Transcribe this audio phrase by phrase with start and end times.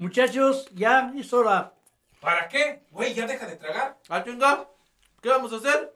[0.00, 1.74] Muchachos, ya es hora.
[2.20, 2.84] ¿Para qué?
[2.92, 3.98] Güey, ya deja de tragar.
[4.08, 4.68] Ah, chinga.
[5.20, 5.92] ¿Qué vamos a hacer?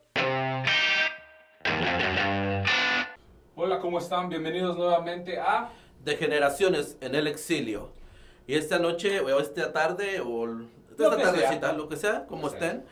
[3.54, 4.28] Hola, ¿cómo están?
[4.28, 5.70] Bienvenidos nuevamente a...
[6.04, 7.90] De generaciones en el exilio.
[8.48, 10.48] Y esta noche, o esta tarde, o
[10.90, 11.72] esta Lo que tardecita, sea.
[11.72, 12.68] lo que sea, como Lo que sea.
[12.72, 12.86] estén.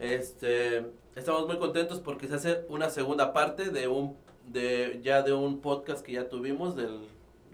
[0.00, 5.32] Este, estamos muy contentos porque se hace una segunda parte de un, de, ya de
[5.32, 7.06] un podcast que ya tuvimos del,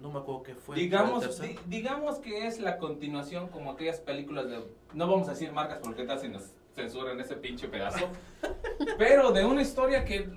[0.04, 0.76] no me acuerdo qué fue.
[0.76, 4.58] Digamos, di- digamos que es la continuación como aquellas películas de...
[4.92, 6.42] No vamos a decir marcas porque tal si nos
[6.74, 8.10] censuran ese pinche pedazo.
[8.98, 10.28] pero de una historia que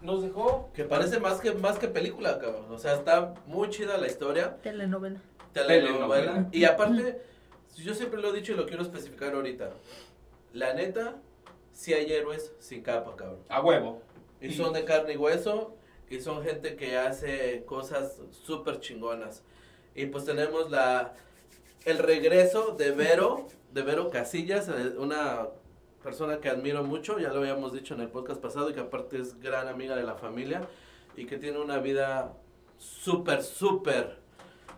[0.00, 0.70] nos dejó...
[0.72, 2.64] Que parece más que, más que película, cabrón.
[2.70, 4.56] O sea, está muy chida la historia.
[4.62, 5.20] Telenovela.
[5.52, 6.32] telenovela.
[6.32, 6.48] Telenovela.
[6.50, 7.20] Y aparte,
[7.76, 9.72] yo siempre lo he dicho y lo quiero especificar ahorita.
[10.54, 11.16] La neta,
[11.74, 13.40] si hay héroes sin capa, cabrón.
[13.50, 14.00] A huevo.
[14.40, 15.76] Y son de carne y hueso.
[16.12, 19.42] Y son gente que hace cosas súper chingonas.
[19.94, 21.14] Y pues tenemos la
[21.84, 25.48] el regreso de Vero, de Vero Casillas, eh, una
[26.02, 29.18] persona que admiro mucho, ya lo habíamos dicho en el podcast pasado, y que aparte
[29.18, 30.68] es gran amiga de la familia
[31.16, 32.34] y que tiene una vida
[32.78, 34.18] súper, súper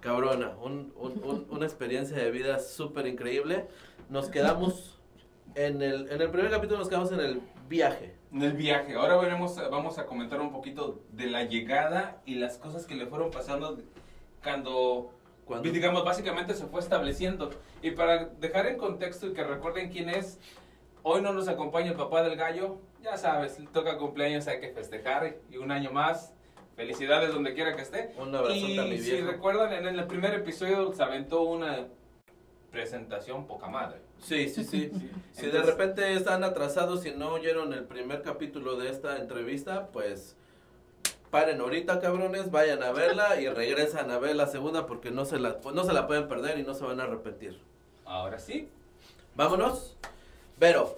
[0.00, 3.66] cabrona, un- un- un- una experiencia de vida súper increíble.
[4.08, 4.98] Nos quedamos
[5.56, 8.14] en el, en el primer capítulo, nos quedamos en el viaje.
[8.34, 8.94] En el viaje.
[8.94, 13.06] Ahora veremos, vamos a comentar un poquito de la llegada y las cosas que le
[13.06, 13.78] fueron pasando
[14.42, 15.12] cuando,
[15.44, 17.50] Cuando- digamos, básicamente se fue estableciendo.
[17.80, 20.40] Y para dejar en contexto y que recuerden quién es,
[21.04, 22.78] hoy no nos acompaña el papá del gallo.
[23.04, 26.34] Ya sabes, toca cumpleaños, hay que festejar y un año más.
[26.74, 28.14] Felicidades donde quiera que esté.
[28.18, 31.86] Un abrazote a mi Y si recuerdan, en el primer episodio se aventó una
[32.74, 34.00] presentación poca madre.
[34.20, 34.90] Sí, sí, sí.
[35.32, 40.36] Si de repente están atrasados y no oyeron el primer capítulo de esta entrevista, pues
[41.30, 45.38] paren ahorita, cabrones, vayan a verla y regresan a ver la segunda porque no se
[45.38, 47.60] la, pues, no se la pueden perder y no se van a arrepentir.
[48.04, 48.68] Ahora sí,
[49.36, 49.96] Vámonos.
[50.58, 50.96] Vero,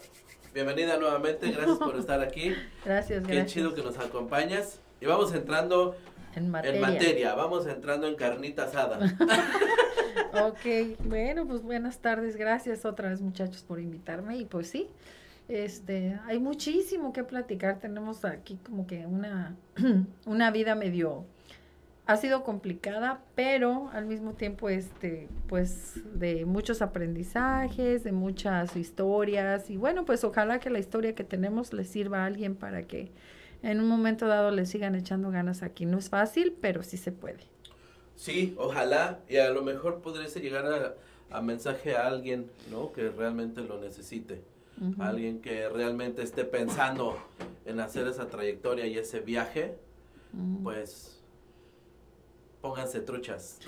[0.53, 2.55] bienvenida nuevamente, gracias por estar aquí.
[2.85, 3.53] Gracias, Qué gracias.
[3.53, 4.81] chido que nos acompañas.
[5.01, 5.97] Y vamos entrando
[6.37, 6.77] En materia.
[6.77, 9.01] en materia, vamos entrando en carnita asada.
[10.45, 12.37] Ok, bueno, pues buenas tardes.
[12.37, 14.37] Gracias otra vez, muchachos, por invitarme.
[14.37, 14.89] Y pues sí,
[15.49, 17.79] este, hay muchísimo que platicar.
[17.79, 19.57] Tenemos aquí como que una,
[20.27, 21.25] una vida medio
[22.07, 29.71] ha sido complicada, pero al mismo tiempo, este, pues, de muchos aprendizajes, de muchas historias,
[29.71, 33.11] y bueno, pues ojalá que la historia que tenemos le sirva a alguien para que
[33.63, 35.87] en un momento dado le sigan echando ganas aquí.
[35.87, 37.41] No es fácil, pero sí se puede.
[38.15, 40.95] Sí, ojalá, y a lo mejor podríase llegar a,
[41.37, 42.93] a mensaje a alguien, ¿no?
[42.93, 44.41] Que realmente lo necesite.
[44.81, 45.03] Ujú.
[45.03, 47.19] Alguien que realmente esté pensando
[47.65, 49.77] en hacer esa trayectoria y ese viaje,
[50.33, 50.63] Ujú.
[50.63, 51.13] pues
[52.61, 53.59] pónganse truchas.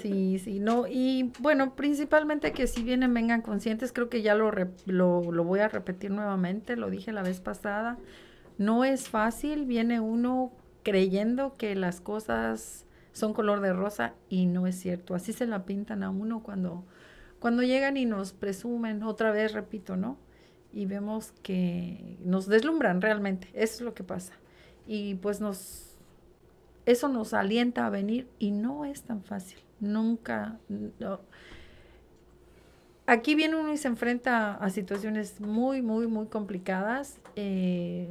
[0.00, 4.50] Sí, sí, no, y bueno, principalmente que si vienen, vengan conscientes, creo que ya lo,
[4.50, 7.98] rep- lo, lo voy a repetir nuevamente, lo dije la vez pasada,
[8.58, 10.52] no es fácil, viene uno
[10.82, 15.64] creyendo que las cosas son color de rosa y no es cierto, así se la
[15.64, 16.84] pintan a uno cuando,
[17.38, 20.18] cuando llegan y nos presumen, otra vez repito, ¿no?
[20.72, 24.34] Y vemos que nos deslumbran realmente, eso es lo que pasa.
[24.86, 25.86] Y pues nos
[26.86, 29.58] eso nos alienta a venir y no es tan fácil.
[29.80, 30.58] Nunca.
[30.68, 31.20] no.
[33.06, 37.18] Aquí viene uno y se enfrenta a situaciones muy, muy, muy complicadas.
[37.34, 38.08] Eh,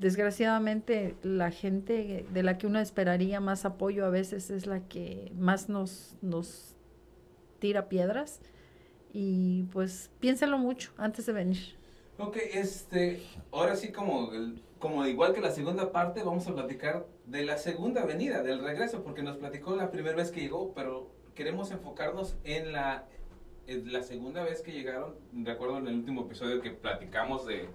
[0.00, 5.30] desgraciadamente, la gente de la que uno esperaría más apoyo a veces es la que
[5.36, 6.74] más nos, nos
[7.58, 8.40] tira piedras.
[9.12, 11.76] Y pues piénselo mucho antes de venir.
[12.18, 14.30] Ok, este, ahora sí como,
[14.78, 19.02] como igual que la segunda parte, vamos a platicar de la segunda venida, del regreso,
[19.02, 23.06] porque nos platicó la primera vez que llegó, pero queremos enfocarnos en la,
[23.66, 25.14] en la segunda vez que llegaron.
[25.32, 27.68] Recuerdo en el último episodio que platicamos de,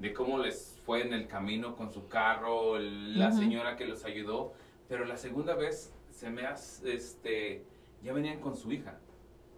[0.00, 4.52] de cómo les fue en el camino con su carro, la señora que los ayudó,
[4.88, 7.64] pero la segunda vez se me hace, este,
[8.02, 8.98] ya venían con su hija.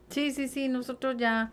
[0.08, 1.52] Sí, sí, sí, nosotros ya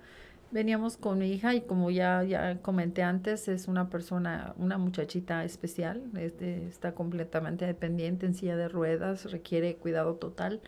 [0.52, 5.44] veníamos con mi hija y como ya, ya comenté antes, es una persona, una muchachita
[5.44, 10.62] especial, este, está completamente dependiente en silla de ruedas, requiere cuidado total.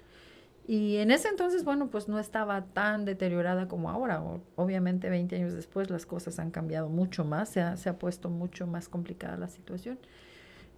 [0.67, 4.23] Y en ese entonces, bueno, pues no estaba tan deteriorada como ahora.
[4.55, 8.29] Obviamente 20 años después las cosas han cambiado mucho más, se ha, se ha puesto
[8.29, 9.99] mucho más complicada la situación.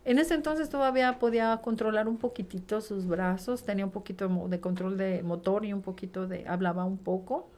[0.03, 4.97] En ese entonces todavía podía controlar un poquitito sus brazos, tenía un poquito de control
[4.97, 7.49] de motor y un poquito de, hablaba un poco.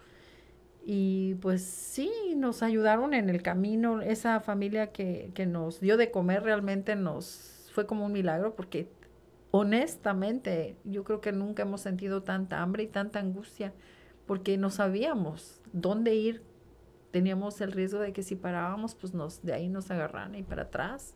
[0.86, 4.02] Y pues sí, nos ayudaron en el camino.
[4.02, 8.90] Esa familia que, que nos dio de comer realmente nos fue como un milagro porque
[9.52, 13.74] honestamente yo creo que nunca hemos sentido tanta hambre y tanta angustia
[14.26, 16.44] porque no sabíamos dónde ir.
[17.12, 20.64] Teníamos el riesgo de que si parábamos, pues nos, de ahí nos agarran y para
[20.64, 21.16] atrás.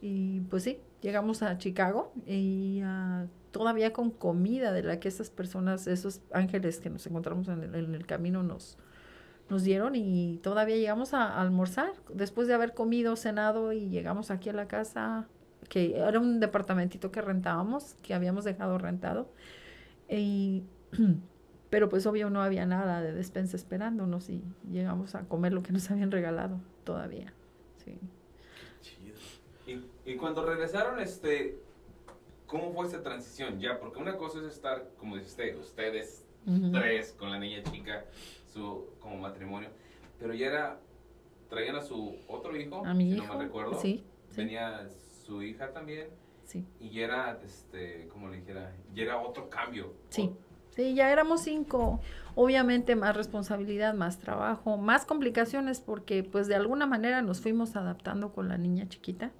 [0.00, 5.28] Y pues sí, llegamos a Chicago y ah, todavía con comida de la que esas
[5.28, 8.78] personas, esos ángeles que nos encontramos en el, camino nos,
[9.50, 14.48] nos dieron y todavía llegamos a almorzar después de haber comido, cenado y llegamos aquí
[14.48, 15.28] a la casa
[15.70, 19.30] que era un departamentito que rentábamos, que habíamos dejado rentado.
[20.08, 20.64] Y,
[21.70, 25.72] pero pues obvio no había nada de despensa esperándonos y llegamos a comer lo que
[25.72, 27.32] nos habían regalado todavía.
[27.84, 27.98] Sí.
[28.82, 29.16] Chido.
[30.04, 31.60] Y, y cuando regresaron, este,
[32.46, 33.60] ¿cómo fue esa transición?
[33.60, 36.24] Ya, porque una cosa es estar, como dice usted, ustedes
[36.72, 38.06] tres con la niña chica,
[38.52, 39.68] su como matrimonio,
[40.18, 40.80] pero ya era,
[41.48, 43.26] traían a su otro hijo, A mi si hijo.
[43.28, 44.88] no me recuerdo, Sí, sí, venía
[45.30, 46.08] su hija también,
[46.44, 46.66] sí.
[46.80, 49.94] y era, este, como le dijera, ya era otro cambio.
[50.08, 50.32] Sí.
[50.70, 52.00] Sí, ya éramos cinco.
[52.34, 58.32] Obviamente más responsabilidad, más trabajo, más complicaciones porque pues de alguna manera nos fuimos adaptando
[58.32, 59.30] con la niña chiquita,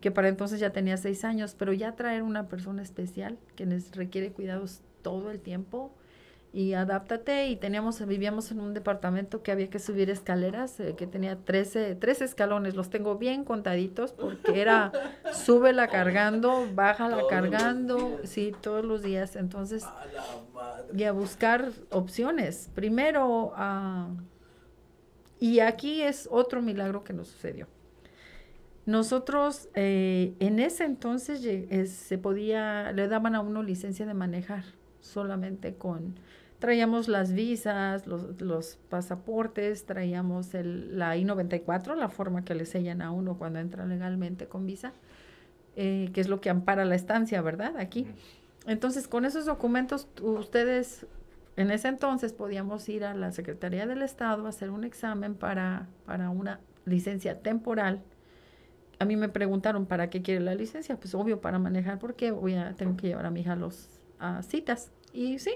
[0.00, 3.94] que para entonces ya tenía seis años, pero ya traer una persona especial que les
[3.96, 5.94] requiere cuidados todo el tiempo
[6.52, 7.48] y adáptate.
[7.48, 11.94] Y teníamos, vivíamos en un departamento que había que subir escaleras, eh, que tenía 13,
[11.94, 14.92] 13 escalones, los tengo bien contaditos porque era
[15.32, 20.04] súbela cargando, bájala Todos cargando, sí, todos los días, entonces A
[20.94, 22.70] y a buscar opciones.
[22.74, 24.08] Primero, ah,
[25.38, 27.66] y aquí es otro milagro que nos sucedió.
[28.86, 34.64] Nosotros eh, en ese entonces eh, se podía, le daban a uno licencia de manejar
[35.00, 36.16] solamente con,
[36.58, 43.02] traíamos las visas, los, los pasaportes, traíamos el, la I-94, la forma que le sellan
[43.02, 44.92] a uno cuando entra legalmente con visa,
[45.76, 47.76] eh, que es lo que ampara la estancia, ¿verdad?
[47.78, 48.06] Aquí.
[48.66, 51.06] Entonces, con esos documentos, ustedes,
[51.56, 55.86] en ese entonces, podíamos ir a la Secretaría del Estado a hacer un examen para,
[56.06, 58.02] para una licencia temporal.
[58.98, 60.96] A mí me preguntaron, ¿para qué quiere la licencia?
[60.96, 63.88] Pues obvio, para manejar, porque voy a, tengo que llevar a mi hija a los
[64.18, 64.90] a citas.
[65.12, 65.52] Y sí.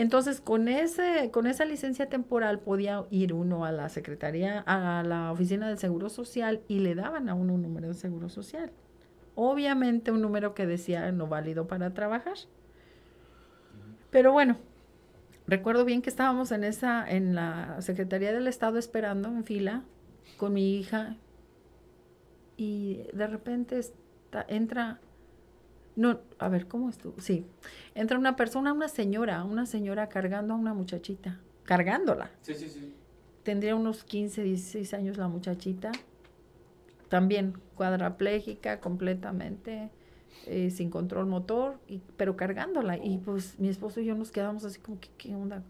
[0.00, 5.32] Entonces, con, ese, con esa licencia temporal podía ir uno a la Secretaría, a la
[5.32, 8.70] Oficina del Seguro Social y le daban a uno un número de Seguro Social.
[9.34, 12.36] Obviamente un número que decía no válido para trabajar.
[14.10, 14.58] Pero bueno,
[15.48, 19.82] recuerdo bien que estábamos en esa, en la Secretaría del Estado esperando en fila
[20.36, 21.16] con mi hija
[22.56, 25.00] y de repente está- entra,
[25.98, 27.20] no, a ver, ¿cómo estuvo?
[27.20, 27.46] Sí,
[27.94, 32.94] entra una persona, una señora, una señora cargando a una muchachita, cargándola Sí, sí, sí.
[33.42, 35.92] tendría unos 15, 16 años la muchachita.
[37.08, 39.90] También cuadraplégica completamente,
[40.46, 42.98] eh, sin control motor, y, pero cargándola.
[42.98, 45.64] Y pues mi esposo y yo nos quedamos así como que, ¿qué onda?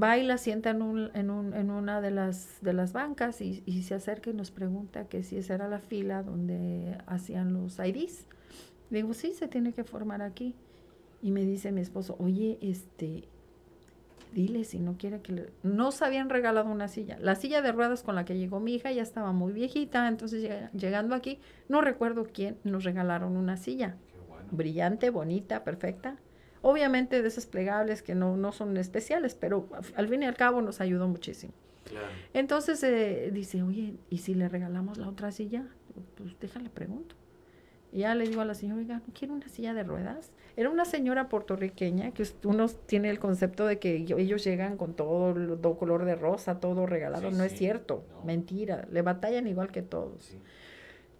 [0.00, 3.40] Va y la sienta en, un, en, un, en una de las, de las bancas
[3.40, 7.54] y, y se acerca y nos pregunta que si esa era la fila donde hacían
[7.54, 8.26] los IDs.
[8.90, 10.54] Le digo, sí, se tiene que formar aquí.
[11.22, 13.24] Y me dice mi esposo, oye, este,
[14.32, 15.50] dile si no quiere que le...
[15.62, 17.18] Nos habían regalado una silla.
[17.20, 20.42] La silla de ruedas con la que llegó mi hija ya estaba muy viejita, entonces
[20.42, 23.96] llega- llegando aquí, no recuerdo quién, nos regalaron una silla.
[24.28, 24.46] Bueno.
[24.52, 26.16] Brillante, bonita, perfecta.
[26.62, 30.60] Obviamente de esas plegables que no, no son especiales, pero al- fin y al cabo
[30.62, 31.52] nos ayudó muchísimo.
[31.84, 32.06] Claro.
[32.34, 35.66] Entonces eh, dice, oye, ¿y si le regalamos la otra silla?
[36.16, 37.14] Pues déjale pregunto.
[37.92, 40.30] Y ya le digo a la señora, oiga, ¿no quiere una silla de ruedas?
[40.56, 45.30] Era una señora puertorriqueña que uno tiene el concepto de que ellos llegan con todo
[45.30, 47.30] el do- color de rosa, todo regalado.
[47.30, 48.24] Sí, no es cierto, no.
[48.24, 48.86] mentira.
[48.90, 50.24] Le batallan igual que todos.
[50.24, 50.38] Sí.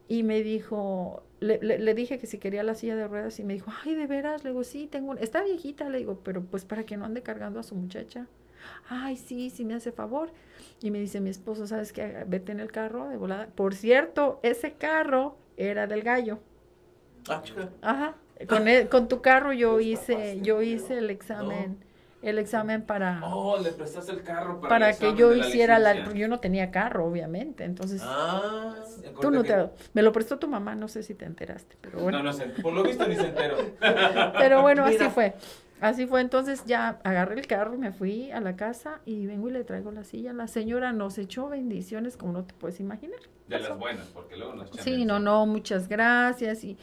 [0.08, 3.44] Y me dijo, le, le- le dije que si quería la silla de ruedas y
[3.44, 6.42] me dijo, ay, de veras, le digo, sí, tengo, una- está viejita, le digo, pero
[6.42, 8.26] pues para que no ande cargando a su muchacha.
[8.88, 10.30] Ay, sí, sí me hace favor.
[10.82, 12.24] Y me dice mi esposo, ¿sabes qué?
[12.26, 13.46] Vete en el carro de volada.
[13.54, 16.40] Por cierto, ese carro era del gallo.
[17.30, 17.68] Ah, chica.
[17.82, 18.14] Ajá.
[18.48, 21.78] Con, el- con tu carro yo hice, yo hice el examen,
[22.22, 25.78] el examen para, Oh, le prestaste el carro para, para el que yo la hiciera
[25.80, 26.20] la, licencia.
[26.20, 27.64] yo no tenía carro, obviamente.
[27.64, 28.74] Entonces, Ah.
[29.20, 32.18] tú no te, me lo prestó tu mamá, no sé si te enteraste, pero bueno.
[32.18, 32.46] No, no sé.
[32.62, 33.56] Por lo visto ni se enteró.
[34.38, 35.34] Pero bueno, así fue.
[35.80, 39.52] Así fue, entonces ya agarré el carro, me fui a la casa y vengo y
[39.52, 40.32] le traigo la silla.
[40.32, 43.20] La señora nos echó bendiciones como no te puedes imaginar.
[43.46, 46.64] De las buenas, porque luego nos Sí, no, no, muchas gracias.
[46.64, 46.76] Y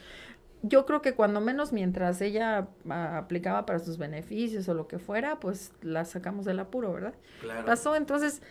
[0.62, 4.98] yo creo que cuando menos mientras ella ah, aplicaba para sus beneficios o lo que
[4.98, 7.14] fuera, pues la sacamos del apuro, ¿verdad?
[7.40, 7.64] Claro.
[7.66, 8.42] Pasó, entonces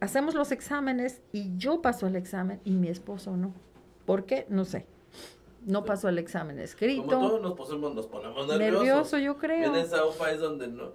[0.00, 3.52] hacemos los exámenes y yo paso el examen y mi esposo no.
[4.06, 4.46] ¿Por qué?
[4.48, 4.86] No sé.
[5.66, 7.08] No pasó el examen Como escrito.
[7.08, 8.82] todos nos ponemos, nos ponemos nerviosos.
[8.82, 9.74] Nervioso, yo creo.
[9.74, 10.92] En esa UFA es donde no.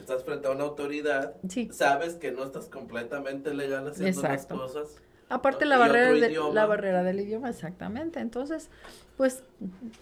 [0.00, 1.68] estás frente a una autoridad, Sí.
[1.72, 4.56] sabes que no estás completamente legal haciendo Exacto.
[4.56, 5.02] las cosas.
[5.28, 8.20] Aparte la barrera, de, la barrera del idioma, exactamente.
[8.20, 8.70] Entonces,
[9.16, 9.42] pues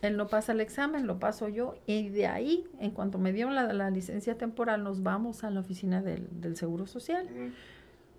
[0.03, 1.77] él no pasa el examen, lo paso yo.
[1.87, 5.61] Y de ahí, en cuanto me dieron la, la licencia temporal, nos vamos a la
[5.61, 7.27] oficina del, del Seguro Social.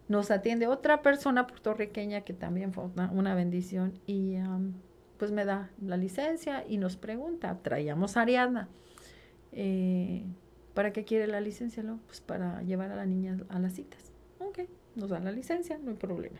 [0.07, 3.93] Nos atiende otra persona puertorriqueña que también fue una, una bendición.
[4.07, 4.74] Y am,
[5.17, 8.67] pues me da la licencia y nos pregunta, traíamos a Ariadna.
[9.51, 10.25] eh,
[10.74, 11.83] ¿Para qué quiere la licencia?
[11.83, 14.12] No, pues para llevar a la niña a las citas.
[14.39, 14.59] Ok,
[14.95, 16.38] nos da la licencia, no hay problema.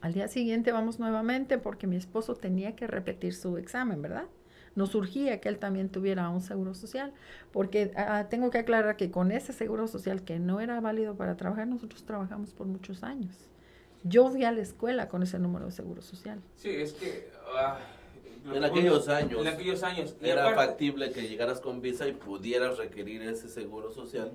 [0.00, 4.24] Al día siguiente vamos nuevamente porque mi esposo tenía que repetir su examen, ¿verdad?
[4.76, 7.12] Nos surgía que él también tuviera un seguro social,
[7.52, 11.36] porque ah, tengo que aclarar que con ese seguro social que no era válido para
[11.36, 13.34] trabajar, nosotros trabajamos por muchos años.
[14.04, 16.40] Yo fui a la escuela con ese número de seguro social.
[16.54, 17.28] Sí, es que...
[17.56, 17.78] ah,
[18.44, 19.40] lo En que- aquellos años.
[19.40, 20.14] En aquellos años.
[20.22, 24.30] Era aparte- factible que llegaras con visa y pudieras requerir ese seguro social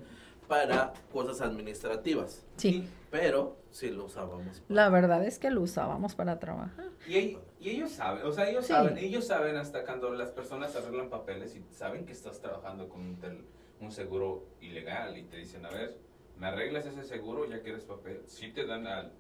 [0.47, 2.45] para cosas administrativas.
[2.57, 4.61] Sí, Pero sí lo usábamos.
[4.69, 6.85] la verdad es que lo usábamos para trabajar.
[7.07, 8.73] Y, ell- y ellos saben, o sea, ellos Sí.
[8.73, 13.01] saben, ellos saben hasta cuando las personas arreglan papeles y saben que estás trabajando con
[13.01, 13.45] un, tel-
[13.79, 15.97] un seguro ilegal y te dicen, a ver,
[16.37, 18.21] me arreglas ese seguro ya que eres papel.
[18.27, 19.11] Sí te dan al...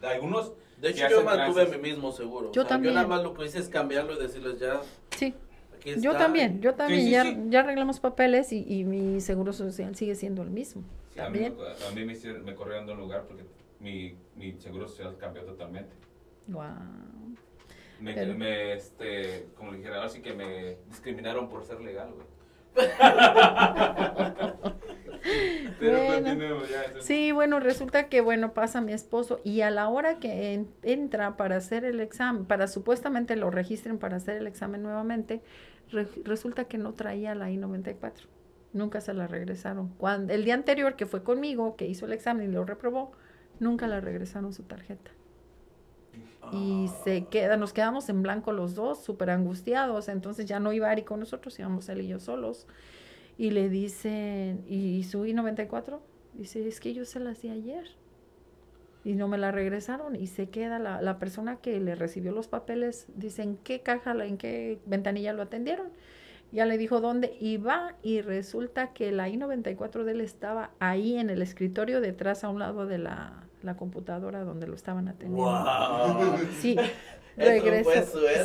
[0.00, 0.52] de algunos...
[0.78, 2.52] De hecho, yo mantuve mi mismo seguro.
[2.52, 2.94] Yo O sea, también.
[2.94, 5.34] Yo nada más lo que hice es cambiarlo y decirles ya, Sí,
[5.84, 6.00] está.
[6.02, 7.00] yo también, yo también.
[7.02, 7.36] sí, ya, sí.
[7.48, 10.82] ya arreglamos papeles y, y mi seguro social sigue siendo el mismo.
[11.14, 11.56] Sí, a, mí, También.
[11.56, 13.44] me- a mí me, corrieron de un lugar porque
[13.80, 15.94] mi, mi seguro social cambió totalmente.
[16.48, 16.64] Wow.
[18.00, 22.12] Me, Pero- me, este, como le dijera, ahora sí que me discriminaron por ser legal,
[22.14, 22.26] güey.
[25.78, 26.14] Pero Bueno.
[26.14, 26.82] continuemos ya.
[26.82, 30.68] eso- Sí, bueno, resulta que, bueno, pasa mi esposo y a la hora que en-
[30.82, 35.42] entra para hacer el examen, para supuestamente lo registren para hacer el examen nuevamente,
[35.90, 38.26] re- resulta que no traía la I-94.
[38.72, 39.88] Nunca se la regresaron.
[39.98, 43.12] Cuando, el día anterior que fue conmigo, que hizo el examen y lo reprobó,
[43.58, 45.10] nunca le regresaron su tarjeta.
[46.52, 47.00] Y Ah.
[47.04, 50.08] se queda, nos quedamos en blanco los dos, súper angustiados.
[50.08, 52.66] Entonces ya no iba Ari con nosotros, íbamos él y yo solos.
[53.36, 56.00] Y le dicen, ¿y su I-94?
[56.34, 57.84] Dice, es que yo se las di ayer.
[59.04, 60.14] Y no me la regresaron.
[60.16, 64.12] Y se queda la, la persona que le recibió los papeles, dice, ¿en qué caja,
[64.24, 65.88] en qué ventanilla lo atendieron?
[66.52, 67.36] Ya le dijo dónde.
[67.40, 72.44] Y va y resulta que la I-94 de él estaba ahí en el escritorio, detrás
[72.44, 75.50] a un lado de la, la computadora donde lo estaban atendiendo.
[75.50, 76.36] ¡Wow!
[76.60, 76.76] Sí,
[77.36, 77.90] regresó.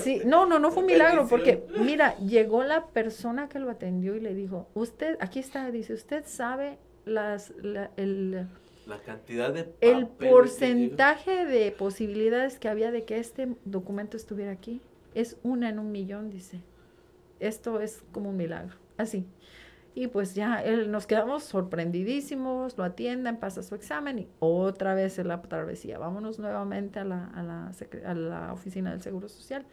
[0.01, 4.15] Sí, no, no, no fue un milagro, porque mira, llegó la persona que lo atendió
[4.15, 8.47] y le dijo, usted, aquí está, dice, usted sabe las, la- el,
[8.87, 14.81] La cantidad de el porcentaje de posibilidades que había de que este documento estuviera aquí.
[15.13, 16.61] Es una en un millón, dice.
[17.39, 19.25] Esto es como un milagro, así.
[19.95, 25.17] Y pues ya él, nos quedamos sorprendidísimos, lo atienden, pasa su examen y otra vez
[25.19, 25.97] en la travesía.
[25.97, 27.71] Vámonos nuevamente a la, a la,
[28.05, 29.65] a la oficina del Seguro Social.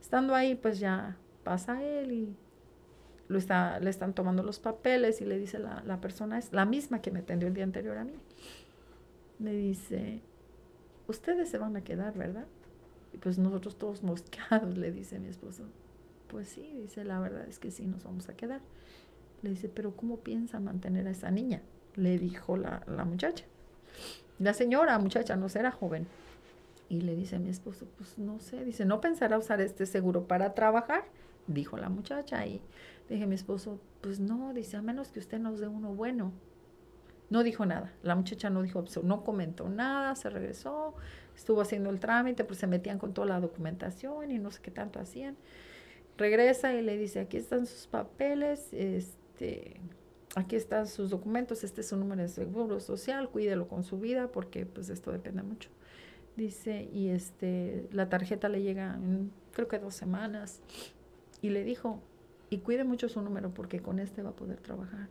[0.00, 2.36] Estando ahí, pues ya pasa él y
[3.28, 6.64] lo está, le están tomando los papeles y le dice la, la persona, es la
[6.64, 8.14] misma que me atendió el día anterior a mí.
[9.38, 10.20] Me dice,
[11.06, 12.46] ustedes se van a quedar, ¿verdad?
[13.12, 15.64] Y pues nosotros todos mosqueados, le dice mi esposo.
[16.28, 18.60] Pues sí, dice, la verdad es que sí, nos vamos a quedar.
[19.42, 21.62] Le dice, pero ¿cómo piensa mantener a esa niña?
[21.96, 23.44] Le dijo la, la muchacha.
[24.38, 26.06] La señora, muchacha, no será joven.
[26.88, 30.26] Y le dice a mi esposo, pues no sé, dice, ¿no pensará usar este seguro
[30.26, 31.04] para trabajar?
[31.48, 32.46] Dijo la muchacha.
[32.46, 32.60] Y
[33.08, 36.32] dije mi esposo, pues no, dice, a menos que usted nos dé uno bueno.
[37.30, 37.92] No dijo nada.
[38.02, 40.94] La muchacha no dijo, no comentó nada, se regresó,
[41.36, 44.70] estuvo haciendo el trámite, pues se metían con toda la documentación y no sé qué
[44.70, 45.36] tanto hacían.
[46.16, 49.80] Regresa y le dice, aquí están sus papeles, este,
[50.36, 54.28] aquí están sus documentos, este es su número de seguro social, cuídelo con su vida
[54.28, 55.70] porque pues esto depende mucho.
[56.36, 60.60] Dice, y este, la tarjeta le llega en creo que dos semanas.
[61.42, 62.02] Y le dijo,
[62.50, 65.08] y cuide mucho su número porque con este va a poder trabajar.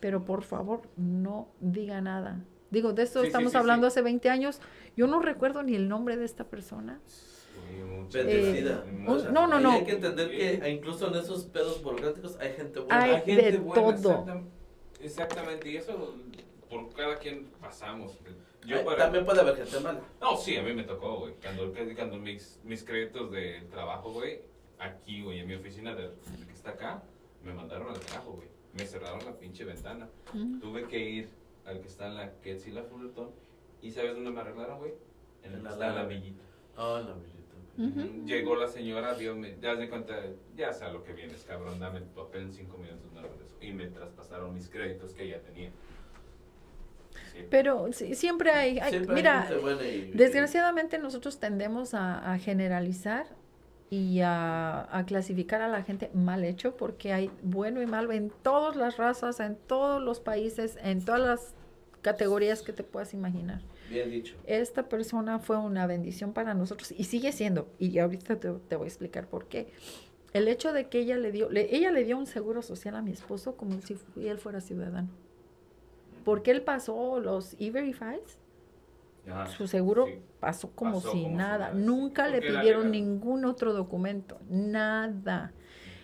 [0.00, 2.40] Pero por favor, no diga nada.
[2.70, 3.92] Digo, de esto Sí, estamos sí, hablando sí.
[3.94, 4.60] hace 20 años.
[4.96, 7.00] Yo no recuerdo ni el nombre de esta persona.
[8.12, 8.84] Bendecida.
[8.86, 9.72] Eh, Muchas- no, no, no.
[9.72, 13.02] Hay que entender que incluso en esos pedos burocráticos hay gente buena.
[13.02, 13.92] Hay Hay gente de buena, todo.
[13.92, 14.44] exactam-
[15.00, 16.14] Exactamente, y eso
[16.68, 18.18] por cada quien pasamos.
[18.66, 20.00] Yo Ay, para- También puede haber gente mala.
[20.20, 21.34] No, sí, a mí me tocó, güey.
[21.42, 24.40] Cuando, cuando mis, mis créditos de trabajo, güey,
[24.80, 27.02] aquí, güey, en mi oficina de, de que está acá,
[27.44, 28.48] me mandaron al trabajo, güey.
[28.76, 30.08] Me cerraron la pinche ventana.
[30.32, 30.60] Mm.
[30.60, 31.28] Tuve que ir
[31.66, 33.30] al que está en la Quetzal y la Fullerton.
[33.82, 34.92] ¿Y sabes dónde me arreglaron, güey?
[35.42, 36.08] En el que la está en la Lala.
[36.08, 36.42] villita.
[36.76, 37.40] Oh, no, amiguito.
[37.78, 38.26] Ujú.
[38.26, 40.14] Llegó la señora, Dios me, ya de cuenta,
[40.56, 43.34] ya sé a lo que vienes, cabrón, dame tu papel en cinco minutos, no hago
[43.44, 43.56] eso.
[43.60, 45.70] Y me traspasaron mis créditos que ya tenía.
[47.32, 47.38] Sí.
[47.50, 52.38] Pero sí, siempre hay, hay- Siempre mira, gente buena y- desgraciadamente nosotros tendemos a, a
[52.38, 53.26] generalizar
[53.90, 58.30] y a, a clasificar a la gente mal hecho porque hay bueno y malo en
[58.42, 61.54] todas las razas, en todos los países, en todas las
[62.00, 63.60] categorías que te puedas imaginar.
[63.90, 64.36] Bien dicho.
[64.46, 68.84] Esta persona fue una bendición para nosotros y sigue siendo, y ahorita te, te voy
[68.84, 69.72] a explicar por qué.
[70.32, 73.02] El hecho de que ella le dio, le- ella le dio un seguro social a
[73.02, 75.08] mi esposo como si él fuera ciudadano.
[76.24, 78.38] Porque él pasó los E-Verifies,
[79.30, 79.46] Ajá.
[79.46, 80.22] su seguro Sí.
[80.40, 81.72] pasó como Pasó si como si nada.
[81.72, 85.52] Nunca le pidieron ningún otro documento, nada.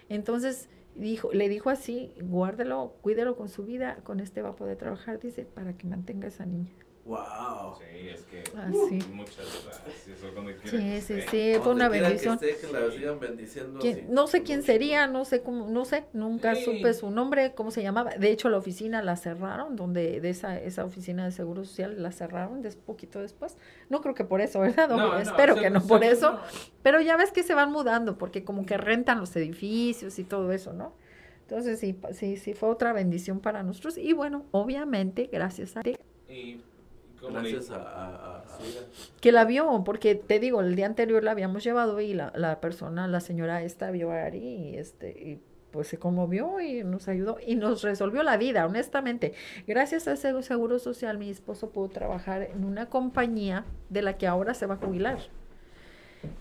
[0.09, 4.76] Entonces dijo, le dijo así, guárdelo, cuídelo con su vida, con este va a poder
[4.76, 6.73] trabajar, dice, para que mantenga a esa niña.
[7.06, 7.76] Wow.
[7.78, 8.98] Sí, es que Así.
[9.12, 9.82] muchas gracias.
[10.34, 12.38] Cuando Sí, que sí, sí, fue una bendición.
[12.38, 13.78] Que, esté, que la sigan bendiciendo.
[13.80, 16.64] ¿Quién- así, no sé quién mucho sería, no sé cómo, no sé, nunca Sí.
[16.64, 18.10] supe su nombre, cómo se llamaba.
[18.10, 22.10] De hecho, la oficina la cerraron, donde de esa, esa oficina de seguro social la
[22.12, 23.56] cerraron des, poquito después.
[23.88, 24.88] No creo que por eso, ¿verdad?
[24.88, 26.32] No, no, Espero que no por eso.
[26.32, 26.40] no.
[26.82, 30.50] Pero ya ves que se van mudando, porque como que rentan los edificios y todo
[30.52, 30.92] eso, ¿no?
[31.42, 33.96] Entonces sí, sí, sí fue otra bendición para nosotros.
[33.98, 35.96] Y bueno, obviamente, gracias a ti,
[36.28, 36.60] Y
[37.30, 38.45] Gracias a, a,
[39.21, 42.61] que la vio, porque te digo, el día anterior la habíamos llevado y la, la
[42.61, 45.40] persona, la señora esta vio a Ari y este, y
[45.71, 49.35] pues se conmovió y nos ayudó y nos resolvió la vida, honestamente.
[49.66, 54.26] Gracias a ese seguro social, mi esposo pudo trabajar en una compañía de la que
[54.26, 55.18] ahora se va a jubilar.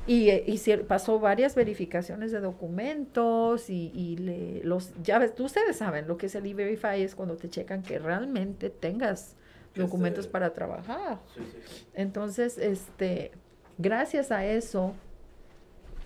[0.08, 5.76] Y, eh, y pasó varias verificaciones de documentos y, y le, los, ya ves, ustedes
[5.76, 9.36] saben lo que es el E-Verify, es cuando te checan que realmente tengas
[9.76, 11.20] documentos esté- para trabajar.
[11.36, 11.86] Sí, sí.
[11.94, 13.32] Entonces, este,
[13.78, 14.94] gracias a eso,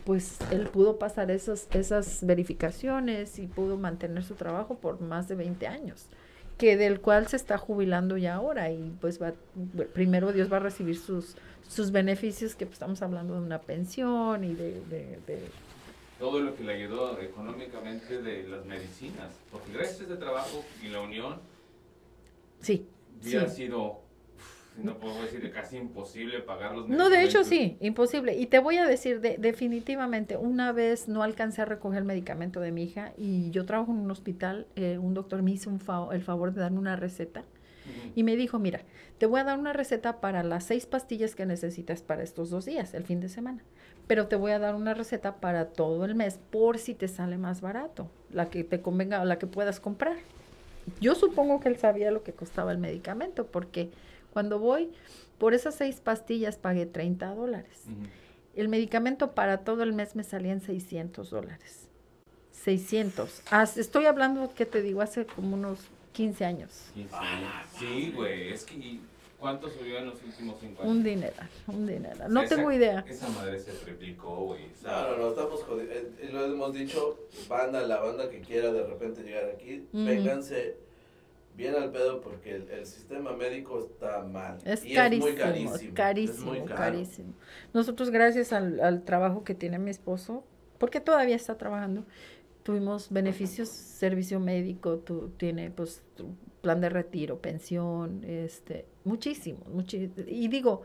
[0.05, 5.35] pues él pudo pasar esos, esas verificaciones y pudo mantener su trabajo por más de
[5.35, 6.07] 20 años,
[6.57, 9.33] que del cual se está jubilando ya ahora y pues va,
[9.93, 11.35] primero Dios va a recibir sus,
[11.67, 15.47] sus beneficios, que pues, estamos hablando de una pensión y de, de- de-
[16.17, 19.29] todo lo que le ayudó económicamente de las medicinas.
[19.51, 21.39] Porque gracias a ese trabajo y la unión,
[22.61, 22.85] sí.
[23.21, 23.55] Hubiera sí.
[23.55, 24.01] sido,
[24.77, 28.35] no puedo decir, casi imposible pagar los No, de hecho sí, imposible.
[28.37, 32.59] Y te voy a decir, de, definitivamente, una vez no alcancé a recoger el medicamento
[32.59, 35.79] de mi hija y yo trabajo en un hospital, eh, un doctor me hizo un
[35.79, 37.43] fa- el favor de darme una receta
[38.15, 38.81] y me dijo, mira,
[39.17, 42.65] te voy a dar una receta para las seis pastillas que necesitas para estos dos
[42.65, 43.63] días, el fin de semana,
[44.07, 47.37] pero te voy a dar una receta para todo el mes por si te sale
[47.37, 50.17] más barato, la que te convenga, la que puedas comprar.
[50.99, 53.89] Yo supongo que él sabía lo que costaba el medicamento porque
[54.33, 54.89] cuando voy
[55.37, 57.83] por esas seis pastillas pagué 30 dólares.
[58.55, 61.87] El medicamento para todo el mes me salía en 600 dólares.
[62.51, 63.41] 600.
[63.51, 65.01] Haz- estoy hablando, ¿qué te digo?
[65.01, 65.79] Hace como unos
[66.13, 66.89] 15 años.
[66.93, 67.51] 15 años.
[67.77, 69.01] Sí, güey, es que ¿y
[69.39, 70.93] ¿cuánto subió en los últimos 5 años?
[70.95, 72.31] Un dineral, un dineral.
[72.33, 73.05] No Esa- tengo idea.
[73.07, 74.61] Esa madre se triplicó, güey.
[74.83, 75.89] No, no, no, estamos jodidos.
[75.95, 80.05] Eh, eh, lo hemos dicho, banda, la banda que quiera de repente llegar aquí, Ujú.
[80.05, 80.77] vénganse
[81.55, 84.57] bien al pedo porque el, el sistema médico está mal.
[84.65, 85.75] Es y carísimo, es muy carísimo.
[85.75, 87.33] es carísimo, es muy carísimo.
[87.73, 90.43] Nosotros, gracias al, al trabajo que tiene mi esposo,
[90.77, 92.05] porque todavía está trabajando,
[92.63, 96.01] tuvimos beneficios, servicio médico, tu, tiene pues
[96.61, 99.59] plan de retiro, pensión, este, muchísimo,
[100.27, 100.83] y digo,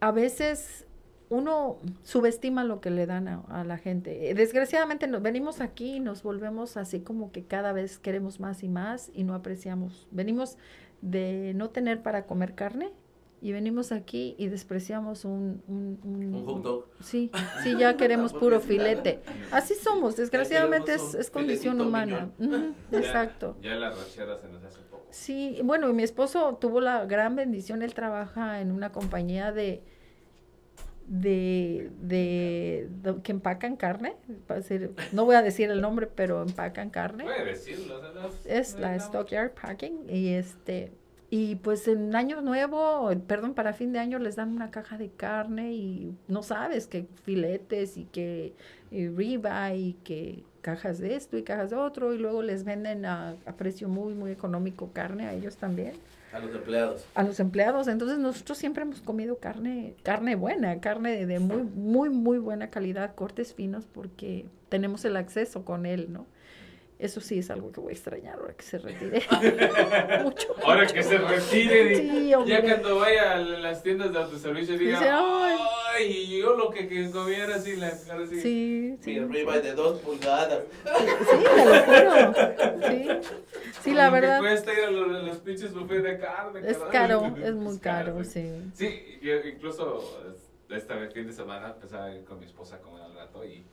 [0.00, 0.86] a veces
[1.28, 4.34] uno subestima lo que le dan a, a la gente.
[4.34, 8.68] Desgraciadamente nos venimos aquí y nos volvemos así como que cada vez queremos más y
[8.68, 10.06] más y no apreciamos.
[10.10, 10.58] Venimos
[11.00, 12.92] de no tener para comer carne
[13.42, 15.62] y venimos aquí y despreciamos un...
[15.66, 16.86] Un, un- Un hot dog.
[17.00, 17.30] Sí,
[17.62, 19.20] sí, ya queremos puro filete.
[19.50, 22.30] Así somos, desgraciadamente es, es condición humana.
[22.38, 23.56] Ujú, ya- exacto.
[23.60, 25.06] Ya la se nos hace poco.
[25.10, 29.82] Sí, bueno, mi esposo tuvo la gran bendición, él trabaja en una compañía de
[31.08, 34.14] de, de, de- que empacan carne,
[34.48, 37.24] decir- no voy a decir el nombre, pero empacan carne.
[37.24, 38.98] Puede decirlo, o sea, no- Es la.
[39.00, 40.92] Stockyard Packing y este
[41.34, 45.10] y pues en año nuevo, perdón, para fin de año les dan una caja de
[45.10, 48.54] carne y no sabes que filetes y que
[48.90, 53.06] y ribeye y que cajas de esto y cajas de otro y luego les venden
[53.06, 57.08] a, a precio muy muy económico carne a ellos también A los empleados.
[57.14, 57.88] a los empleados.
[57.88, 62.70] Entonces nosotros siempre hemos comido carne, carne buena, carne de, de muy, muy, muy buena
[62.70, 66.26] calidad, cortes finos, porque tenemos el acceso con él, ¿no?
[67.02, 69.22] Eso sí es algo que voy a extrañar ahora que se retire.
[70.22, 70.54] Mucho.
[70.64, 72.62] Ahora que se retire, Sí, ya hombre.
[72.62, 75.56] cuando vaya a las tiendas de autoservicio diga, Dice, "Ay".
[75.96, 78.40] ay, yo lo que, que comiera así, la cara así.
[78.40, 79.18] Sí, sí.
[79.18, 80.60] Mi ribeye de dos pulgadas.
[80.84, 82.88] Sí, te lo juro.
[82.88, 83.08] Sí,
[83.82, 84.38] sí la verdad.
[84.38, 86.60] cuesta ir a los, a los pinches buffets de carne.
[86.64, 86.92] Es caray.
[86.92, 88.48] caro, es muy caro, sí.
[88.74, 88.86] sí.
[88.86, 90.24] Sí, yo incluso
[90.70, 93.44] esta vez fin de semana empezaba a ir con mi esposa a comer al rato
[93.44, 93.66] y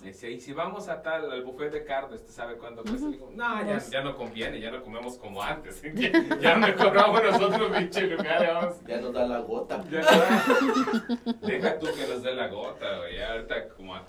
[0.00, 3.06] me decía, y si vamos a tal, al buffet de carne, ¿usted sabe cuánto cuesta?
[3.08, 5.82] Y digo, no, ya, Pues- ya no conviene, ya no comemos como antes.
[6.40, 8.76] ya no cobramos nosotros, pinche lugar, ya vamos.
[8.86, 9.84] Ya nos da la gota.
[9.90, 10.00] Ya.
[11.42, 13.16] Deja tú que nos dé la gota, güey.
[13.16, 14.06] Ya ahorita, como a-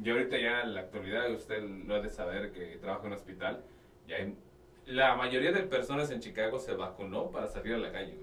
[0.00, 3.12] yo ahorita ya en la actualidad, usted lo ha de saber que trabaja en un
[3.14, 3.62] hospital,
[4.08, 4.34] ya hay,
[4.86, 8.16] la mayoría de personas en Chicago se vacunó para salir a la calle,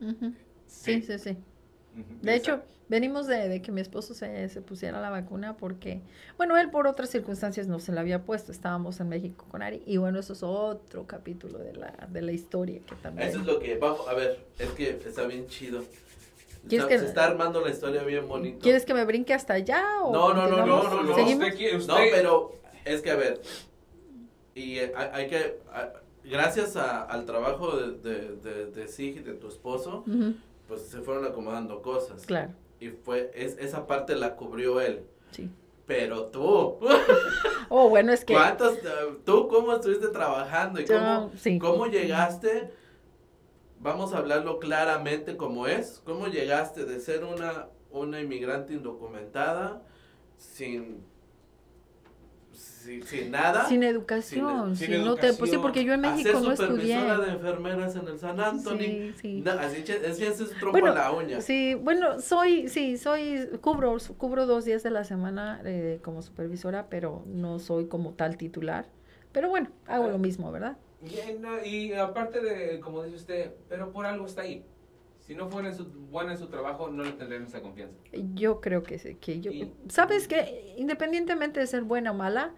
[0.00, 0.12] güey.
[0.12, 0.32] Ujú.
[0.66, 1.30] Sí, sí, sí.
[1.30, 1.38] Ujú,
[2.22, 6.00] De hecho, venimos de, de que mi esposo se, se pusiera la vacuna porque,
[6.36, 8.52] bueno, él por otras circunstancias no se la había puesto.
[8.52, 9.82] Estábamos en México con Ari.
[9.86, 13.28] Y bueno, eso es otro capítulo de la, de la historia que también.
[13.28, 14.38] Eso es lo que vamos a ver.
[14.58, 15.82] Es que está bien chido.
[16.68, 18.58] ¿Quieres Está- que- Se está armando la historia bien bonito.
[18.60, 19.82] ¿Quieres que me brinque hasta allá?
[20.02, 21.14] O No, no, no, no, no, no.
[21.14, 21.44] ¿Seguimos?
[21.44, 22.52] Usted quiere- No, usted- pero
[22.84, 23.40] es que a ver.
[24.54, 25.58] Y eh, hay, que.
[25.72, 25.92] a-
[26.24, 30.34] gracias a- al trabajo de, de, de, de Sig y de tu esposo, Ujú,
[30.68, 32.24] pues se fueron acomodando cosas.
[32.26, 33.30] Claro, Y fue.
[33.34, 35.04] Es, esa parte la cubrió él.
[35.30, 35.50] sí.
[35.86, 36.78] Pero tú.
[37.68, 38.32] Oh, bueno, es que...
[38.32, 38.74] ¿Cuántos?
[38.78, 40.80] eh, ¿Tú cómo estuviste trabajando?
[40.80, 41.58] ¿Y yo- cómo, sí.
[41.58, 42.70] cómo llegaste?
[43.80, 46.00] Vamos a hablarlo claramente como es.
[46.04, 49.82] ¿Cómo llegaste de ser una, una inmigrante indocumentada
[50.36, 51.04] sin,
[52.56, 53.66] sin, sin nada?
[53.66, 56.96] Sin educación, sin no te, pues sí, porque yo en México no estudié.
[56.96, 58.78] supervisora de enfermeras en el San Anthony.
[58.78, 59.42] Sí, sí.
[59.44, 61.40] No, así así es, trompo Bueno, la uña.
[61.40, 66.88] Sí, bueno, soy, sí, soy, cubro, cubro dos días de la semana eh, como supervisora,
[66.88, 68.86] pero no soy como tal titular.
[69.32, 70.78] Pero bueno, hago lo mismo, ¿verdad?
[71.04, 74.64] Y, eh, no, y aparte de, como dice usted, pero por algo está ahí.
[75.26, 77.96] Si no fuera en su, buena en su trabajo, no le tendrían esa confianza.
[78.34, 80.74] Yo creo que, sí, que yo, Y- ¿sabes qué?
[80.76, 82.54] Independientemente de ser buena o mala,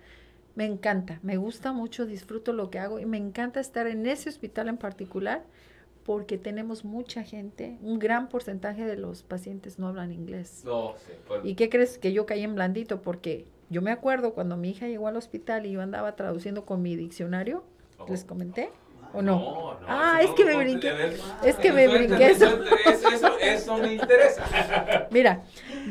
[0.55, 4.29] me encanta, me gusta mucho, disfruto lo que hago y me encanta estar en ese
[4.29, 5.45] hospital en particular
[6.05, 10.63] porque tenemos mucha gente, un gran porcentaje de los pacientes no hablan inglés.
[10.65, 11.13] No, sí.
[11.27, 13.03] por- ¿Y qué crees que yo caí en blandito?
[13.03, 16.83] Porque yo me acuerdo cuando mi hija llegó al hospital y yo andaba traduciendo con
[16.83, 17.63] mi diccionario,
[17.99, 18.07] Oh.
[18.09, 18.71] ¿les comenté?
[19.15, 19.37] ¿O no?
[19.39, 20.93] No, no, Ah, es que me brinqué.
[21.43, 22.47] Es que me brinqué eso.
[23.41, 25.09] Eso, me interesa.
[25.11, 25.43] Mira,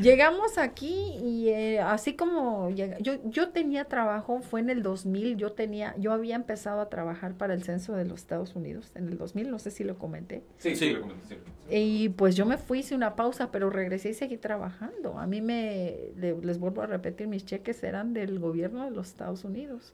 [0.02, 5.38] llegamos aquí y eh, así como llega- yo, yo tenía trabajo, fue en el 2000,
[5.38, 9.08] yo tenía, yo había empezado a trabajar para el censo de los Estados Unidos en
[9.08, 10.44] el 2000, no sé si lo comenté.
[10.58, 10.76] Sí, Sí.
[10.76, 10.94] sí.
[10.94, 11.38] lo comenté, sí.
[11.70, 15.18] Y pues yo me fui, hice una pausa, pero regresé y seguí trabajando.
[15.18, 19.08] A mí me, le- les vuelvo a repetir, mis cheques eran del gobierno de los
[19.08, 19.94] Estados Unidos.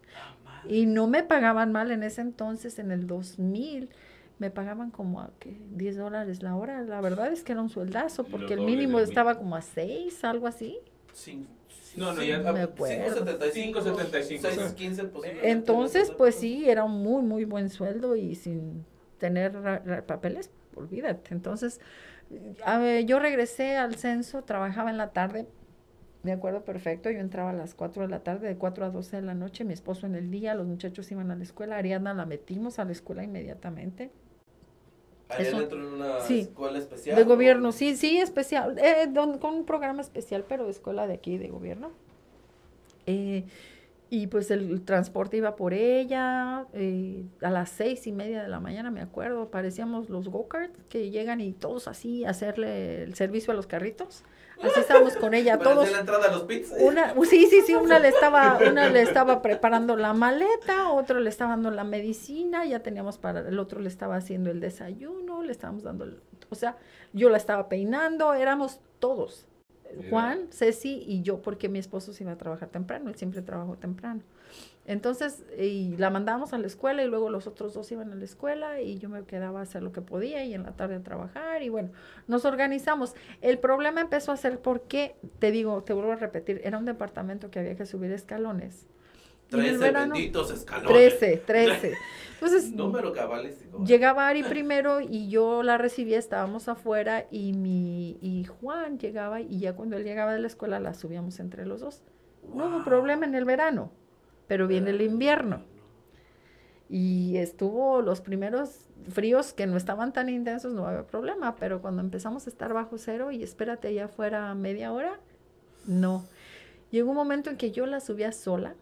[0.67, 3.89] Y no me pagaban mal en ese entonces, en el 2000,
[4.39, 5.57] me pagaban como a ¿qué?
[5.75, 6.81] 10 dólares la hora.
[6.81, 10.47] La verdad es que era un sueldazo, porque el mínimo estaba como a 6, algo
[10.47, 10.77] así.
[11.13, 11.45] Cin-
[11.97, 13.25] No, no, cin- ya- ah, me acuerdo.
[13.25, 15.49] 5.75, 5.75, 6.15 posiblemente.
[15.51, 18.85] Entonces, pues sí, era un muy, muy buen sueldo y sin
[19.19, 21.33] tener papeles, olvídate.
[21.33, 21.79] Entonces,
[22.65, 25.45] a ver, yo regresé al censo, trabajaba en la tarde,
[26.23, 27.09] de acuerdo, perfecto.
[27.11, 29.65] Yo entraba a las 4 de la tarde, de 4 a 12 de la noche,
[29.65, 32.85] mi esposo en el día, los muchachos iban a la escuela, Ariana la metimos a
[32.85, 34.09] la escuela inmediatamente.
[35.37, 37.15] Eso- dentro en una sí, escuela especial.
[37.17, 37.25] De ¿o?
[37.25, 41.37] gobierno, sí, sí, especial, eh, don- con un programa especial, pero de escuela de aquí,
[41.37, 41.91] de gobierno.
[43.05, 43.45] Eh,
[44.09, 48.59] y pues el transporte iba por ella, eh, a las seis y media de la
[48.59, 53.51] mañana, me acuerdo, parecíamos los go-karts que llegan y todos así a hacerle el servicio
[53.51, 54.23] a los carritos.
[54.63, 55.91] Así estábamos con ella, Para todos.
[55.91, 56.73] la entrada a los pits.
[56.79, 61.29] Una, sí, sí, sí, una le estaba, una le estaba preparando la maleta, otro le
[61.29, 65.51] estaba dando la medicina, ya teníamos para, el otro le estaba haciendo el desayuno, le
[65.51, 66.77] estábamos dando, el- o sea,
[67.13, 69.45] yo la estaba peinando, éramos todos.
[70.09, 73.75] Juan, Ceci y yo, porque mi esposo se iba a trabajar temprano, él siempre trabajó
[73.75, 74.21] temprano.
[74.85, 78.25] Entonces, y la mandábamos a la escuela y luego los otros dos iban a la
[78.25, 81.03] escuela y yo me quedaba a hacer lo que podía y en la tarde a
[81.03, 81.91] trabajar y bueno,
[82.27, 83.15] nos organizamos.
[83.41, 87.49] El problema empezó a ser porque, te digo, te vuelvo a repetir, era un departamento
[87.49, 88.85] que había que subir escalones.
[89.51, 91.17] Y en el 13 verano, benditos escalones.
[91.17, 91.93] 13, 13.
[92.33, 93.85] Entonces, Número cabalístico.
[93.85, 99.59] Llegaba Ari primero y yo la recibía, estábamos afuera y mi y Juan llegaba y
[99.59, 102.01] ya cuando él llegaba de la escuela la subíamos entre los dos.
[102.53, 103.91] No hubo problema en el verano,
[104.47, 105.61] pero viene el invierno.
[106.89, 112.01] Y estuvo los primeros fríos que no estaban tan intensos, no había problema, pero cuando
[112.01, 115.19] empezamos a estar bajo cero y espérate allá afuera media hora,
[115.85, 116.25] no.
[116.91, 118.75] Llegó un momento en que yo la subía sola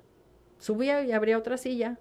[0.62, 1.98] subía y abría otra silla,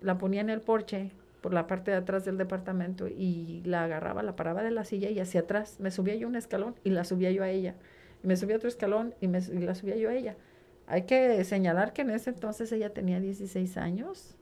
[0.00, 1.10] la ponía en el porche
[1.42, 5.10] por la parte de atrás del departamento y la agarraba, la paraba de la silla
[5.10, 5.78] y hacia atrás.
[5.80, 7.74] Me subía yo un escalón y la subía yo a ella.
[8.22, 10.36] Y me subía otro escalón y, me, y la subía yo a ella.
[10.86, 14.36] Hay que señalar que en ese entonces ella tenía 16 años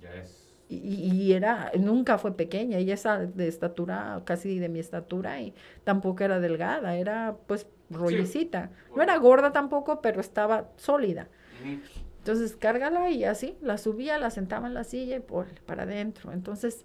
[0.00, 0.54] Ya es.
[0.68, 3.04] y, y era, nunca fue pequeña, ella es
[3.36, 8.70] de estatura, casi de mi estatura, y tampoco era delgada, era pues rollicita.
[8.94, 11.28] No era gorda tampoco, pero estaba sólida.
[12.18, 16.32] Entonces, cárgala y así, la subía, la sentaba en la silla y por, para adentro.
[16.32, 16.84] Entonces,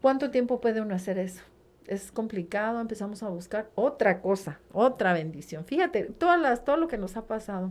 [0.00, 1.42] ¿cuánto tiempo puede uno hacer eso?
[1.86, 5.64] Es complicado, empezamos a buscar otra cosa, otra bendición.
[5.64, 7.70] Fíjate, todas las, todo lo que nos ha pasado,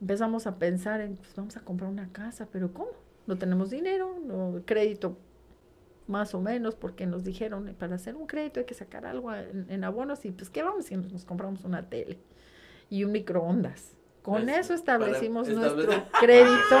[0.00, 2.90] empezamos a pensar en, pues vamos a comprar una casa, pero ¿cómo?
[3.26, 5.16] No tenemos dinero, no, crédito
[6.06, 9.32] más o menos, porque nos dijeron, eh, para hacer un crédito hay que sacar algo
[9.34, 12.18] en, en abonos y pues, ¿qué vamos si nos compramos una tele
[12.88, 13.96] y un microondas?
[14.22, 16.76] Con eso establecimos nuestro establecer- crédito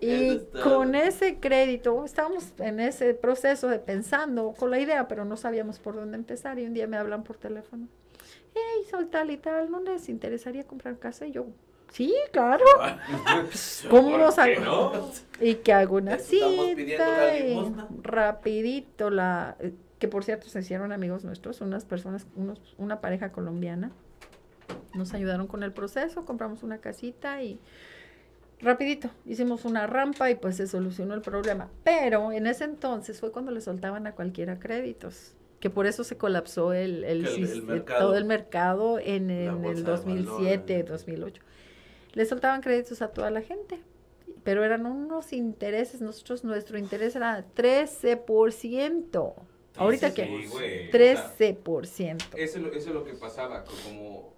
[0.00, 5.36] y con ese crédito estábamos en ese proceso de pensando con la idea, pero no
[5.36, 7.88] sabíamos por dónde empezar y un día me hablan por teléfono.
[8.54, 11.26] Hey, soy tal y tal, ¿no les interesaría comprar casa?
[11.26, 11.46] Y yo,
[11.92, 12.64] sí, claro.
[13.90, 14.60] ¿Cómo ¿Por nos hago?
[14.60, 14.92] no?
[15.40, 21.24] Y que hago una cita y rapidito la eh, que por cierto se hicieron amigos
[21.24, 23.90] nuestros, unas personas, unos, una pareja colombiana,
[24.94, 27.60] nos ayudaron con el proceso, compramos una casita y
[28.60, 31.68] rapidito hicimos una rampa y pues se solucionó el problema.
[31.84, 36.16] Pero en ese entonces fue cuando le soltaban a cualquiera créditos, que por eso se
[36.16, 38.00] colapsó el, el, el- el mercado.
[38.00, 40.88] todo el mercado en, en el bolsa de 2007, valores.
[40.88, 41.42] 2008.
[42.14, 43.80] Le soltaban créditos a toda la gente
[44.44, 49.34] pero eran unos intereses, nosotros nuestro interés era 13%.
[49.76, 52.16] Ahorita Sí, que sí, güey, o sea, 13%.
[52.36, 54.32] Eso, es lo- eso es lo que pasaba, como,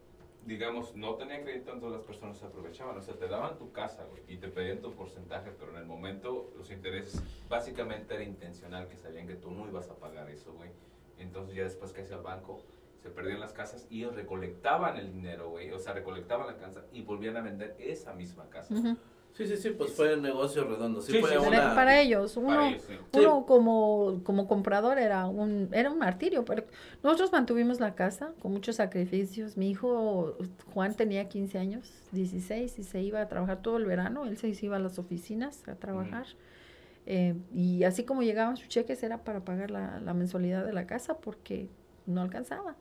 [0.50, 2.98] digamos, no tenía crédito, entonces las personas se aprovechaban.
[2.98, 5.86] O sea, te daban tu casa, güey, y te pedían tu porcentaje, pero en el
[5.86, 10.52] momento los intereses básicamente era intencional, que sabían que tú no ibas a pagar eso,
[10.54, 10.70] güey.
[11.18, 12.64] Entonces ya después que hacía el banco,
[13.00, 15.70] se perdían las casas y ellos recolectaban el dinero, güey.
[15.70, 18.74] O sea, recolectaban la casa y volvían a vender esa misma casa.
[19.32, 21.00] Sí, sí, sí, pues fue un negocio redondo.
[21.00, 21.74] Sí, Sí, fue sí, una...
[21.74, 22.94] Para ellos, Para uno, ellos, sí.
[23.18, 26.64] uno como, como comprador era un, era un martirio, pero
[27.02, 29.56] nosotros mantuvimos la casa con muchos sacrificios.
[29.56, 30.36] Mi hijo
[30.74, 34.26] Juan tenía 15 años, 16, y se iba a trabajar todo el verano.
[34.26, 36.26] Él se iba a las oficinas a trabajar.
[37.06, 40.86] Eh, y así como llegaban sus cheques era para pagar la, la mensualidad de la
[40.86, 41.68] casa porque
[42.06, 42.76] no alcanzaba.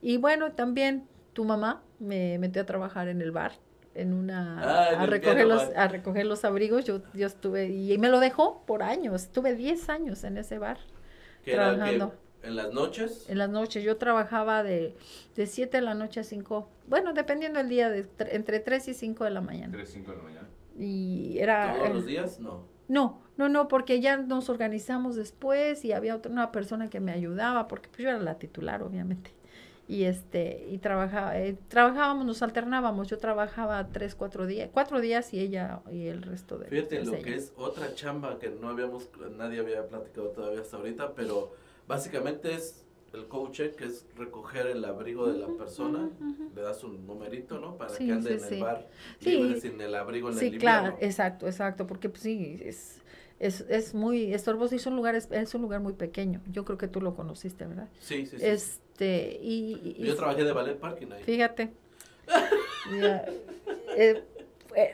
[0.00, 3.52] Y bueno, también tu mamá me metió a trabajar en el bar,
[3.96, 5.78] en una Ah, a recoger piano los bar.
[5.78, 6.84] a recoger los abrigos.
[6.84, 9.22] Yo yo estuve y me lo dejó por años.
[9.24, 10.78] Estuve 10 años en ese bar
[11.44, 12.14] trabajando.
[12.42, 13.24] en las noches.
[13.28, 13.82] en las noches.
[13.84, 14.96] Yo trabajaba de
[15.34, 18.88] de 7 de la noche a 5, bueno, dependiendo del día de tre- entre 3
[18.88, 19.72] y 5 de la mañana.
[19.72, 20.48] 3, 5 de la mañana.
[20.78, 22.66] Y era Todos eh, los días, no.
[22.88, 27.12] no, no, no, porque ya nos organizamos después y había otra una persona que me
[27.12, 29.30] ayudaba, porque pues yo era la titular, obviamente.
[29.88, 35.32] Y este, y trabajaba, eh, trabajábamos, nos alternábamos, yo trabajaba tres, cuatro días, cuatro días
[35.32, 37.22] y ella y el resto de Fíjate lo ella.
[37.22, 41.52] que es otra chamba que no habíamos, nadie había platicado todavía hasta ahorita, pero
[41.86, 46.10] básicamente es el coche, que es recoger el abrigo de la persona,
[46.54, 47.76] le das un numerito, ¿no?
[47.76, 48.60] Para Sí, que ande sí, en el sí.
[48.60, 48.88] bar
[49.20, 49.36] Sí.
[49.36, 51.06] libre sin el abrigo en Sí, el claro, invierno.
[51.08, 53.00] exacto, exacto, porque pues sí, es,
[53.38, 56.42] es, es muy estorboso y es un lugar, es, es un lugar muy pequeño.
[56.50, 57.88] Yo creo que tú lo conociste, ¿verdad?
[58.00, 58.46] Sí, sí, sí.
[58.96, 61.22] Este, y, y- Yo trabajé de ballet parking ahí.
[61.22, 61.68] Fíjate.
[63.98, 64.22] Eh,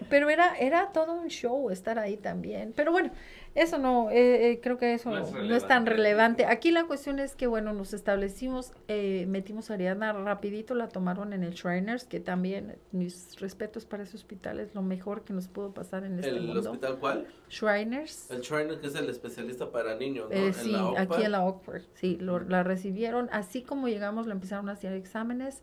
[0.08, 2.72] pero era, era todo un show estar ahí también.
[2.74, 3.10] Pero bueno,
[3.54, 6.46] eso no, eh, eh, creo que eso No no es tan relevante.
[6.46, 11.32] Aquí la cuestión es que, bueno, nos establecimos, eh, metimos a Ariadna rapidito, la tomaron
[11.32, 15.48] en el Shriners, que también, mis respetos para ese hospital, es lo mejor que nos
[15.48, 16.60] pudo pasar en este ¿El mundo.
[16.70, 17.26] hospital cuál?
[17.50, 18.30] Shriners.
[18.30, 20.34] El Trainer, que es el especialista para niños, ¿no?
[20.36, 24.26] Eh, En sí, la aquí en la Oxford, sí, lo- la recibieron, así como llegamos,
[24.26, 25.62] le empezaron a hacer exámenes,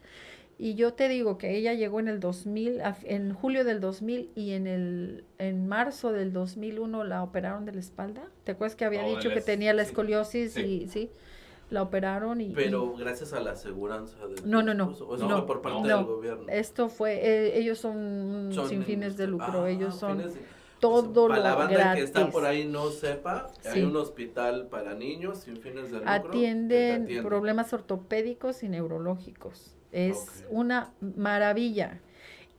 [0.62, 4.30] y yo te digo que ella llegó en el 2000, a- en julio del 2000,
[4.36, 8.84] y en el, en marzo del 2001 la operaron de la espalda, ¿te acuerdas que
[8.86, 10.62] había Oh, dicho que es- tenía la escoliosis sí.
[10.84, 11.10] y, sí,
[11.70, 12.48] la operaron y...
[12.48, 15.88] y Pero gracias a la aseguranza del No, no, no, ¿O no, fue por parte
[15.88, 15.98] no.
[15.98, 16.44] del gobierno?
[16.50, 20.42] esto fue, eh, ellos son, Son sin fines de lucro, Ah, ellos son fines de-
[20.82, 21.96] todo Para la lo banda gratis.
[22.04, 23.70] que está por ahí no sepa, Sí.
[23.80, 26.10] hay un hospital para niños sin fines de lucro.
[26.12, 27.24] atienden atiende.
[27.24, 29.76] problemas ortopédicos y neurológicos.
[29.92, 32.00] Es una maravilla.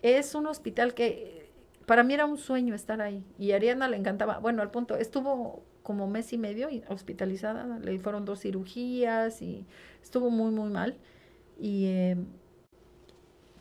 [0.02, 1.48] Es un hospital que
[1.86, 3.24] para mí era un sueño estar ahí.
[3.38, 4.38] Y a Ariana le encantaba.
[4.38, 7.78] Bueno, al punto, estuvo como mes y medio hospitalizada.
[7.78, 9.66] Le fueron dos cirugías y
[10.02, 10.96] estuvo muy, muy mal.
[11.58, 12.16] Y eh,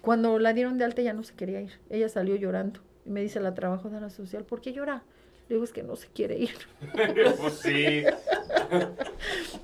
[0.01, 1.79] cuando la dieron de alta ya no se quería ir.
[1.89, 2.79] Ella salió llorando.
[3.05, 5.03] Y me dice la trabajadora social, ¿por qué llora?
[5.47, 6.55] Le digo, es que no se quiere ir.
[7.39, 8.03] pues sí.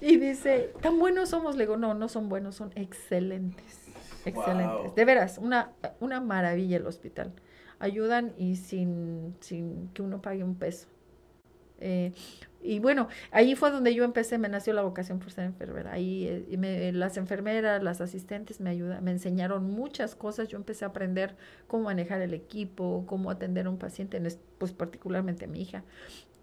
[0.01, 1.55] Y dice, ¿tan buenos somos?
[1.55, 3.84] Le digo, no, no son buenos, son excelentes.
[4.25, 4.85] Excelentes.
[4.87, 4.95] Wow.
[4.95, 7.31] De veras, una, una maravilla el hospital.
[7.79, 10.87] Ayudan y sin, sin que uno pague un peso.
[11.79, 12.13] Eh,
[12.63, 15.91] y bueno, ahí fue donde yo empecé, me nació la vocación por ser enfermera.
[15.91, 20.47] Ahí eh, me- las enfermeras, las asistentes me ayudan, me enseñaron muchas cosas.
[20.47, 21.35] Yo empecé a aprender
[21.67, 25.61] cómo manejar el equipo, cómo atender a un paciente, en es- pues particularmente a mi
[25.61, 25.83] hija.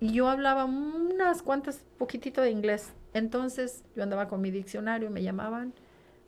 [0.00, 2.92] Y yo hablaba unas cuantas, poquitito de inglés.
[3.14, 5.72] Entonces yo andaba con mi diccionario, me llamaban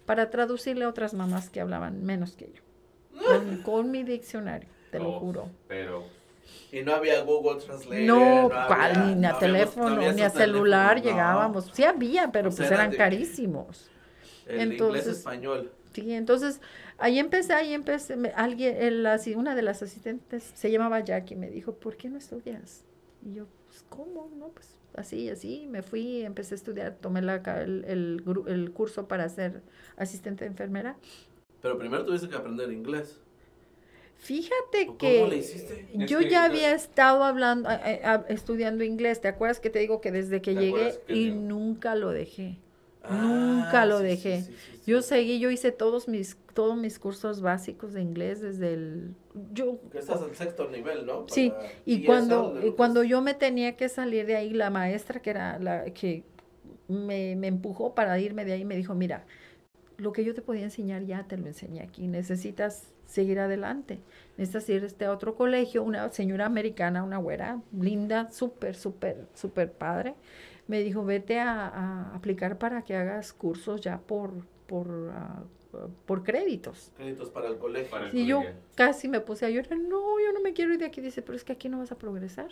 [0.06, 2.62] para traducirle a otras mamás que hablaban menos que yo.
[3.26, 5.48] Con, con mi diccionario, te lo juro.
[5.68, 6.04] Pero
[6.72, 8.04] Y no había Google Translate.
[8.04, 11.02] No, había- cuál, ni no a habíamos- teléfono, no ni a celular no.
[11.04, 11.70] llegábamos.
[11.72, 13.90] Sí había, pero O sea, pues era eran de- carísimos.
[14.46, 15.72] El Entonces- inglés español.
[15.94, 16.60] Sí, entonces
[16.98, 21.48] ahí empecé, ahí empecé, me- alguien, el una de las asistentes se llamaba Jackie, me
[21.48, 22.84] dijo, ¿por qué no estudias?
[23.24, 24.30] Y yo, pues, ¿cómo?
[24.36, 28.70] No, pues así, así, me fui, empecé a estudiar, tomé la, el, el, gru- el
[28.72, 29.62] curso para ser
[29.96, 30.96] asistente de enfermera.
[31.62, 33.18] Pero primero tuviste que aprender inglés.
[34.18, 35.86] Fíjate ¿O que ¿Cómo le hiciste?
[35.98, 39.70] Es yo que- ya había estado hablando, a- a- a- estudiando inglés, ¿te acuerdas que
[39.70, 42.56] te digo que desde que ¿Te llegué que y nunca lo dejé?
[43.04, 44.36] Ah, Nunca lo sí, sí, dejé.
[44.36, 44.82] sí, sí, sí.
[44.86, 49.14] Yo seguí, yo hice todos mis, todos mis cursos básicos de inglés desde el,
[49.52, 51.26] yo, Que estás al sexto nivel, ¿no?
[51.28, 51.52] Sí,
[51.84, 55.20] y ESL, cuando, y lo cuando yo me tenía que salir de ahí, la maestra
[55.20, 56.24] que era la que
[56.88, 59.26] me, me empujó para irme de ahí, me dijo, mira,
[59.98, 64.00] lo que yo te podía enseñar ya te lo enseñé aquí, necesitas seguir adelante,
[64.36, 69.72] necesitas ir a este otro colegio, una señora americana, una güera, linda, súper, súper, súper
[69.72, 70.14] padre,
[70.66, 75.42] me dijo, vete a, a aplicar para que hagas cursos ya por, por, ah,
[76.06, 76.92] por créditos.
[76.96, 77.90] Créditos para el colegio.
[77.90, 78.42] para el Y yo
[78.74, 81.00] casi me puse a llorar, no, yo no me quiero ir de aquí.
[81.00, 82.48] Dice, pero es que aquí no vas a progresar.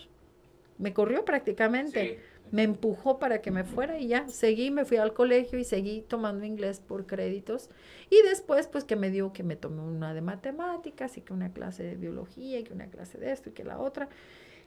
[0.79, 2.19] Me corrió prácticamente, Sí.
[2.51, 6.01] me empujó para que me fuera y ya, seguí, me fui al colegio y seguí
[6.03, 7.71] tomando inglés por créditos.
[8.11, 11.53] Y después, pues que me dio que me tomé una de matemáticas y que una
[11.53, 14.09] clase de biología y que una clase de esto y que la otra.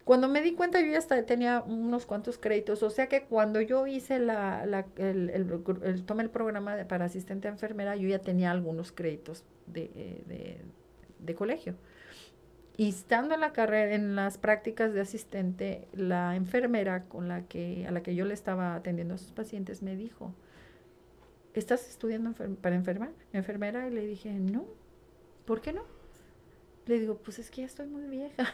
[0.06, 2.84] Cuando me di cuenta, yo ya hasta tenía unos cuantos créditos.
[2.84, 6.86] O sea que cuando yo hice la, la- el, el, el- tomé el programa de,
[6.86, 10.62] para asistente a enfermera, yo ya tenía algunos créditos de, eh, de,
[11.20, 11.76] de colegio.
[12.78, 17.86] Y estando en la carrera, en las prácticas de asistente, la enfermera con la que,
[17.88, 20.34] a la que yo le estaba atendiendo a sus pacientes me dijo,
[21.54, 23.88] ¿estás estudiando para enfermar, enfermera?
[23.88, 24.66] Y le dije, no,
[25.46, 25.84] ¿por qué no?
[26.86, 28.54] Le digo, pues es que ya estoy muy vieja.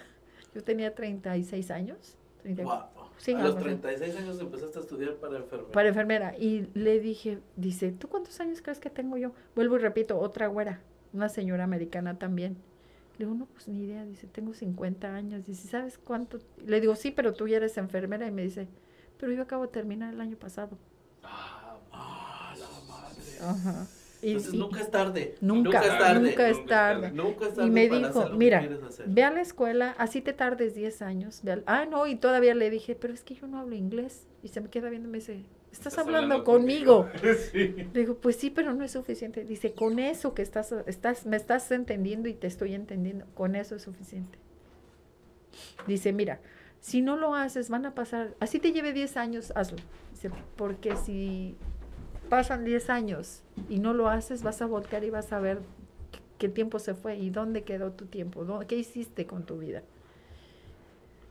[0.53, 2.17] Yo tenía 36 años.
[2.41, 2.81] 30 Wow.
[3.17, 3.65] Sí, a los algo así.
[3.77, 5.71] 36 años empezaste a estudiar para enfermera.
[5.71, 6.37] para enfermera.
[6.37, 9.31] Y le dije, dice, ¿tú cuántos años crees que tengo yo?
[9.55, 10.81] Vuelvo y repito, otra güera,
[11.13, 12.57] una señora americana también.
[13.17, 14.03] Le digo, no, pues ni idea.
[14.05, 15.45] Dice, tengo 50 años.
[15.45, 16.39] Dice, ¿sabes cuánto?
[16.65, 18.25] Le digo, sí, pero tú ya eres enfermera.
[18.27, 18.67] Y me dice,
[19.19, 20.77] pero yo acabo de terminar el año pasado.
[21.23, 23.21] Ah, Ah, la madre.
[23.41, 23.87] Ajá.
[24.21, 25.35] Y- Entonces y- nunca es tarde.
[25.41, 26.19] Nunca, es tarde.
[26.29, 27.11] nunca es tarde.
[27.11, 29.05] Nunca es tarde Y me para dijo, hacer lo que mira, hacer.
[29.07, 31.39] ve a la escuela, así te tardes 10 años.
[31.43, 34.27] ve al- Ah, no, y todavía le dije, pero es que yo no hablo inglés.
[34.43, 37.07] Y se me queda viendo y me dice, ¿estás, hablando, conmigo?
[37.51, 37.75] sí.
[37.93, 39.43] Le digo, pues sí, pero no es suficiente.
[39.43, 43.75] Dice, con eso que estás, estás, me estás entendiendo y te estoy entendiendo, con eso
[43.75, 44.37] es suficiente.
[45.87, 46.39] Dice, mira,
[46.79, 49.77] si no lo haces, van a pasar, así te lleve 10 años, hazlo.
[50.11, 51.55] Dice, porque si
[52.31, 55.59] pasan 10 años y no lo haces, vas a voltear y vas a ver
[56.37, 59.83] qué, tiempo se fue y dónde quedó tu tiempo, qué hiciste con tu vida.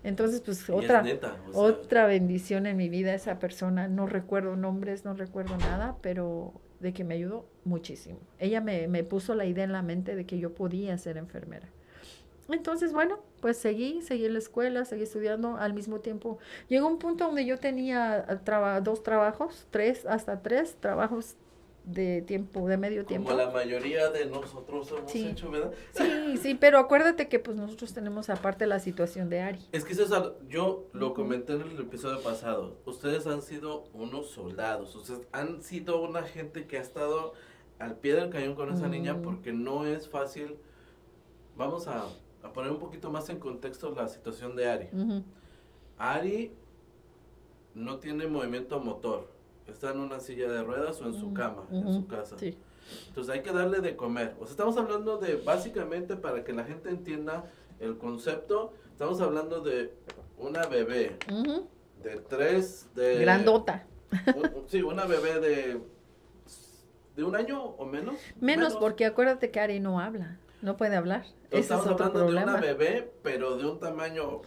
[0.05, 3.89] Entonces, pues Y otra, neta, o sea, otra bendición en mi vida esa persona.
[3.89, 8.19] No recuerdo nombres, no recuerdo nada, pero de que me ayudó muchísimo.
[8.39, 11.69] Ella me, me puso la idea en la mente de que yo podía ser enfermera.
[12.51, 16.38] Entonces, bueno, pues seguí, seguí en la escuela, seguí estudiando al mismo tiempo.
[16.68, 21.37] Llegó un punto donde yo tenía ah, traba- dos trabajos, tres, hasta tres trabajos
[21.85, 23.31] de tiempo, de medio tiempo.
[23.31, 25.26] Como la mayoría de nosotros hemos Sí.
[25.29, 25.72] hecho, ¿verdad?
[25.92, 29.61] Sí, sí, pero acuérdate que pues nosotros tenemos aparte la situación de Ari.
[29.72, 32.76] Es que algo- yo lo comenté en el episodio pasado.
[32.85, 34.94] Ustedes han sido unos soldados.
[34.94, 37.33] Ustedes han sido una gente que ha estado
[37.79, 39.22] al pie del cañón con esa niña Mm.
[39.22, 40.57] porque no es fácil.
[41.57, 42.05] Vamos a,
[42.42, 44.88] a poner un poquito más en contexto la situación de Ari.
[45.98, 46.52] Ari
[47.75, 49.29] no tiene movimiento motor.
[49.67, 52.38] Está en una silla de ruedas o en su cama, en su casa.
[52.38, 52.56] Sí.
[53.08, 54.35] Entonces hay que darle de comer.
[54.40, 57.44] O sea, estamos hablando de, básicamente, para que la gente entienda
[57.79, 59.94] el concepto, estamos hablando de
[60.38, 61.17] una bebé
[62.02, 63.21] de tres, de...
[63.21, 63.87] Grandota.
[64.35, 65.81] un- sí, una bebé de...
[67.15, 68.17] ¿De un año o menos?
[68.40, 70.38] Menos porque acuérdate que Ari no habla.
[70.63, 71.25] No puede hablar.
[71.25, 72.52] Entonces, Ese es estamos otro hablando de problema.
[72.52, 74.42] una bebé, pero de un tamaño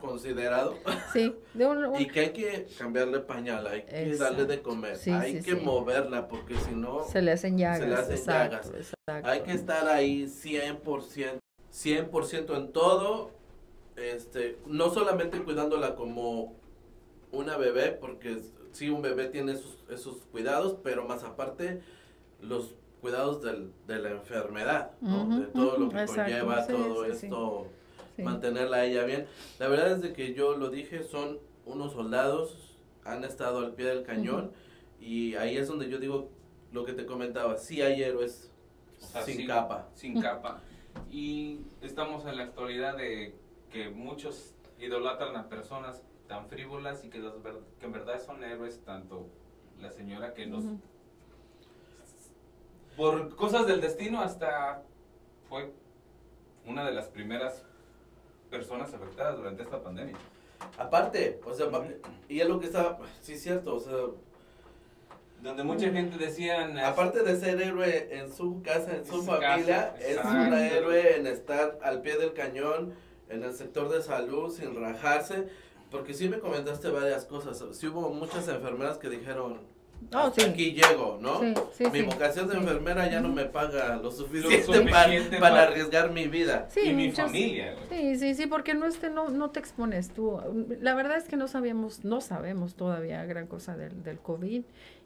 [0.00, 0.74] considerado.
[1.12, 4.34] Sí, de un, un- Y que hay que cambiarle pañal, hay que Exacto.
[4.42, 5.64] darle de comer, Sí, hay sí, que sí.
[5.64, 7.88] moverla, porque si no, se le hacen llagas.
[7.88, 8.66] le hacen exacto, llagas.
[9.06, 9.28] exacto.
[9.30, 11.38] hay que estar ahí 100%,
[11.72, 13.30] 100% en todo,
[13.96, 16.54] este, no solamente cuidándola como
[17.32, 18.38] una bebé, porque
[18.72, 21.80] sí, un bebé tiene esos, esos cuidados, pero más aparte,
[22.40, 22.74] los
[23.04, 25.24] cuidados del, de la enfermedad, ¿no?
[25.24, 27.66] Ujú, de todo lo ujú, que exacto, conlleva sí, todo sí, esto
[28.16, 28.22] Sí.
[28.22, 29.26] mantenerla a ella bien.
[29.58, 33.84] La verdad es de que yo lo dije, son unos soldados, han estado al pie
[33.86, 34.52] del cañón
[34.98, 36.30] y ahí es donde yo digo
[36.72, 38.50] lo que te comentaba, sí hay héroes
[39.02, 39.46] O sea, sin sí.
[39.46, 39.88] capa.
[39.94, 40.60] sin capa.
[41.10, 43.34] Y estamos en la actualidad de
[43.70, 47.34] que muchos idolatran a personas tan frívolas y que, los
[47.78, 49.26] que en verdad son héroes, tanto
[49.78, 50.64] la señora que nos...
[52.96, 54.82] Por cosas del destino hasta
[55.48, 55.72] fue
[56.66, 57.62] una de las primeras
[58.50, 60.16] personas afectadas durante esta pandemia.
[60.78, 61.66] Aparte, o sea,
[62.28, 63.92] y es lo que está, sí es cierto, o sea,
[65.42, 66.78] Donde mucha gente decían...
[66.78, 71.16] aparte de ser héroe en su casa, en su su familia, casa, es un héroe
[71.16, 72.94] en estar al pie del cañón,
[73.28, 75.48] en el sector de salud, sin rajarse,
[75.90, 79.60] porque sí me comentaste varias cosas, sí hubo muchas enfermeras que dijeron,
[80.12, 80.50] Oh, hasta sí.
[80.50, 81.40] aquí llego, ¿no?
[81.40, 82.04] Sí, sí, mi sí.
[82.04, 82.60] vocación de Sí.
[82.60, 86.68] enfermera ya no me paga lo suficiente, suficiente para, para arriesgar mi vida.
[86.70, 87.74] Sí, y mi familia.
[87.90, 90.40] Sí, sí, sí, porque no, este, no, no te expones tú.
[90.80, 94.62] La verdad es que no sabíamos, no sabemos todavía gran cosa del, del COVID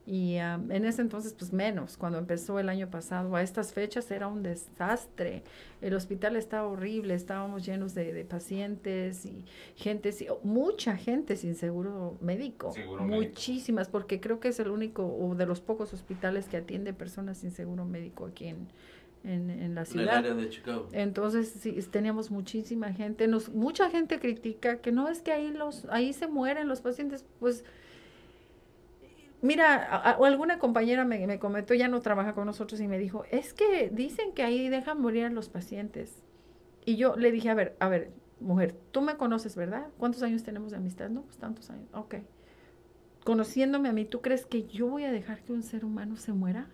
[0.09, 4.11] y am, en ese entonces pues menos, cuando empezó el año pasado, a estas fechas
[4.11, 5.43] era un desastre.
[5.83, 9.45] El hospital estaba horrible, estábamos llenos de, de pacientes y
[9.77, 13.23] gente, sí, mucha gente sin seguro médico, Seguro médico.
[13.29, 17.39] muchísimas, porque creo que es el único o de los pocos hospitales que atiende personas
[17.39, 18.69] sin seguro médico aquí en,
[19.25, 20.17] en, en la En el ciudad.
[20.19, 20.89] área de Chicago.
[20.93, 23.29] Entonces, sí, teníamos muchísima gente.
[23.29, 27.25] Nos, mucha gente critica que no es que ahí los, ahí se mueren los pacientes.
[27.41, 27.65] Pues,
[29.43, 33.25] mira, a- alguna compañera me, me comentó, ya no trabaja con nosotros y me dijo,
[33.31, 36.25] es que dicen que ahí dejan morir a los pacientes.
[36.85, 39.89] Y yo le dije, a ver, a ver, mujer, tú me conoces, ¿verdad?
[39.99, 41.11] ¿Cuántos años tenemos de amistad?
[41.11, 41.89] No, pues tantos años.
[41.95, 42.17] Ok.
[43.25, 46.33] Conociéndome a mí, ¿tú crees que yo voy a dejar que un ser humano se
[46.33, 46.69] muera?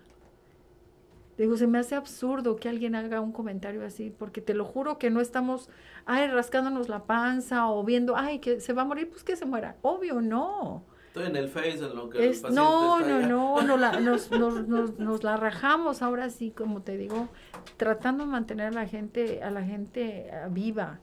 [1.37, 4.97] Digo, se me hace absurdo que alguien haga un comentario así, porque te lo juro
[4.97, 5.69] que no estamos,
[6.05, 9.45] ay, rascándonos la panza o viendo, ay, que se va a morir, pues que se
[9.45, 9.75] muera.
[9.81, 10.85] Obvio, no.
[11.15, 13.27] Estoy en el Face en lo que el Es, paciente no, está no, allá.
[13.27, 17.29] no, no la- nos, nos, nos, nos la rajamos ahora sí, como te digo,
[17.77, 20.99] tratando de mantener a la gente, a la gente ah, viva.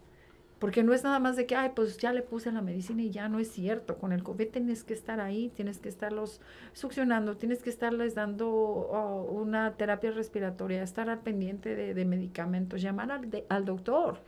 [0.58, 3.10] Porque no es nada más de que, ay, pues ya le puse la medicina y
[3.10, 3.96] ya no es cierto.
[3.96, 6.42] Con el COVID tienes que estar ahí, tienes que estarlos
[6.74, 12.82] succionando, tienes que estarles dando oh, una terapia respiratoria, estar al pendiente de, de medicamentos,
[12.82, 14.20] llamar al, de- al doctor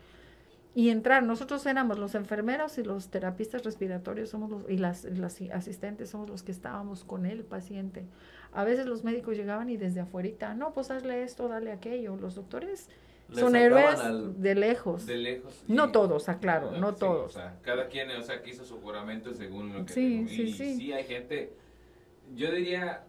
[0.74, 1.22] y entrar.
[1.22, 6.28] Nosotros éramos los enfermeros y los terapistas respiratorios somos los, y las, las asistentes somos
[6.28, 8.04] los que estábamos con el paciente.
[8.52, 12.16] A veces los médicos llegaban y desde afuera, no, pues hazle esto, dale aquello.
[12.16, 12.88] Los doctores
[13.28, 15.06] Le son héroes al- de lejos.
[15.06, 15.64] De lejos.
[15.68, 17.30] No todos, aclaro, no sí, todos.
[17.36, 20.42] O sea, cada quien, o sea, que hizo su juramento según lo que Sí, sí,
[20.42, 20.92] y sí.
[20.92, 21.52] hay gente,
[22.36, 23.04] yo diría,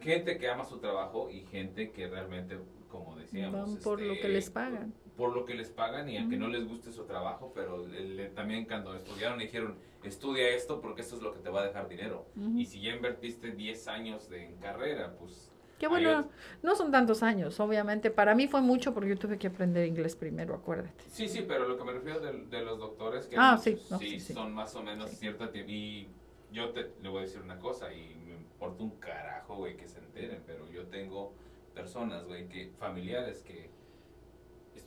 [0.00, 2.58] gente que ama su trabajo y gente que realmente,
[2.90, 4.92] como decíamos, Van por lo que este, les pagan.
[5.16, 8.28] Por lo que les pagan y aunque no les guste su trabajo, pero le- le-
[8.30, 11.88] también cuando estudiaron dijeron, estudia esto porque esto es lo que te va a dejar
[11.88, 12.26] dinero.
[12.36, 12.58] Ujú.
[12.58, 15.50] Y si ya invertiste 10 años de, en carrera, pues...
[15.78, 16.28] Qué bueno,
[16.62, 18.10] no son tantos años, obviamente.
[18.12, 21.04] Para mí fue mucho porque yo tuve que aprender inglés primero, acuérdate.
[21.08, 23.86] Sí, sí, pero lo que me refiero de, de los doctores que Ah, muchos sí,
[23.90, 24.32] no, sí, sí.
[24.32, 26.06] son más o menos cierta y
[26.52, 29.88] yo te le voy a decir una cosa y me importa un carajo, güey, que
[29.88, 31.32] se enteren, pero yo tengo
[31.74, 33.68] personas, güey, que familiares que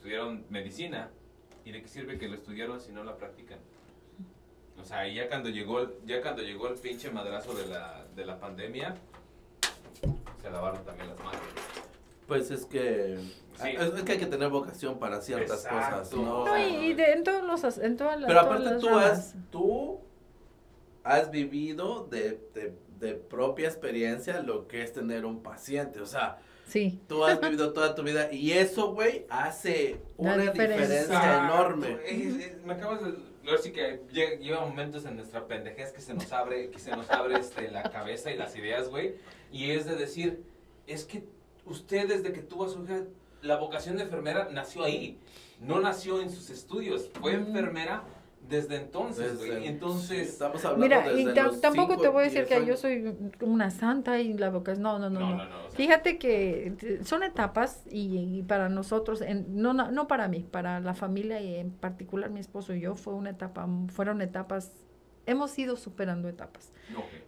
[0.05, 1.09] estudiaron medicina
[1.63, 3.57] y de qué sirve que lo estudiaron si no la practican.
[4.79, 8.05] O sea, y ya cuando llegó el, ya cuando llegó el pinche madrazo de la,
[8.15, 8.93] de la pandemia,
[10.43, 11.41] se lavaron también las manos.
[12.27, 13.17] Pues es que
[13.55, 13.69] Sí.
[13.69, 15.77] es, es que hay que tener vocación para ciertas Exacto.
[15.97, 16.45] cosas, ¿no?
[16.45, 19.09] No, y, y de- en todos los, en todas las Pero aparte las tú ramas.
[19.11, 20.01] has, tú
[21.03, 26.37] has vivido de, de, de propia experiencia lo que es tener un paciente, o sea,
[26.65, 30.87] Sí, tú has vivido toda tu vida y eso, güey, hace La una diferencia.
[30.87, 31.97] diferencia enorme.
[32.05, 33.13] Es- es- me acabas de
[33.47, 36.91] ahora sí que lle- lleva momentos en nuestra pendejez que se nos abre, que se
[36.95, 39.15] nos abre este, la cabeza y las ideas, güey.
[39.51, 40.43] Y es de decir,
[40.87, 41.23] es que
[41.65, 43.01] usted desde que tuvo a su hija,
[43.43, 45.19] la vocación de enfermera nació ahí.
[45.61, 47.09] No nació en sus estudios.
[47.21, 47.47] Fue Mm.
[47.47, 48.03] enfermera
[48.47, 49.67] Desde entonces, Desde- güey.
[49.67, 52.53] Entonces, estamos hablando Mira, y desde tam- los tampoco cinco, te voy a decir que
[52.57, 52.79] yo años.
[52.79, 55.29] soy una santa y la boca es no, no, no, no.
[55.31, 55.64] no, no, no.
[55.75, 60.45] Fíjate que t- son etapas y, y para nosotros, en- no, no, no para mí,
[60.49, 64.71] para la familia y en particular mi esposo y yo, fue una etapa, fueron etapas,
[65.25, 66.71] hemos ido superando etapas.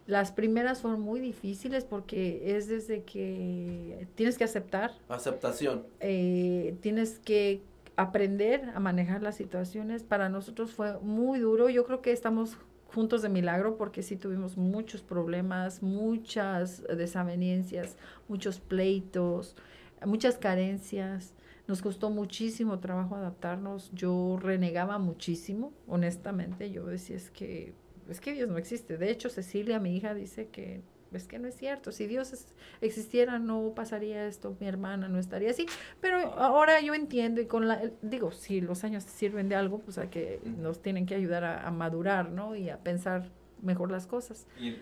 [0.06, 5.84] Las primeras fueron muy difíciles porque es desde que tienes que aceptar, Aceptación.
[6.00, 7.60] eh, tienes que
[7.96, 10.04] aprender a manejar las situaciones.
[10.04, 11.68] Para nosotros fue muy duro.
[11.68, 12.56] Yo creo que estamos
[12.88, 17.96] juntos de milagro porque sí tuvimos muchos problemas, muchas desavenencias,
[18.28, 19.56] muchos pleitos,
[20.04, 21.34] muchas carencias.
[21.66, 23.90] Nos costó muchísimo trabajo adaptarnos.
[23.92, 26.70] Yo renegaba muchísimo, honestamente.
[26.70, 27.74] Yo decía, es que,
[28.08, 28.96] es que Dios no existe.
[28.96, 30.80] De hecho, Cecilia, mi hija, dice que
[31.12, 31.92] es que no es cierto.
[31.92, 34.56] Si Dios es- existiera, no pasaría esto.
[34.60, 35.66] Mi hermana no estaría así.
[36.00, 39.98] Pero ahora yo entiendo y con la, digo, si los años sirven de algo, pues
[39.98, 42.54] a que nos tienen que ayudar a, a madurar, ¿no?
[42.56, 43.30] Y a pensar
[43.62, 44.46] mejor las cosas.
[44.60, 44.78] Y eh,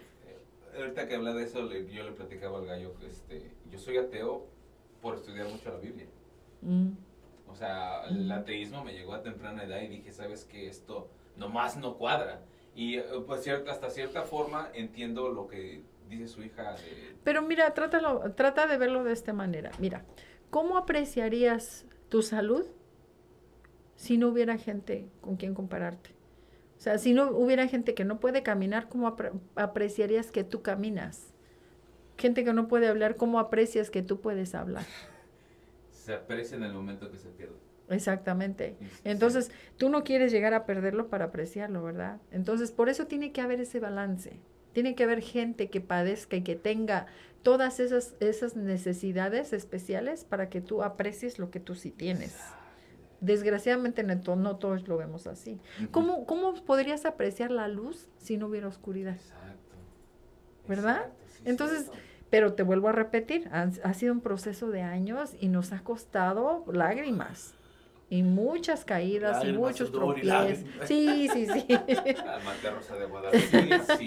[0.77, 3.97] ahorita que habla de eso, le- yo le platicaba al gallo que este, yo soy
[3.99, 4.47] ateo
[5.01, 6.07] por estudiar mucho la Biblia.
[6.63, 6.89] Mm.
[7.49, 11.77] O sea, el ateísmo me llegó a temprana edad y dije, sabes que esto nomás
[11.77, 12.43] no cuadra.
[12.75, 17.17] Y eh, pues cierta, hasta cierta forma entiendo lo que dice su hija de...
[17.25, 19.71] Pero mira, trátalo, trata de verlo de esta manera.
[19.79, 20.05] Mira,
[20.51, 22.65] ¿cómo apreciarías tu salud
[23.97, 26.11] si no hubiera gente con quien compararte?
[26.77, 30.63] O sea, si no hubiera gente que no puede caminar, ¿cómo apre- apreciarías que tú
[30.63, 31.33] caminas?
[32.19, 34.85] Gente que no puede hablar, ¿cómo aprecias que tú puedes hablar?
[35.91, 37.57] Se aprecia en el momento que se pierde.
[37.89, 38.77] Exactamente.
[39.05, 42.21] Entonces, tú no quieres llegar a perderlo para apreciarlo, ¿verdad?
[42.31, 44.39] Entonces, por eso tiene que haber ese balance.
[44.77, 47.07] Tiene que haber gente que padezca y que tenga
[47.43, 52.37] todas esas, esas necesidades especiales para que tú aprecies lo que tú sí tienes.
[53.23, 55.59] Desgraciadamente no, no todos lo vemos así.
[55.93, 59.15] ¿Cómo, ¿Cómo podrías apreciar la luz si no hubiera oscuridad?
[59.15, 59.77] Exacto.
[60.69, 60.97] ¿Verdad?
[60.97, 61.99] Exacto, sí, Entonces, cierto.
[62.29, 65.83] Pero te vuelvo a repetir, ha, ha sido un proceso de años y nos ha
[65.85, 67.56] costado lágrimas.
[68.09, 70.59] Y muchas caídas y muchos y tropiezos.
[70.87, 71.67] Sí, sí, sí.
[72.29, 73.41] Almante Rosa de Guadalupe.
[73.41, 74.07] Sí, sí,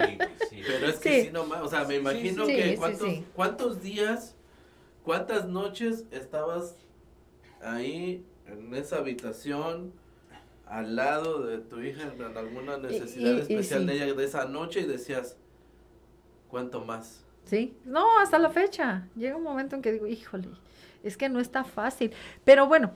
[0.50, 0.62] sí.
[0.66, 1.26] Pero es que Sí.
[1.28, 3.26] sí, nomás, o sea, me imagino sí, que sí, cuántos, sí.
[3.36, 4.36] cuántos días,
[5.04, 6.78] cuántas noches estabas
[7.62, 9.92] ahí en esa habitación
[10.66, 13.86] al lado de tu hija en alguna necesidad y- y especial sí.
[13.88, 15.36] de ella de esa noche y decías,
[16.48, 17.26] ¿cuánto más?
[17.44, 19.08] Sí, no, hasta la fecha.
[19.16, 20.48] Llega un momento en que digo, híjole,
[21.04, 22.12] es que no está fácil.
[22.46, 22.92] Pero bueno,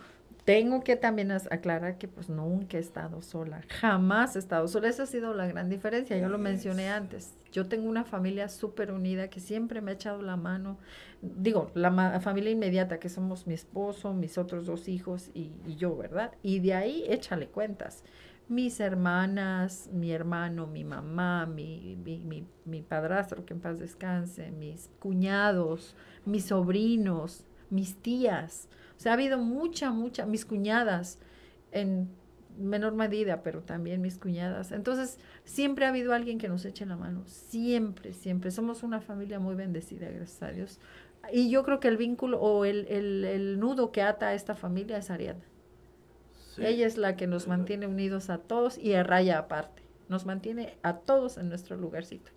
[0.46, 4.90] tengo que también aclarar que pues nunca he estado sola, jamás he estado sola.
[4.90, 7.38] Esa ha sido la gran diferencia, yo lo mencioné antes.
[7.52, 10.80] Yo tengo una familia súper unida que siempre me ha echado la mano.
[11.22, 15.76] Digo, la ma- familia inmediata, que somos mi esposo, mis otros dos hijos y, y
[15.76, 16.34] yo, ¿verdad?
[16.42, 18.04] Y de ahí échale cuentas
[18.50, 24.52] mis hermanas, mi hermano, mi mamá, mi, mi, mi, mi padrastro, que en paz descanse,
[24.52, 28.68] mis cuñados, mis sobrinos, mis tías.
[28.98, 31.20] O sea, ha habido mucha, mucha, mis cuñadas
[31.72, 32.10] en
[32.58, 34.72] menor medida, pero también mis cuñadas.
[34.72, 38.52] Entonces, siempre ha habido alguien que nos eche la mano, siempre, siempre.
[38.52, 40.80] Somos una familia muy bendecida, gracias a Dios.
[41.32, 44.56] Y yo creo que el vínculo o el, el, el nudo que ata a esta
[44.56, 45.46] familia es Ariadna.
[46.56, 46.66] Sí.
[46.66, 49.82] Ella es la que nos mantiene unidos a todos y a raya aparte.
[50.10, 52.32] Nos mantiene a todos en nuestro lugarcito,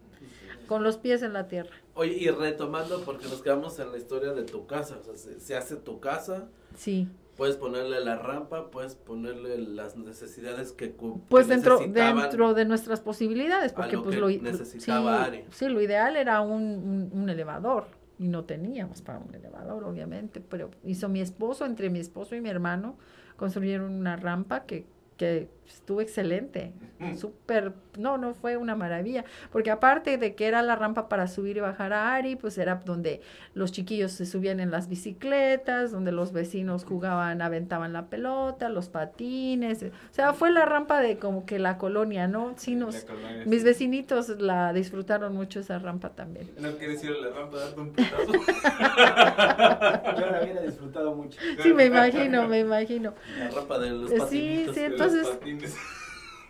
[0.67, 1.71] con los pies en la tierra.
[1.95, 5.41] Oye, y retomando, porque nos quedamos en la historia de tu casa, o sea, se,
[5.41, 7.09] se hace tu casa, Sí.
[7.37, 10.89] puedes ponerle la rampa, puedes ponerle las necesidades que,
[11.29, 15.25] Pues que dentro, dentro de nuestras posibilidades, a porque lo pues que lo, necesitaba sí,
[15.29, 15.45] Ari.
[15.51, 17.87] sí, lo ideal era un, un, un elevador
[18.19, 22.41] y no teníamos para un elevador, obviamente, pero hizo mi esposo, entre mi esposo y
[22.41, 22.97] mi hermano,
[23.37, 24.87] construyeron una rampa que,
[25.19, 26.73] que estuvo excelente,
[27.17, 31.57] súper, no, no fue una maravilla, porque aparte de que era la rampa para subir
[31.57, 33.21] y bajar a Ari, pues era donde
[33.55, 38.89] los chiquillos se subían en las bicicletas, donde los vecinos jugaban, aventaban la pelota, los
[38.89, 42.55] patines, o sea, fue la rampa de como que la colonia, ¿no?
[42.57, 43.65] Sí, nos, colonia, mis sí.
[43.65, 46.51] vecinitos la disfrutaron mucho esa rampa también.
[46.59, 48.33] No quieres ir a la rampa darte un putazo.
[50.21, 51.39] Yo la hubiera disfrutado mucho.
[51.63, 53.15] Sí, me imagino, me imagino.
[53.39, 54.91] La rampa de los Eh, sí, sí, De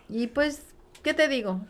[0.08, 1.60] Y pues, ¿qué te digo?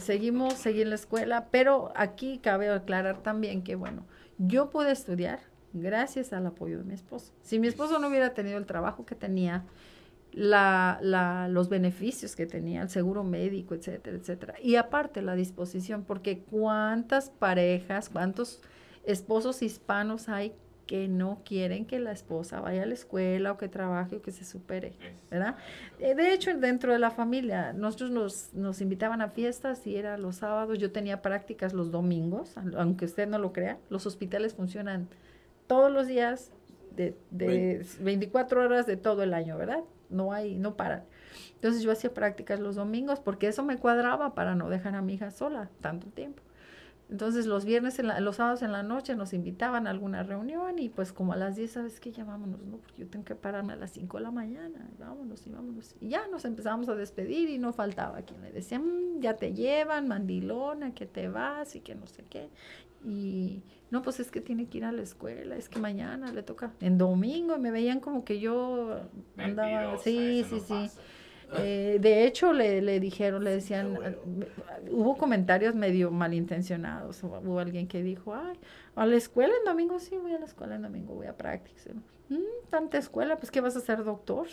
[0.00, 4.04] Seguimos, seguí en la escuela, pero aquí cabe aclarar también que, bueno,
[4.38, 5.40] yo pude estudiar
[5.72, 7.32] gracias al apoyo de mi esposo.
[7.42, 9.64] Si mi esposo no hubiera tenido el trabajo que tenía,
[10.32, 14.54] la, la, los beneficios que tenía, el seguro médico, etcétera, etcétera.
[14.62, 18.62] Y aparte la disposición, porque cuántas parejas, cuántos
[19.04, 20.54] esposos hispanos hay
[20.92, 24.30] que no quieren que la esposa vaya a la escuela o que trabaje o que
[24.30, 24.98] se supere,
[25.30, 25.56] ¿verdad?
[25.98, 30.18] Eh, De hecho, dentro de la familia, nosotros nos, nos invitaban a fiestas y era
[30.18, 35.08] los sábados, yo tenía prácticas los domingos, aunque usted no lo crea, los hospitales funcionan
[35.66, 36.52] todos los días
[36.94, 39.84] de, de 24 horas de todo el año, ¿verdad?
[40.10, 41.04] No hay, no paran.
[41.54, 45.14] Entonces yo hacía prácticas los domingos porque eso me cuadraba para no dejar a mi
[45.14, 46.42] hija sola tanto tiempo.
[47.12, 50.78] Entonces los viernes, en la- los sábados en la noche nos invitaban a alguna reunión
[50.78, 52.10] y pues como a las 10, ¿sabes qué?
[52.10, 52.78] Ya vámonos, ¿no?
[52.78, 55.94] Porque yo tengo que pararme a las 5 de la mañana, y vámonos y vámonos.
[56.00, 59.52] Y ya nos empezamos a despedir y no faltaba quien le decía, "Mm, ya te
[59.52, 62.48] llevan, mandilona, que te vas y que no sé qué.
[63.04, 66.42] Y no, pues es que tiene que ir a la escuela, es que mañana le
[66.42, 69.00] toca en domingo y me veían como que yo
[69.36, 70.74] andaba, Mentirosa, sí, sí, no sí.
[70.84, 71.00] pasa.
[71.58, 74.16] Eh, de hecho, le, le dijeron, le decían, eh,
[74.90, 77.22] hubo comentarios medio malintencionados.
[77.22, 78.58] Hubo alguien que dijo, ay,
[78.94, 81.88] a la escuela en domingo, sí, voy a la escuela en domingo, voy a prácticas.
[82.28, 82.36] "Mm,
[82.70, 84.48] tanta escuela, pues, ¿qué vas a ser doctor?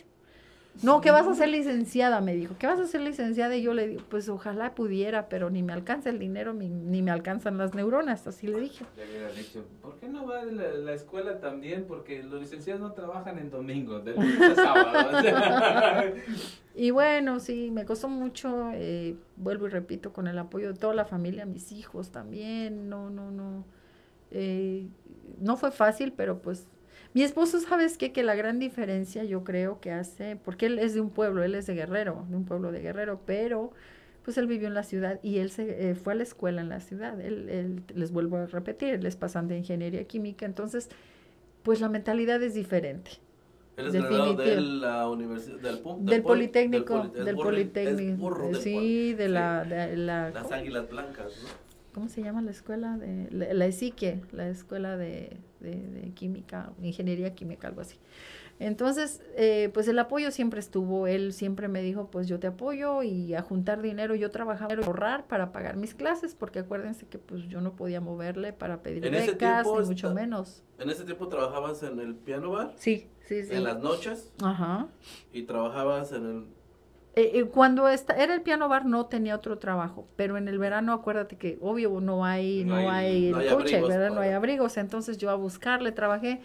[0.82, 2.22] No, ¿qué vas a ser licenciada?
[2.22, 3.56] Me dijo, ¿qué vas a ser licenciada?
[3.58, 7.02] Y yo le digo, pues ojalá pudiera, pero ni me alcanza el dinero, ni, ni
[7.02, 8.86] me alcanzan las neuronas, así le dije.
[8.96, 11.84] Le hubiera dicho, ¿por qué no va a la, la escuela también?
[11.86, 16.14] Porque los licenciados no trabajan en domingo, de lunes a sábado.
[16.76, 20.94] Y bueno, sí, me costó mucho, eh, vuelvo y repito, con el apoyo de toda
[20.94, 23.66] la familia, mis hijos también, no, no, no,
[24.32, 24.88] eh,
[25.42, 26.68] no fue fácil, pero pues
[27.14, 28.12] mi esposo, ¿sabes qué?
[28.12, 31.56] Que la gran diferencia yo creo que hace, porque él es de un pueblo, él
[31.56, 33.72] es de Guerrero, de un pueblo de Guerrero, pero
[34.24, 36.70] pues él vivió en la ciudad y él se eh, fue a la escuela en
[36.70, 40.90] la ciudad, él, él, les vuelvo a repetir, él es pasante de ingeniería química, entonces
[41.64, 43.12] pues la mentalidad es diferente.
[43.78, 48.46] Él es graduado de la universidad, del, Del poli- Politécnico, poli- del burro- Politécnico, burro
[48.48, 49.32] del sí, de sí.
[49.32, 51.69] la, de la, Las águilas blancas, ¿no?
[51.94, 52.98] ¿Cómo se llama la escuela?
[52.98, 57.98] De, la, la ESIQUE, la escuela de, de, de química, ingeniería química, algo así.
[58.62, 63.04] Entonces, eh, pues el apoyo siempre estuvo, él siempre me dijo, pues yo te apoyo
[63.04, 67.20] y a juntar dinero, yo trabajaba a ahorrar para pagar mis clases, porque acuérdense que
[67.20, 70.62] pues yo no podía moverle para pedir En becas, ni mucho está- menos.
[70.78, 73.54] En ese tiempo trabajabas en el piano bar, Sí, sí, sí.
[73.56, 74.88] en las noches, Ajá.
[75.32, 76.46] y trabajabas en el...
[77.20, 80.58] Eh, eh, cuando esta, era el piano bar no tenía otro trabajo, pero en el
[80.58, 84.16] verano acuérdate que obvio no hay No no, hay- no hay el coche, abrigos ¿verdad?
[84.16, 86.40] No hay abrigos, entonces yo a buscarle trabajé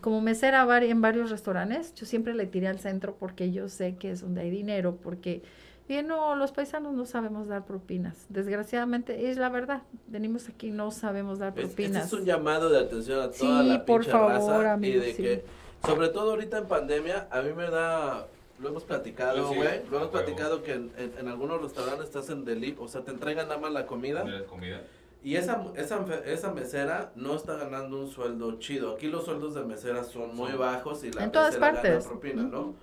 [0.00, 4.10] como mesera en varios restaurantes, yo siempre le tiré al centro porque yo sé que
[4.10, 5.42] es donde hay dinero, porque
[5.88, 8.26] y no, los paisanos no sabemos dar propinas.
[8.28, 9.82] Desgraciadamente, es la verdad.
[10.08, 12.06] Venimos aquí no sabemos dar Es- Este propinas.
[12.06, 15.14] es un llamado de atención a toda Sí, la por favor, raza amigo, y de
[15.14, 15.22] sí.
[15.22, 15.44] que,
[15.86, 18.26] sobre todo ahorita en pandemia, a mí me da,
[18.60, 22.06] lo hemos platicado, Sí, sí, güey, lo hemos platicado que en, en- en algunos restaurantes
[22.06, 24.24] estás en delivery, o sea, te entregan nada más la comida
[25.24, 28.94] y esa, esa, esa mesera no está ganando un sueldo chido.
[28.94, 31.92] Aquí los sueldos de mesera son muy bajos y la en todas mesera partes.
[32.04, 32.74] gana propina, ¿no?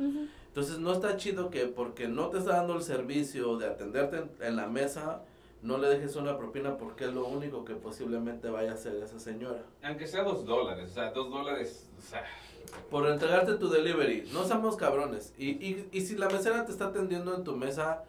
[0.48, 4.30] Entonces no está chido que porque no te está dando el servicio de atenderte en,
[4.42, 5.22] en la mesa,
[5.62, 9.18] no le dejes una propina porque es lo único que posiblemente vaya a hacer esa
[9.20, 9.64] señora.
[9.84, 12.24] Aunque sea dos dólares, o sea, dos dólares, o sea,
[12.90, 15.34] Por entregarte tu delivery, no somos cabrones.
[15.38, 18.04] Y, y, y si la mesera te está atendiendo en tu mesa,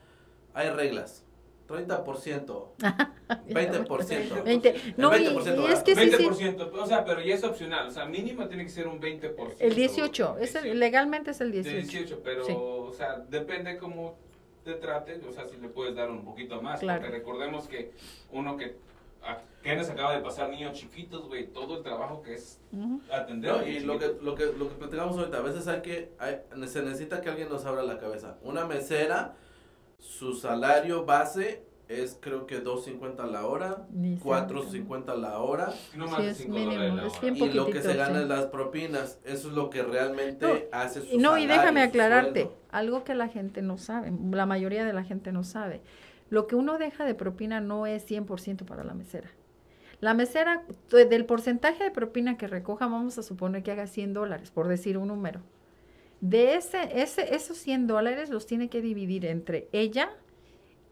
[0.54, 1.22] hay reglas.
[1.68, 2.68] 30%,
[3.48, 4.42] 20%.
[4.44, 4.74] Veinte.
[4.96, 6.24] No, y- 20% y es que sí, sí.
[6.24, 9.57] 20%, o sea, pero ya es opcional, o sea, mínimo tiene que ser un 20%.
[9.59, 10.74] El 18, es el- 18.
[10.78, 11.80] legalmente es el De 18.
[11.88, 12.52] 18, pero, Sí.
[12.57, 14.16] o sea, depende cómo
[14.64, 17.00] te trate, o sea, si le puedes dar un poquito más, Claro.
[17.02, 17.92] porque recordemos que
[18.32, 18.76] uno que
[19.27, 22.61] apenas acaba de pasar niños chiquitos, güey, todo el trabajo que es
[23.12, 23.53] atender.
[23.53, 26.41] No, y lo que, lo, que, lo que platicamos ahorita, a veces hay que, hay-
[26.68, 28.39] se necesita que alguien nos abra la cabeza.
[28.43, 29.35] Una mesera,
[29.99, 34.24] su salario base es creo que 2.50 la hora, Ni sé.
[34.24, 35.72] 4.50 la hora.
[35.95, 37.29] No Sí, más de es 5 mínimo, dólares la es hora.
[37.37, 38.22] Y lo que se gana sí.
[38.22, 39.20] es las propinas.
[39.24, 43.14] Eso es lo que realmente No, hace su Y No, y déjame aclararte, algo que
[43.14, 45.81] la gente no sabe, la mayoría de la gente no sabe.
[46.31, 49.31] Lo que uno deja de propina no es 100% para la mesera.
[50.01, 54.51] La mesera, del porcentaje de propina que recoja, vamos a suponer que haga 100 dólares,
[54.51, 55.41] por decir un número.
[56.20, 60.11] De ese, ese, esos 100 dólares los tiene que dividir entre ella,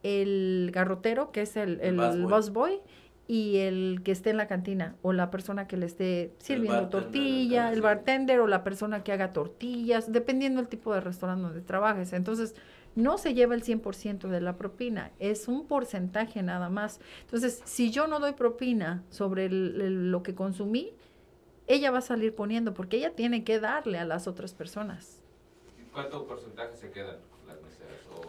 [0.03, 2.22] el garrotero, que es el, El busboy.
[2.32, 2.80] busboy,
[3.26, 7.72] y el que esté en la cantina, o la persona que le esté sirviendo tortilla,
[7.72, 12.12] el bartender o la persona que haga tortillas, dependiendo del tipo de restaurante donde trabajes.
[12.12, 12.54] Entonces,
[12.94, 17.00] no se lleva el 100% de la propina, es un porcentaje nada más.
[17.22, 20.92] Entonces, si yo no doy propina sobre el- el- lo que consumí,
[21.66, 25.22] ella va a salir poniendo, porque ella tiene que darle a las otras personas.
[25.92, 27.34] ¿Cuánto porcentaje se o-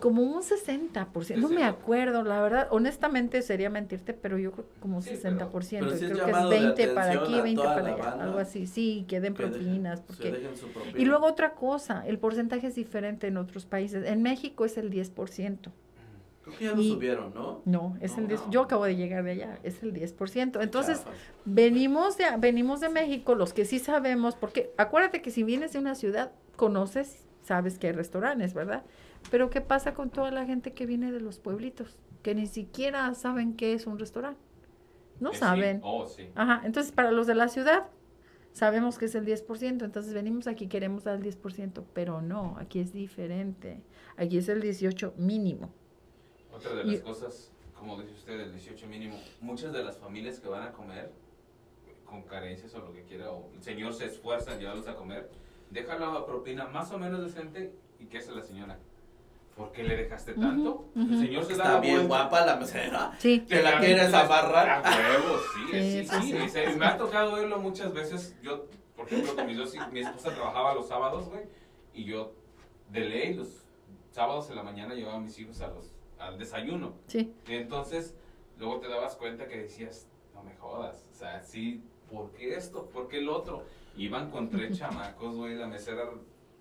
[0.01, 1.67] Como un 60%, no me 60.
[1.67, 5.97] acuerdo, la verdad, honestamente sería mentirte, pero yo creo que como Sí, pero- 60%, pero
[5.97, 8.03] sí es creo que es llamado de 20 para aquí, a 20 toda para allá,
[8.03, 8.23] banda.
[8.25, 10.31] algo así, sí, que den Que propinas, se porque...
[10.31, 10.99] dejen su propina.
[10.99, 14.91] Y luego otra cosa, el porcentaje es diferente en otros países, en México es el
[14.91, 15.71] 10%,
[16.43, 17.61] Creo que ya lo y- subieron, ¿no?
[17.65, 18.27] no, es el No.
[18.29, 20.99] 10, yo acabo de llegar de allá, es el 10%, entonces...
[20.99, 21.13] Chafas.
[21.45, 25.79] Venimos de, venimos de México, los que sí sabemos, porque acuérdate que si vienes de
[25.79, 28.83] una ciudad, conoces, sabes que hay restaurantes, ¿verdad?
[29.31, 31.97] Pero ¿qué pasa con toda la gente que viene de los pueblitos?
[32.21, 34.39] Que ni siquiera saben qué es un restaurante.
[35.19, 35.39] No Eh, sí.
[35.39, 35.79] saben.
[35.83, 36.29] Oh, sí.
[36.35, 37.87] Ajá, entonces para los de la ciudad,
[38.51, 42.79] sabemos que es el 10%, entonces venimos aquí, queremos dar el 10%, pero no, aquí
[42.79, 43.81] es diferente.
[44.17, 45.71] Aquí es el 18 mínimo.
[46.53, 50.39] Otra de las Y- cosas, como dice usted, el 18 mínimo, muchas de las familias
[50.39, 51.11] que van a comer
[52.05, 55.29] con carencias o lo que quiera, o el señor se esfuerza en llevarlos a comer,
[55.71, 58.77] deja la propina más o menos decente y ¿qué hace la señora?
[59.55, 60.89] ¿Por qué le dejaste tanto?
[60.95, 61.13] ujú.
[61.13, 62.07] El señor se da Está la bien vuelta.
[62.29, 63.11] guapa la mesera.
[63.19, 64.83] Sí, ¿Te la quieres A amarrar?
[64.83, 65.41] huevos,
[65.71, 66.49] sí, Sí, sí, sí, sí.
[66.49, 68.35] serio, Me ha tocado verlo muchas veces.
[68.41, 68.65] Yo,
[68.97, 71.43] por ejemplo, con mis dos mi esposa trabajaba los sábados, güey,
[71.93, 72.33] y yo
[72.91, 73.63] de ley los
[74.11, 76.93] sábados en la mañana llevaba a mis hijos a los, al desayuno.
[77.07, 77.33] sí.
[77.47, 78.13] Y entonces,
[78.59, 81.81] luego te dabas cuenta que decías, no me jodas, o sea, sí,
[82.11, 82.89] ¿por qué esto?
[82.89, 83.63] ¿Por qué el otro?
[83.95, 86.09] Iban con tres chamacos, güey, la mesera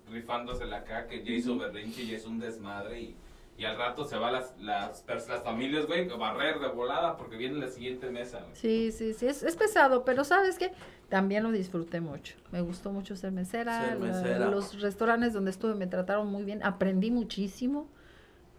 [0.09, 3.15] rifándosela acá, que ya hizo berrinche y es un desmadre y,
[3.57, 7.15] y al rato se van las, las, pers- las familias, güey, a barrer de volada
[7.17, 8.55] porque viene la siguiente mesa, güey.
[8.55, 10.71] Sí, sí, sí, es, es pesado, pero ¿sabes qué?
[11.09, 12.35] También lo disfruté mucho.
[12.51, 13.85] Me gustó mucho ser mesera.
[13.89, 14.49] Ser la- mesera.
[14.49, 16.63] los restaurantes donde estuve me trataron muy bien.
[16.63, 17.87] Aprendí muchísimo.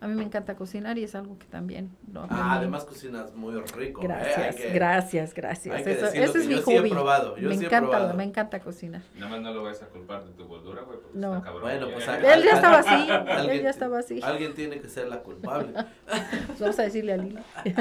[0.06, 2.42] A mí me encanta cocinar y es algo que también lo aprendí.
[2.44, 4.00] Ah, además cocinas muy rico.
[4.00, 4.04] ¿eh?
[4.06, 5.84] Gracias, que- gracias, gracias.
[5.86, 6.06] Eso,
[6.38, 6.90] es mi yo sí he hobby.
[6.90, 8.14] probado, yo me sí he encanta, probado.
[8.14, 9.02] me encanta cocinar.
[9.16, 11.32] Nada más no lo vayas a culpar de tu gordura, güey, porque No.
[11.34, 11.62] está cabrón.
[11.62, 14.20] Bueno, pues, Él ya estaba así, él alguien- ya estaba así.
[14.22, 15.72] Alguien tiene que ser la culpable.
[16.60, 17.38] Vamos a decirle a Lili.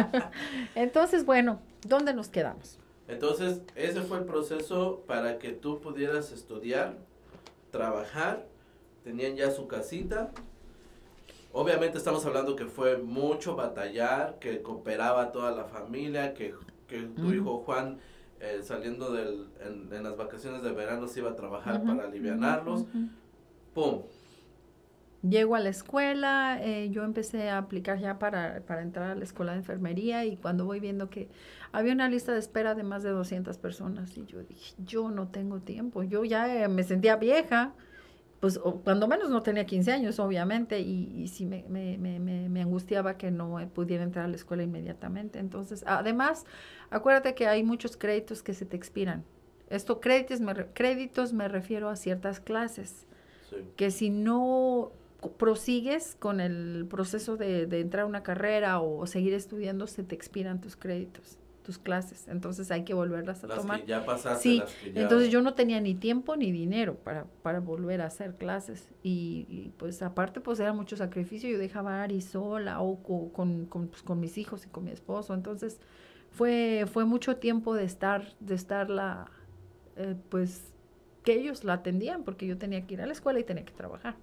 [0.76, 2.80] Entonces, bueno, ¿dónde nos quedamos?
[3.08, 6.98] Entonces, ese fue el proceso para que tú pudieras estudiar,
[7.72, 8.48] trabajar,
[9.04, 10.32] tenían ya su casita.
[11.58, 16.54] Obviamente estamos hablando que fue mucho batallar, que cooperaba toda la familia, que,
[16.86, 17.98] que tu hijo Juan
[18.42, 22.82] eh, saliendo del, en, en las vacaciones de verano se iba a trabajar para alivianarlos.
[22.82, 23.08] ujú.
[23.74, 24.02] ¡Pum!
[25.22, 29.24] Llego a la escuela, eh, yo empecé a aplicar ya para, para entrar a la
[29.24, 31.30] escuela de enfermería y cuando voy viendo que
[31.72, 35.30] había una lista de espera de más de 200 personas y yo dije, yo no
[35.30, 37.74] tengo tiempo, yo ya eh, me sentía vieja,
[38.40, 42.20] pues o cuando menos no tenía 15 años obviamente y, y sí me, me, me,
[42.20, 45.40] me, me angustiaba que no pudiera entrar a la escuela inmediatamente.
[45.40, 46.46] Entonces, además,
[46.90, 49.24] acuérdate que hay muchos créditos que se te expiran.
[49.70, 53.08] Esto créditos me, créditos me refiero a ciertas clases
[53.50, 53.56] Sí.
[53.76, 54.92] que si no
[55.38, 60.16] prosigues con el proceso de, de entrar a una carrera o seguir estudiando, se te
[60.16, 62.28] expiran tus créditos, tus clases.
[62.28, 63.82] Entonces hay que volverlas a Las tomar.
[63.82, 65.02] que ya pasaste, Sí, las que ya...
[65.02, 68.90] Entonces yo no tenía ni tiempo ni dinero para, para volver a hacer clases.
[69.04, 71.50] Y, y, pues aparte pues era mucho sacrificio.
[71.50, 74.84] Yo dejaba a Ari sola o co- con, con, pues, con mis hijos y con
[74.86, 75.34] mi esposo.
[75.34, 75.80] Entonces
[76.32, 79.30] fue, fue mucho tiempo de estar, de estarla,
[79.96, 80.74] eh, pues
[81.24, 83.74] que ellos la atendían porque yo tenía que ir a la escuela y tenía que
[83.74, 84.16] trabajar.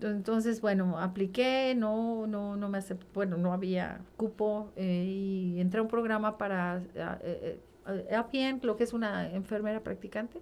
[0.00, 5.80] Entonces, bueno, apliqué, no, no, no me aceptó, bueno, no había cupo eh, y entré
[5.80, 10.40] a un programa para eh, eh, APN, lo que es una enfermera practicante,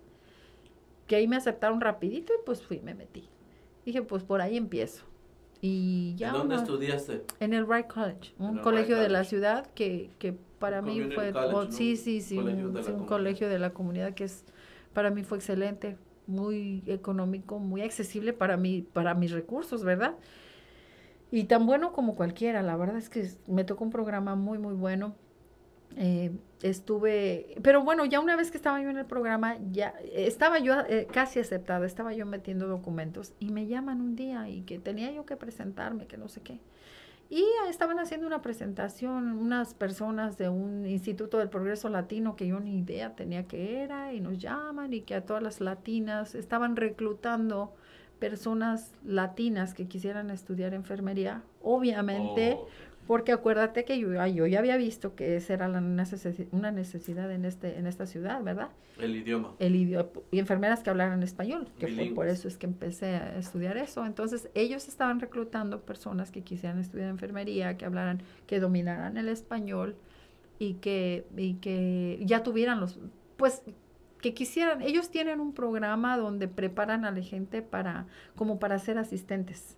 [1.06, 3.28] que ahí me aceptaron rapidito y pues fui, me metí.
[3.84, 5.04] Dije, pues por ahí empiezo.
[5.62, 7.22] Y ya ¿En dónde una- estudiaste?
[7.40, 11.54] en el Wright College, un colegio de la ciudad que, que para mí fue, college,
[11.54, 11.72] oh, ¿no?
[11.72, 14.44] sí, sí, sí, Colegio un, sí, un colegio de la comunidad que es,
[14.92, 15.96] para mí fue excelente,
[16.26, 20.14] muy económico, muy accesible para mí, para mis recursos, ¿verdad?
[21.30, 24.74] Y tan bueno como cualquiera, la verdad es que me tocó un programa muy, muy
[24.74, 25.14] bueno.
[25.96, 26.30] Eh,
[26.62, 30.80] estuve, pero bueno, ya una vez que estaba yo en el programa, ya estaba yo
[30.88, 35.10] eh, casi aceptada, estaba yo metiendo documentos y me llaman un día y que tenía
[35.12, 36.60] yo que presentarme, que no sé qué.
[37.28, 42.60] Y estaban haciendo una presentación unas personas de un Instituto del Progreso Latino que yo
[42.60, 46.76] ni idea tenía que era y nos llaman y que a todas las latinas estaban
[46.76, 47.74] reclutando
[48.20, 52.66] personas latinas que quisieran estudiar enfermería, obviamente, Oh,
[53.06, 57.30] porque acuérdate que yo, yo ya había visto que esa era la necesi- una necesidad
[57.30, 58.70] en, este, en esta ciudad, ¿verdad?
[58.98, 59.54] El idioma.
[59.58, 63.38] el idioma y enfermeras que hablaran español, que fue por eso es que empecé a
[63.38, 64.04] estudiar eso.
[64.06, 69.96] Entonces, ellos estaban reclutando personas que quisieran estudiar enfermería, que hablaran, que dominaran el español
[70.58, 72.98] y que, y que ya tuvieran los,
[73.36, 73.62] pues,
[74.20, 78.96] que quisieran, ellos tienen un programa donde preparan a la gente para, como para ser
[78.98, 79.76] asistentes.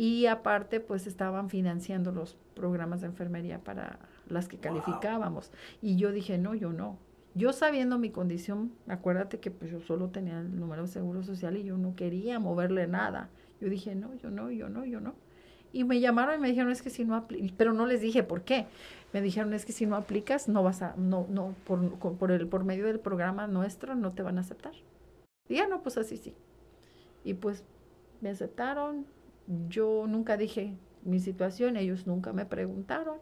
[0.00, 3.98] Y aparte, pues estaban financiando los programas de enfermería para
[4.30, 5.52] las que calificábamos.
[5.82, 6.96] Y yo dije, no, yo no.
[7.34, 11.58] Yo sabiendo mi condición, acuérdate que pues yo solo tenía el número de seguro social
[11.58, 13.28] y yo no quería moverle nada.
[13.60, 15.12] Yo dije, no, yo no, yo no, yo no.
[15.70, 18.22] Y me llamaron y me dijeron, es que si no aplicas, pero no les dije
[18.22, 18.68] por qué.
[19.12, 22.46] Me dijeron, es que si no aplicas, no vas a, no, no, por, por, el,
[22.46, 24.72] por medio del programa nuestro, no te van a aceptar.
[25.46, 26.34] Y ya no, pues así sí.
[27.22, 27.64] Y pues
[28.22, 29.04] me aceptaron.
[29.68, 33.18] Yo nunca dije mi situación, ellos nunca me preguntaron.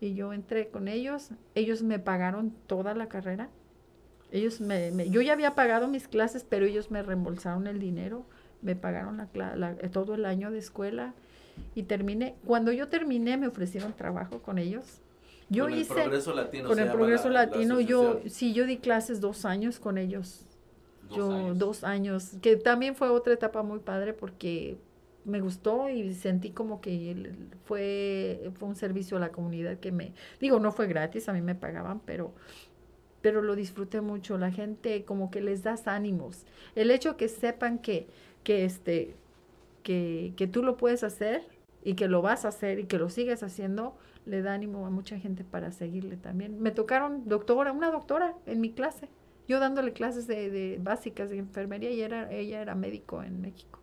[0.00, 1.30] Y yo entré con ellos.
[1.54, 3.50] Ellos me pagaron toda la carrera.
[4.32, 8.24] Ellos me, yo ya había pagado mis clases, pero ellos me reembolsaron el dinero.
[8.62, 11.14] Me pagaron la, todo el año de escuela
[11.74, 12.34] y terminé.
[12.44, 15.00] Cuando yo terminé, me ofrecieron trabajo con ellos.
[15.48, 15.92] Yo con hice.
[15.94, 16.68] El progreso latino.
[16.68, 20.46] Con el progreso latino, yo sí, yo di clases dos años con ellos.
[21.14, 24.78] yo dos años, que también fue otra etapa muy padre porque
[25.24, 27.32] me gustó y sentí como que
[27.64, 31.40] fue, fue un servicio a la comunidad que me, digo, no fue gratis, a mí
[31.40, 32.32] me pagaban, pero,
[33.20, 34.38] pero lo disfruté mucho.
[34.38, 36.46] La gente como que les das ánimos.
[36.74, 38.08] El hecho que sepan que,
[38.44, 39.14] que este,
[39.82, 41.42] que, que tú lo puedes hacer
[41.84, 43.96] y que lo vas a hacer y que lo sigues haciendo,
[44.26, 46.60] le da ánimo a mucha gente para seguirle también.
[46.60, 49.08] Me tocaron doctora, una doctora en mi clase,
[49.48, 53.79] yo dándole clases de, de básicas de enfermería y era, ella era médico en México.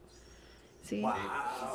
[0.87, 1.03] Sí.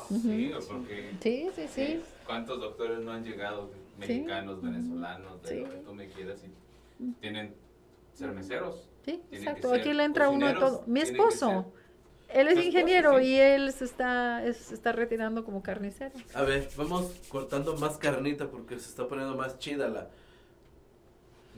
[0.09, 2.03] Sí, porque sí, sí, sí.
[2.25, 3.71] ¿Cuántos doctores no han llegado?
[3.99, 7.55] Mexicanos, venezolanos, de lo que tú me quieras y tienen
[8.15, 8.89] ser meseros.
[9.05, 9.73] Sí, exacto.
[9.73, 10.85] Aquí le entra uno a todo.
[10.87, 11.73] Mi esposo
[12.33, 16.13] él es ingeniero y él se está, está retirando como carnicero.
[16.35, 20.09] A ver, vamos cortando más carnita porque se está poniendo más chida la...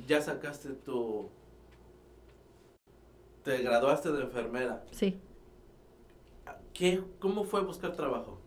[0.08, 1.28] Ya sacaste tu...
[3.44, 4.82] Te graduaste de enfermera.
[4.90, 5.16] Sí.
[6.74, 8.40] ¿Qué, ¿Cómo fue buscar trabajo?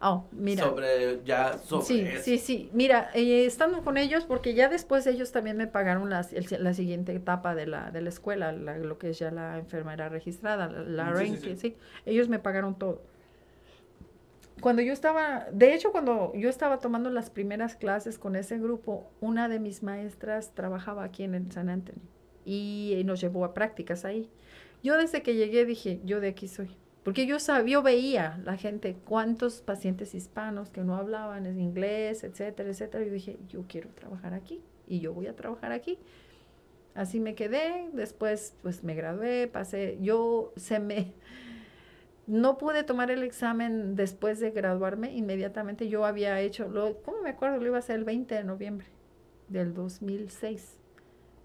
[0.00, 0.64] Oh, mira.
[0.64, 2.70] Sobre, ya, sobre Sí, sí, sí.
[2.72, 6.26] Mira, eh, estando con ellos, porque ya después ellos también me pagaron la,
[6.58, 10.68] la siguiente etapa de la, de la escuela, lo que es ya la enfermera registrada,
[10.68, 13.02] la, la sí, sí, Ellos me pagaron todo.
[14.60, 19.10] Cuando yo estaba, de hecho, cuando yo estaba tomando las primeras clases con ese grupo,
[19.20, 22.02] una de mis maestras trabajaba aquí en el San Antonio
[22.44, 24.30] y nos llevó a prácticas ahí.
[24.82, 26.70] Yo desde que llegué dije, yo de aquí soy
[27.08, 32.68] porque yo sabía, yo veía la gente, cuántos pacientes hispanos que no hablaban inglés, etcétera,
[32.68, 33.02] etcétera.
[33.02, 35.98] Y dije, yo quiero trabajar aquí y yo voy a trabajar aquí.
[36.94, 41.14] Así me quedé, después pues me gradué, pasé, yo se me,
[42.26, 45.88] no pude tomar el examen después de graduarme inmediatamente.
[45.88, 47.56] Yo había hecho, lo, ¿cómo me acuerdo?
[47.56, 48.88] Lo iba a hacer el 20 de noviembre
[49.48, 50.77] del 2006.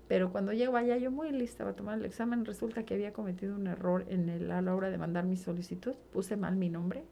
[0.08, 3.56] Pero cuando llego allá, yo muy lista para tomar el examen, resulta que había cometido
[3.56, 5.96] un error en el, a la hora de mandar mi solicitud.
[6.12, 7.04] Puse mal mi nombre.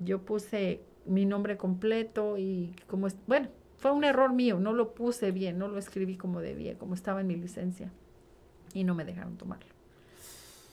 [0.00, 3.48] Yo puse mi nombre completo y como, es, bueno,
[3.78, 7.20] fue un error mío, no lo puse bien, no lo escribí como debía, como estaba
[7.20, 7.90] en mi licencia.
[8.74, 9.78] Y no me dejaron tomarlo.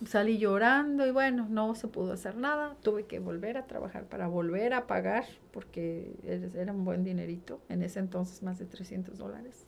[0.06, 2.76] Salí llorando y bueno, no se pudo hacer nada.
[2.82, 6.14] Tuve que volver a trabajar para volver a pagar porque
[6.54, 7.62] era un buen dinerito.
[7.70, 9.66] En ese entonces más de 300 dólares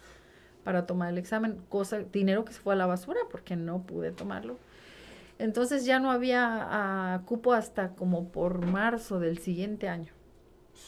[0.67, 4.11] para tomar el examen, cosa, dinero que se fue a la basura porque no pude
[4.11, 4.57] tomarlo.
[5.39, 10.11] Entonces ya no había ah, cupo hasta como por marzo del siguiente año,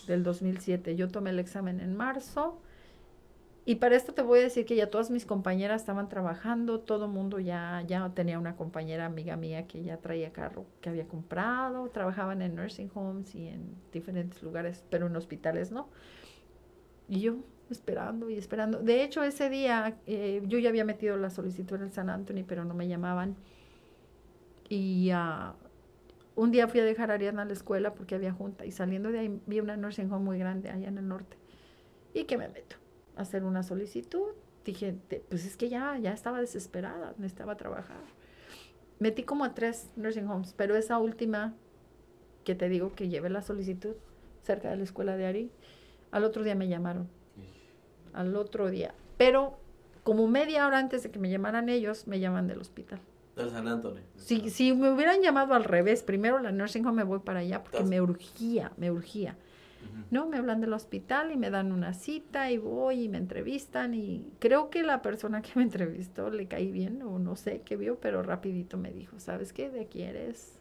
[0.06, 0.98] del 2007.
[0.98, 2.60] Yo tomé el examen en marzo
[3.64, 7.06] y para esto te voy a decir que ya todas mis compañeras estaban trabajando, todo
[7.06, 11.08] el mundo ya, ya tenía una compañera amiga mía que ya traía carro que había
[11.08, 15.88] comprado, trabajaban en nursing homes y en diferentes lugares, pero en hospitales no.
[17.08, 17.38] Y yo,
[17.72, 18.80] esperando y esperando.
[18.80, 22.46] De hecho, ese día eh, yo ya había metido la solicitud en el San Antonio,
[22.48, 23.36] pero no me llamaban.
[24.70, 25.54] Y uh,
[26.36, 29.12] un día fui a dejar a Ariana a la escuela porque había junta y saliendo
[29.12, 31.38] de ahí vi una nursing home muy grande allá en el norte.
[32.14, 32.76] ¿Y que me meto?
[33.16, 34.34] A hacer una solicitud.
[34.66, 34.96] Dije,
[35.30, 38.02] pues es que ya, ya estaba desesperada, necesitaba trabajar.
[39.00, 41.56] Metí como a tres nursing homes, pero esa última
[42.44, 43.96] que te digo que llevé la solicitud
[44.42, 45.52] cerca de la escuela de Ari,
[46.12, 47.08] al otro día me llamaron
[48.14, 48.94] al otro día.
[49.18, 49.58] Pero
[50.04, 53.00] como media hora antes de que me llamaran ellos, me llaman del hospital.
[53.36, 54.02] Del San Antonio.
[54.16, 57.64] Si, si me hubieran llamado al revés, primero la nursing home me voy para allá
[57.64, 59.38] porque me urgía, me urgía.
[60.12, 63.94] No, me hablan del hospital y me dan una cita y voy y me entrevistan
[63.94, 67.78] y creo que la persona que me entrevistó le caí bien o no sé qué
[67.78, 69.70] vio, pero rapidito me dijo, ¿sabes qué?
[69.70, 70.59] ¿De aquí eres?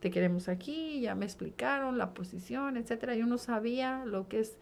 [0.00, 3.14] Te queremos aquí, ya me explicaron la posición, etcétera.
[3.14, 4.56] Yo no sabía lo que es.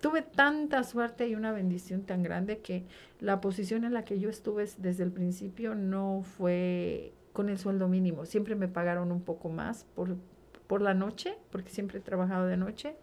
[0.00, 2.84] Tuve tanta suerte y una bendición tan grande que
[3.20, 7.86] la posición en la que yo estuve desde el principio no fue con el sueldo
[7.86, 8.26] mínimo.
[8.26, 10.16] Siempre me pagaron un poco más por
[10.70, 12.94] por la noche, porque siempre he trabajado de noche,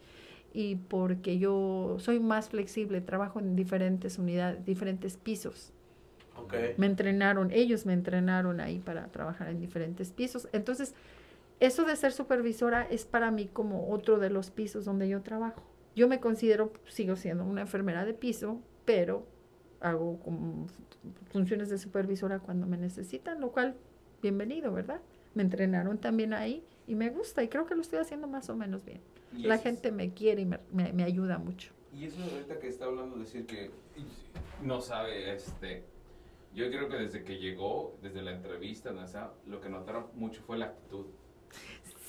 [0.53, 5.73] y porque yo soy más flexible, trabajo en diferentes unidades, diferentes pisos.
[6.37, 6.53] Ok.
[6.77, 10.47] Me entrenaron, ellos me entrenaron ahí para trabajar en diferentes pisos.
[10.53, 10.95] Entonces,
[11.59, 15.63] eso de ser supervisora es para mí como otro de los pisos donde yo trabajo.
[15.95, 19.25] Yo me considero, sigo siendo una enfermera de piso, pero
[19.79, 20.67] hago como
[21.31, 23.75] funciones de supervisora cuando me necesitan, lo cual,
[24.21, 25.01] bienvenido, ¿verdad?
[25.33, 28.55] Me entrenaron también ahí y me gusta y creo que lo estoy haciendo más o
[28.55, 29.01] menos bien.
[29.33, 31.71] La es- gente me quiere y me, me- me ayuda mucho.
[31.93, 33.71] Y eso ahorita que está hablando, decir que
[34.63, 35.83] no sabe, este,
[36.53, 40.57] yo creo que desde que llegó, desde la entrevista, sea, lo que notaron mucho fue
[40.59, 41.05] la actitud.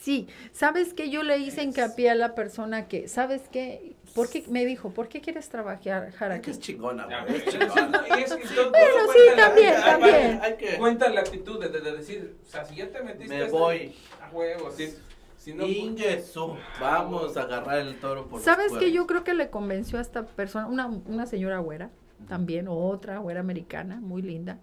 [0.03, 1.11] Sí, ¿sabes qué?
[1.11, 3.95] Yo le hice hincapié a la persona que, ¿sabes qué?
[4.14, 4.45] ¿Por qué?
[4.49, 6.51] Me dijo, ¿por qué quieres trabajar Es que aquí?
[6.51, 7.36] es chingona, güey.
[7.36, 8.05] Es pero chingona.
[8.05, 10.41] sí, y es que todo- Bueno, todo sí, cuenta la- también, también.
[10.43, 10.78] Hay que...
[10.78, 13.95] Cuenta la actitud de, de decir, o sea, si ya te metiste Me voy.
[14.22, 14.95] a huevo, si,
[15.36, 16.57] si no, pues, Ingesu.
[16.80, 18.93] Vamos a agarrar el toro por ¿Sabes qué?
[18.93, 21.91] Yo creo que le convenció a esta persona, una, una señora güera,
[22.28, 24.59] también, o otra güera americana, muy linda,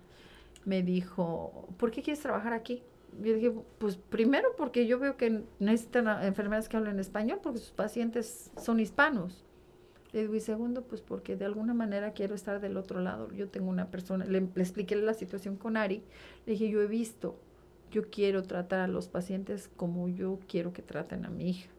[0.66, 2.84] me dijo, ¿por qué quieres trabajar aquí?
[3.22, 7.72] Yo dije, pues primero porque yo veo que necesitan enfermeras que hablen español porque sus
[7.72, 9.46] pacientes son hispanos.
[10.12, 13.30] Le digo, y segundo, pues porque de alguna manera quiero estar del otro lado.
[13.34, 16.04] Yo tengo una persona, le, le expliqué la situación con Ari,
[16.46, 17.38] le dije, yo he visto,
[17.92, 21.70] yo quiero tratar a los pacientes como yo quiero que traten a mi hija.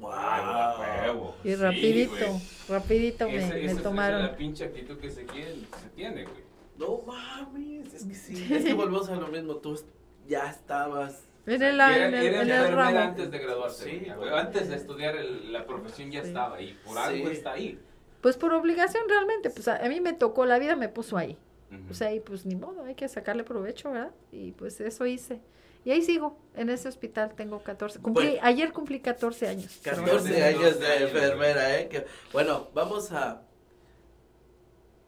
[0.00, 1.34] Wow.
[1.44, 2.40] Y Sí, rapidito, güey.
[2.68, 4.22] rapidito me, Ese- me esa es tomaron.
[4.22, 6.46] la pinche actitud que se, quiere, se tiene, güey.
[6.78, 8.34] No mames, es que sí.
[8.54, 9.56] Es que volvemos a lo mismo.
[9.56, 9.78] Tú
[10.26, 11.22] ya estabas.
[11.46, 12.98] En el, Era, en el, era en el enfermera ramo.
[12.98, 13.84] antes de graduarse.
[13.84, 16.28] Sí, antes de estudiar el- la profesión ya Sí.
[16.28, 16.76] estaba ahí.
[16.84, 16.98] Por Sí.
[17.02, 17.78] algo está ahí.
[18.20, 21.38] Pues por obligación realmente, pues a, a mí me tocó, la vida me puso ahí.
[21.70, 21.90] Ujú.
[21.90, 24.10] O sea, y pues ni modo, hay que sacarle provecho, ¿verdad?
[24.32, 25.40] Y pues eso hice.
[25.84, 28.00] Y ahí sigo, en ese hospital tengo 14.
[28.00, 28.40] Cumplí, Bueno.
[28.42, 29.78] ayer cumplí 14 años.
[29.84, 31.88] 14 de años 12 de enfermera, ¿eh?
[31.88, 33.42] Que, bueno, vamos a.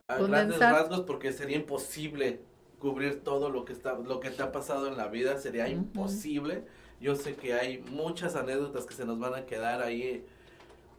[0.06, 2.40] A grandes rasgos, porque sería imposible
[2.78, 5.38] cubrir todo lo que está lo que te ha pasado en la vida.
[5.38, 6.64] Sería imposible.
[7.00, 10.24] Yo sé que hay muchas anécdotas que se nos van a quedar ahí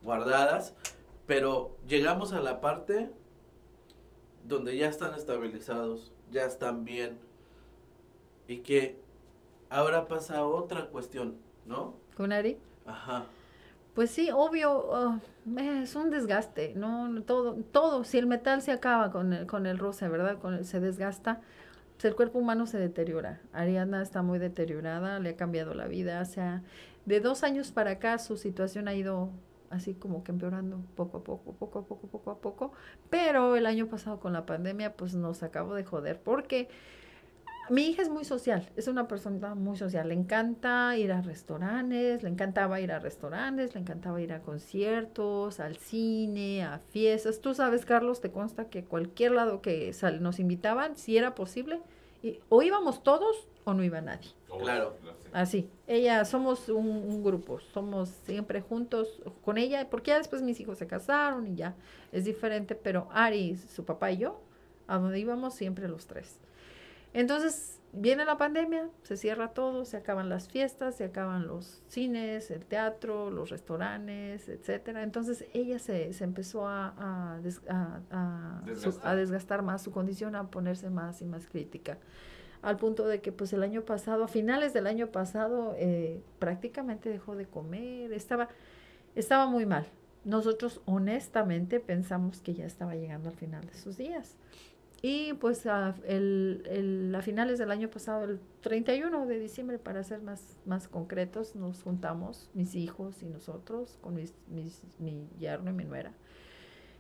[0.04, 0.74] guardadas.
[1.28, 3.12] Pero llegamos a la parte
[4.46, 7.20] donde ya están estabilizados, ya están bien.
[8.48, 9.00] Y que
[9.70, 11.94] ahora pasa otra cuestión, ¿no?
[12.18, 12.58] ¿Con Ari?
[12.86, 13.26] Ajá.
[13.94, 15.20] Pues sí, obvio,
[15.58, 17.10] eh, es un desgaste, ¿no?
[17.10, 20.40] No, Todo, todo, si el metal se acaba con el, con el roce, ¿verdad?
[20.40, 21.42] Con el- se desgasta,
[22.00, 23.42] pues el cuerpo humano se deteriora.
[23.52, 26.64] Ariana está muy deteriorada, le ha cambiado la vida, o sea,
[27.06, 29.32] de dos años para acá su situación ha ido
[29.70, 32.72] así como que empeorando poco a poco, poco a poco, poco a poco,
[33.10, 36.70] pero el año pasado con la pandemia pues nos acabó de joder porque
[37.70, 42.24] mi hija es muy social, es una persona muy social, le encanta ir a restaurantes,
[42.24, 47.42] le encantaba ir a restaurantes, le encantaba ir a conciertos, al cine, a fiestas.
[47.42, 51.80] Tú sabes, Carlos, te consta que cualquier lado que sal- nos invitaban, si era posible,
[52.24, 54.30] y- o íbamos todos o no iba nadie.
[54.62, 54.96] Claro.
[55.04, 55.30] Lo sé.
[55.32, 60.60] Así, ella, somos un, un grupo, somos siempre juntos con ella, porque ya después mis
[60.60, 61.76] hijos se casaron y ya
[62.12, 64.42] es diferente, pero Ari, su papá y yo,
[64.88, 66.36] a donde íbamos siempre los tres.
[67.14, 72.52] Entonces, viene la pandemia, se cierra todo, se acaban las fiestas, se acaban los cines,
[72.52, 75.02] el teatro, los restaurantes, etcétera.
[75.04, 79.08] Entonces, ella se, se empezó a, a des- a- su- Desgastar.
[79.08, 81.98] a desgastar más su condición, a ponerse más y más crítica
[82.62, 87.08] al punto de que pues el año pasado, a finales del año pasado, eh, prácticamente
[87.10, 88.50] dejó de comer, estaba,
[89.16, 89.88] estaba muy mal.
[90.26, 94.36] Nosotros honestamente pensamos que ya estaba llegando al final de sus días.
[95.02, 100.04] Y pues a, el, el- a finales del año pasado, el 31 de diciembre, para
[100.04, 105.70] ser más, más concretos, nos juntamos, mis hijos y nosotros, con mis, mis- mi yerno
[105.72, 106.12] y mi nuera.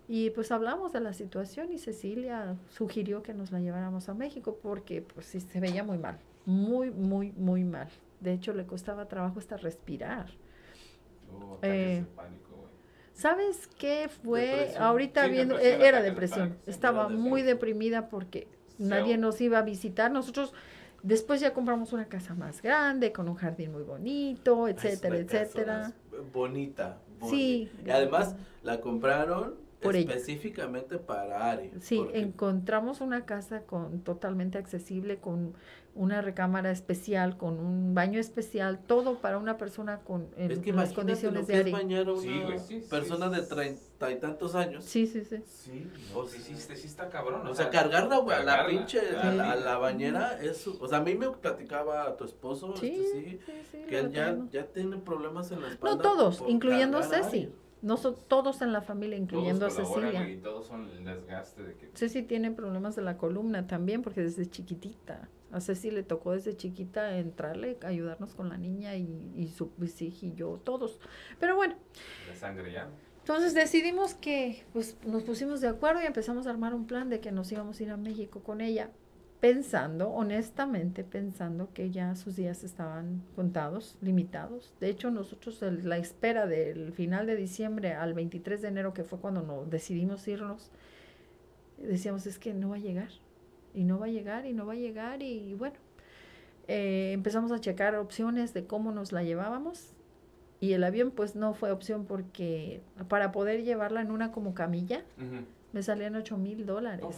[0.08, 4.58] Y pues hablamos de la situación y Cecilia sugirió que nos la lleváramos a México
[4.62, 7.90] porque pues sí se veía muy mal, muy, muy, muy mal.
[8.20, 10.32] De hecho, le costaba trabajo hasta respirar.
[11.32, 12.49] Oh, Eh, pánico.
[13.20, 14.42] ¿Sabes qué fue?
[14.46, 14.82] Depresión.
[14.84, 16.58] Ahorita Sí, viendo, depresión, era depresión.
[16.66, 18.48] Estaba muy deprimida porque
[18.78, 20.10] Sí, nadie nos iba a visitar.
[20.12, 20.54] Nosotros
[21.04, 25.42] después ya compramos una casa más grande, con un jardín muy bonito, etcétera, Es casa
[25.42, 25.78] etcétera.
[25.80, 25.94] más
[26.34, 27.36] Bonita, bonita.
[27.36, 27.70] Sí.
[27.86, 30.14] Y además la compraron por ella.
[30.14, 31.72] Específicamente para Ari.
[31.82, 35.54] Sí, porque- encontramos una casa con totalmente accesible, con
[36.00, 40.72] una recámara especial, con un baño especial, todo para una persona con en es que
[40.72, 41.72] las condiciones lo de Ari.
[41.72, 43.36] es bañar a una Sí, güey, sí, persona sí.
[43.36, 44.86] de treinta y tantos años.
[44.86, 45.44] Sí, sí, sí.
[45.46, 47.46] Sí, no, sí, sí, sí, sí está cabrón.
[47.46, 50.88] O sea, cargarla, güey, a la cargarla, pinche, a la, a la bañera, es, o
[50.88, 54.38] sea, a mí me platicaba tu esposo, Sí, este, sí, sí, sí, que él ya,
[54.52, 55.96] ya tiene problemas en la espalda.
[55.98, 57.52] No todos, incluyendo Ceci.
[57.82, 60.30] No son todos en la familia, incluyendo a todos Cecilia.
[60.30, 61.90] Y todos son el desgaste de que...
[61.96, 65.30] Ceci tiene problemas de la columna también, porque desde chiquitita.
[65.52, 70.02] A Ceci le tocó desde chiquita entrarle, ayudarnos con la niña y, y su pues,
[70.02, 71.00] hija y yo, todos.
[71.40, 71.76] Pero bueno,
[72.30, 72.88] De sangre ya.
[73.20, 77.20] entonces decidimos que pues, nos pusimos de acuerdo y empezamos a armar un plan de
[77.20, 78.92] que nos íbamos a ir a México con ella,
[79.40, 84.74] pensando, honestamente, pensando que ya sus días estaban contados, limitados.
[84.82, 89.04] De hecho, nosotros el- la espera del final de diciembre al 23 de enero, que
[89.04, 90.72] fue cuando nos decidimos irnos,
[91.78, 93.10] decíamos, es que no va a llegar,
[93.74, 95.76] y no va a llegar, y no va a llegar, y bueno,
[96.68, 99.94] eh, empezamos a checar opciones de cómo nos la llevábamos.
[100.62, 105.06] Y el avión pues no fue opción porque para poder llevarla en una como camilla
[105.72, 107.16] me salían ocho mil dólares Uf,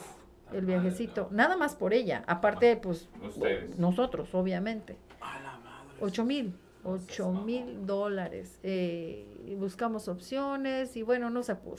[0.54, 1.28] el viajecito.
[1.32, 2.24] Nada más por ella.
[2.28, 3.78] Aparte pues Ustedes.
[3.78, 4.98] nosotros obviamente.
[5.22, 5.98] A la madre.
[6.00, 6.54] Ocho mil.
[6.84, 8.60] Ocho mil dólares.
[8.64, 11.78] Eh, y buscamos opciones y bueno, no se pudo.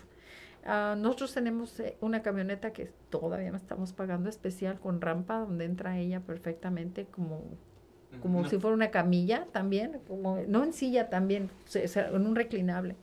[0.64, 5.64] Ah, nosotros tenemos eh, una camioneta que todavía no estamos pagando especial con rampa donde
[5.64, 7.42] entra ella perfectamente como
[8.20, 8.48] como No.
[8.48, 12.94] si fuera una camilla también, como no en silla también, se- se- en un reclinable.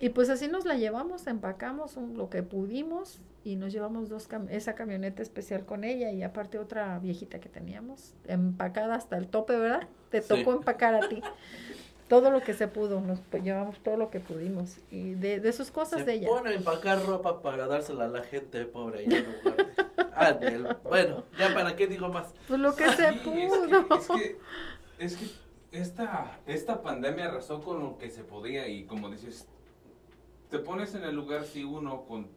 [0.00, 4.28] Y pues así nos la llevamos, empacamos un- lo que pudimos y nos llevamos dos
[4.30, 9.28] cam- esa camioneta especial con ella y aparte otra viejita que teníamos, empacada hasta el
[9.28, 9.86] tope, ¿verdad?
[10.10, 10.28] Te Sí.
[10.28, 11.22] tocó empacar a ti.
[12.08, 15.70] Todo lo que se pudo, nos llevamos todo lo que pudimos y de, de sus
[15.70, 16.28] cosas Se de ella.
[16.44, 19.04] a empacar ropa para dársela a la gente pobre.
[19.06, 20.36] lugar de- Ah,
[20.82, 22.34] bueno, ya para qué digo más.
[22.48, 23.64] Pues lo que se pudo.
[23.96, 24.38] Es que,
[24.98, 29.08] es que, es que esta, esta pandemia arrasó con lo que se podía y como
[29.08, 29.46] dices,
[30.50, 32.28] te pones en el lugar si uno con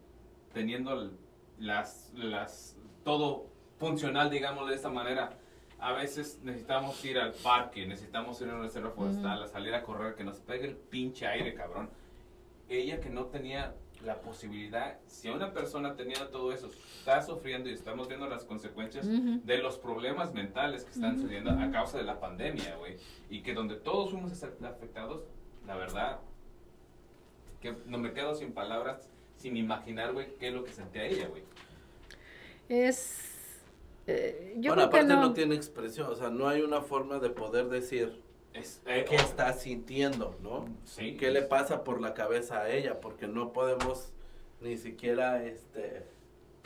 [0.54, 1.12] teniendo
[1.58, 3.48] las, las, todo
[3.80, 5.38] funcional, digamos de esta manera,
[5.80, 9.84] a veces necesitamos ir al parque, necesitamos ir a una reserva forestal, a salir a
[9.84, 11.90] correr, que nos pegue el pinche aire, cabrón.
[12.70, 17.74] Ella que no tenía la posibilidad, si una persona tenía todo eso, está sufriendo y
[17.74, 19.42] estamos viendo las consecuencias Ujú.
[19.44, 21.22] de los problemas mentales que están Ujú.
[21.22, 22.98] sucediendo a causa de la pandemia, güey.
[23.30, 25.24] Y que donde todos fuimos afectados,
[25.66, 26.20] la verdad,
[27.64, 31.28] que no me quedo sin palabras, sin imaginar, güey, qué es lo que sentía ella,
[31.30, 31.44] güey.
[32.70, 33.62] Es...
[34.06, 35.22] eh, yo bueno, creo que aparte no.
[35.30, 35.34] no.
[35.34, 38.22] tiene expresión, o sea, no hay una forma de poder decir
[38.54, 40.66] Es, eh, qué está sintiendo, ¿no?
[40.84, 41.16] Sí.
[41.18, 43.00] ¿Qué le pasa por la cabeza a ella?
[43.00, 44.12] Porque no podemos
[44.62, 46.06] ni siquiera, este...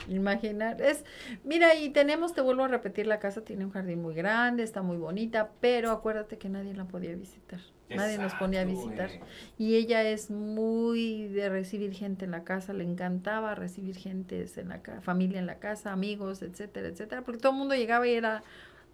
[0.08, 1.04] Imaginar, es,
[1.44, 4.82] mira, y tenemos, te vuelvo a repetir, la casa tiene un jardín muy grande, está
[4.82, 7.60] muy bonita, pero acuérdate que nadie la podía visitar,
[7.90, 9.10] nadie nos ponía a visitar.
[9.56, 14.68] Y ella es muy de recibir gente en la casa, le encantaba recibir gente en
[14.68, 18.42] la familia en la casa, amigos, etcétera, etcétera, porque todo el mundo llegaba y era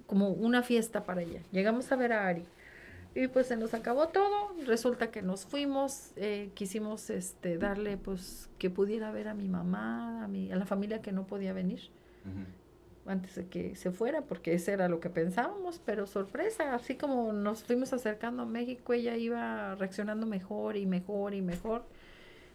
[0.07, 1.41] como una fiesta para ella.
[1.53, 2.45] Llegamos a ver a Ari.
[3.17, 8.51] Y pues se nos acabó todo, resulta que nos fuimos, eh, quisimos este darle pues
[8.59, 11.81] que pudiera ver a mi mamá, a mi, a la familia que no podía venir.
[13.07, 17.33] Antes de que se fuera, porque eso era lo que pensábamos, pero sorpresa, así como
[17.33, 21.85] nos fuimos acercando a México, ella iba reaccionando mejor y mejor y mejor,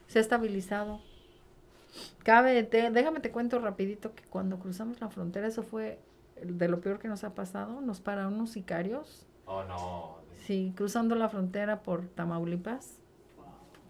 [0.07, 1.01] se ha estabilizado.
[2.23, 5.99] Cabe, te- déjame te cuento rapidito que cuando cruzamos la frontera, eso fue
[6.43, 10.17] de lo peor que nos ha pasado, nos pararon unos sicarios, Oh, no.
[10.45, 12.97] sí, cruzando la frontera por Tamaulipas,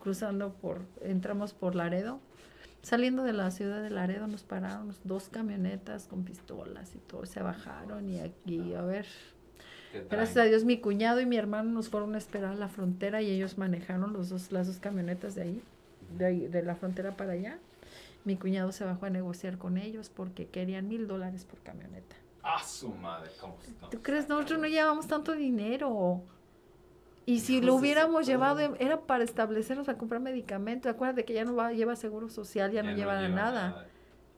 [0.01, 2.19] cruzando por, entramos por Laredo,
[2.81, 7.41] Saliendo de la ciudad de Laredo nos pararon dos camionetas con pistolas y todo, se
[7.41, 9.05] bajaron y aquí, a ver,
[9.91, 10.43] ¿Qué gracias a?
[10.43, 13.57] Dios mi cuñado y mi hermano nos fueron a esperar a la frontera y ellos
[13.57, 15.63] manejaron los dos, las dos camionetas de ahí,
[16.17, 17.59] de, ahí, de la frontera para allá.
[18.23, 22.15] Mi cuñado se bajó a negociar con ellos porque querían mil dólares por camioneta.
[22.43, 23.57] Ah, su madre, ¿cómo?
[23.91, 24.29] ¿Tú crees?
[24.29, 26.21] Nosotros no llevamos tanto dinero.
[27.29, 30.91] Y si lo hubiéramos llevado, era para establecernos a comprar medicamentos.
[30.91, 33.85] Acuérdate que ya no va, lleva seguro social, ya, no lleva nada.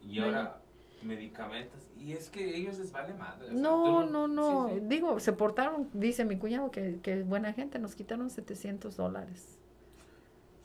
[0.02, 0.58] Y No ahora,
[1.02, 1.80] medicamentos.
[1.98, 3.46] Y es que ellos les vale madre.
[3.46, 4.68] o sea, No, no, no.
[4.70, 4.82] sí, sí.
[4.88, 9.58] Digo, se portaron, dice mi cuñado, que, que es buena gente, nos quitaron 700 dólares.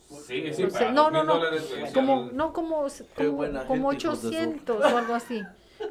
[0.09, 1.35] Sí, sí, O sea, para no, no, no.
[1.95, 2.87] Como, no, como,
[3.17, 3.37] como,
[3.67, 5.43] como gente, hijos de su- 800 o algo así.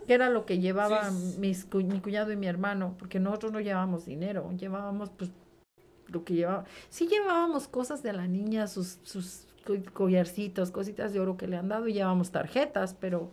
[0.07, 1.37] Que era lo que llevaban Sí.
[1.39, 5.31] mis, mi cuñado y mi hermano, porque nosotros no llevábamos dinero, llevábamos pues
[6.07, 6.65] lo que llevaba.
[6.89, 11.57] Sí llevábamos cosas de la niña, sus, sus co- collarcitos, cositas de oro que le
[11.57, 13.31] han dado y llevamos tarjetas, pero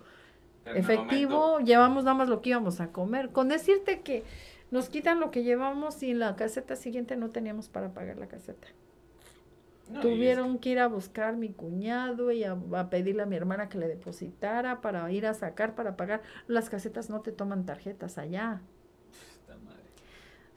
[0.65, 3.31] en efectivo momento- llevamos nada más lo que íbamos a comer.
[3.31, 4.23] Con decirte que
[4.70, 8.27] nos quitan lo que llevamos y en la caseta siguiente no teníamos para pagar la
[8.28, 8.69] caseta.
[9.90, 13.27] No, y es- Tuvieron que ir a buscar mi cuñado y a, a pedirle a
[13.27, 16.23] mi hermana que le depositara para ir a sacar, para pagar.
[16.47, 18.62] Las casetas no te toman tarjetas allá.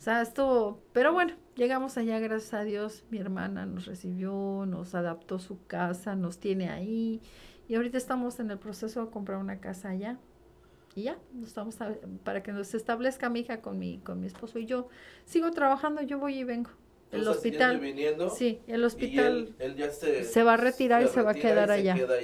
[0.05, 4.93] O sea, esto, pero bueno, llegamos allá, gracias a Dios, mi hermana nos recibió, nos
[4.93, 7.23] adaptó su casa, nos tiene ahí
[7.67, 10.19] y ahorita estamos en el proceso de comprar una casa allá.
[10.93, 11.79] Y ya, nos estamos
[12.23, 14.89] para que nos establezca mi hija con mi, con mi esposo y yo.
[15.25, 16.69] Sigo trabajando, yo voy y vengo.
[17.11, 21.03] El hospital, viniendo, sí, el y hospital él, él ya se, se va a retirar
[21.03, 21.93] y se va a quedar allá.
[21.95, 22.15] queda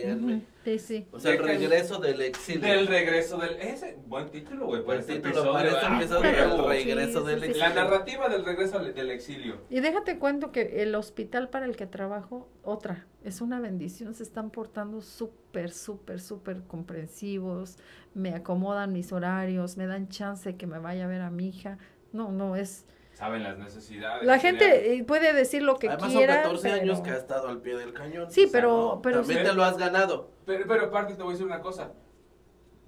[0.66, 1.08] Sí, sí.
[1.12, 2.68] O sea, el regreso del exilio.
[2.68, 3.56] Del regreso del...
[3.56, 5.54] Ese, buen título, güey, para Buen este título episodio.
[5.54, 7.70] para este ah, episodio, pero- el regreso Sí, del sí, exilio.
[7.70, 9.58] La narrativa del regreso al- del exilio.
[9.72, 14.22] Y déjate cuento que el hospital para el que trabajo, otra, es una bendición, se
[14.22, 17.78] están portando súper, súper, súper comprensivos,
[18.14, 21.78] me acomodan mis horarios, me dan chance que me vaya a ver a mi hija.
[22.14, 22.86] No, no, es...
[23.22, 24.24] Saben las necesidades.
[24.26, 27.18] La gente eh, puede decir lo que Además quiera, son 14 años pero- que ha
[27.22, 28.32] estado al pie del cañón.
[28.32, 29.46] Sí, O sea, pero- no, pero También sí.
[29.46, 30.32] te lo has ganado.
[30.48, 31.92] Pero, pero aparte te voy a decir una cosa.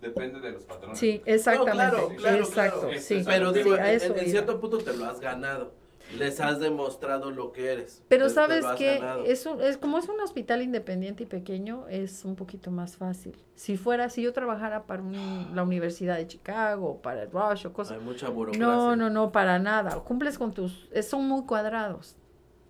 [0.02, 0.98] Depende de los patrones.
[0.98, 1.74] Sí, exactamente.
[1.74, 3.00] claro, claro, exacto, claro.
[3.00, 3.22] sí.
[3.24, 5.76] Pero sí, digo, a en, en cierto punto te lo has ganado.
[6.18, 8.02] Les has demostrado lo que eres.
[8.08, 12.36] Pero sabes que es, un- es como es un hospital independiente y pequeño, es un
[12.36, 13.36] poquito más fácil.
[13.56, 17.68] Si fuera, si yo trabajara para un- la Universidad de Chicago, o para el Rush
[17.68, 18.66] o cosas, Hay mucha burocracia.
[18.66, 20.00] no, no, no, para nada.
[20.02, 22.16] Cumples con tus, es- son muy cuadrados.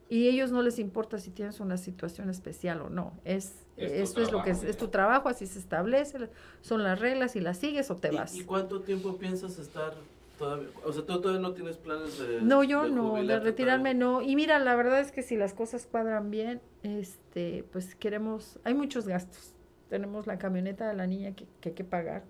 [0.10, 3.14] Y ellos no les importa si tienes una situación especial o no.
[3.26, 6.30] Es, esto es lo que es, es tu trabajo, así se establece,
[6.62, 8.36] son las reglas y las sigues o te ¿Y- vas.
[8.36, 9.96] ¿Y, cuánto tiempo piensas estar
[10.38, 10.70] todavía?
[10.86, 12.42] O sea, tú todavía no tienes planes de.
[12.42, 14.22] No, yo de no, de retirarme todavía?
[14.22, 14.22] no.
[14.22, 18.74] Y mira, la verdad es que si las cosas cuadran bien, este, pues queremos, hay
[18.74, 19.54] muchos gastos.
[19.90, 22.24] Tenemos la camioneta de la niña que, que hay que pagar.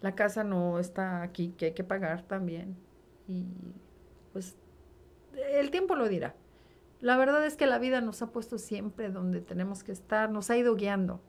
[0.00, 2.76] La casa no está aquí, que hay que pagar también.
[3.26, 3.46] Y
[4.32, 4.56] pues
[5.52, 6.34] el tiempo lo dirá.
[7.00, 10.50] La verdad es que la vida nos ha puesto siempre donde tenemos que estar, nos
[10.50, 11.20] ha ido guiando.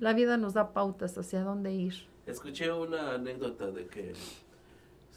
[0.00, 1.94] La vida nos da pautas hacia dónde ir.
[2.26, 4.12] Escuché una anécdota de que.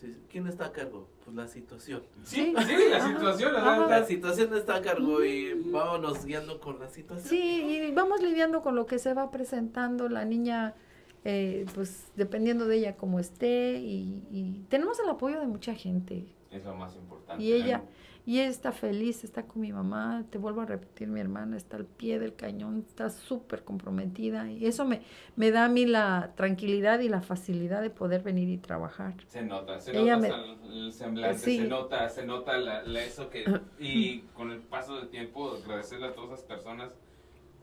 [0.04, 1.08] Sí, ¿Quién está a cargo?
[1.24, 2.04] Pues la situación.
[2.24, 3.54] Sí, sí, la Ajá, situación.
[3.54, 7.30] La situación está a cargo y vámonos guiando con la situación.
[7.30, 10.10] Sí, y vamos lidiando con lo que se va presentando.
[10.10, 10.76] La niña,
[11.24, 16.26] eh, pues dependiendo de ella como esté, y, y tenemos el apoyo de mucha gente.
[16.52, 17.44] Es lo más importante.
[17.44, 17.84] Y ella.
[18.26, 21.76] Y ella está feliz, está con mi mamá, te vuelvo a repetir, mi hermana está
[21.78, 25.02] al pie del cañón, está súper comprometida, y eso me,
[25.36, 29.16] me da a mí la tranquilidad y la facilidad de poder venir y trabajar.
[29.28, 31.58] Se nota, se Ella nota me- el, semblante, Sí.
[31.60, 33.44] se nota, se nota la, la- eso que...
[33.80, 36.92] Y con el paso del tiempo, agradecerle a todas esas personas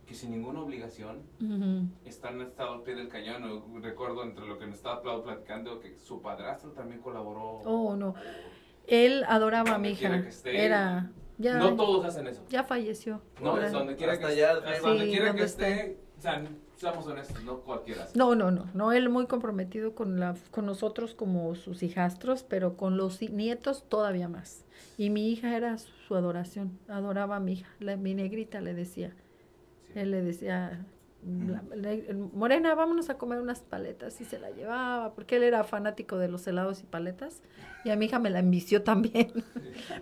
[0.06, 1.86] que sin ninguna obligación Ujú.
[2.04, 3.80] están estado al pie del cañón.
[3.80, 7.60] Recuerdo entre lo que nos estaba pl- platicando que su padrastro también colaboró.
[7.64, 8.14] Oh, no.
[8.86, 10.22] Él adoraba a mi hija.
[10.22, 10.64] que esté.
[10.64, 12.42] Era, ya, No todos hacen eso.
[12.48, 13.22] ya falleció.
[13.40, 14.74] No, es donde quiera que allá, esté.
[14.76, 15.98] sí, donde quiera donde que esté.
[16.18, 16.42] O sea,
[16.76, 18.04] seamos honestos, no cualquiera.
[18.04, 18.18] hace.
[18.18, 22.76] No, no, no, no, él muy comprometido con la, con nosotros como sus hijastros, pero
[22.76, 24.64] con los nietos todavía más.
[24.98, 28.74] Y mi hija era su, su adoración, adoraba a mi hija, la, mi negrita le
[28.74, 29.14] decía,
[29.92, 29.98] Sí.
[29.98, 30.84] él le decía,
[31.24, 31.62] la-
[32.32, 36.28] Morena, vámonos a comer unas paletas y se la llevaba, porque él era fanático de
[36.28, 37.42] los helados y paletas,
[37.84, 39.30] y a mi hija me la envició también.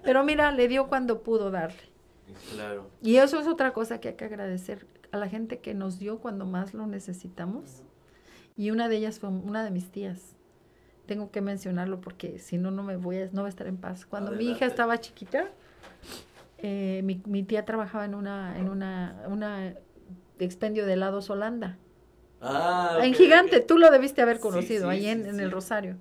[0.02, 1.78] pero mira, le dio cuando pudo darle.
[2.52, 2.88] Claro.
[3.02, 6.18] Y eso es otra cosa que hay que agradecer a la gente que nos dio
[6.18, 7.82] cuando más lo necesitamos.
[8.56, 10.34] Y una de ellas fue una de mis tías.
[11.06, 13.78] Tengo que mencionarlo porque si no, no me voy a, no voy a estar en
[13.78, 14.04] paz.
[14.04, 15.48] Cuando mi hija estaba chiquita,
[16.58, 19.74] eh, mi, mi tía trabajaba en una, en una, una
[20.44, 21.78] expendio de helados Holanda.
[22.40, 25.96] Ah, en Gigante, tú lo debiste haber conocido, sí, ahí en, sí, en el Rosario.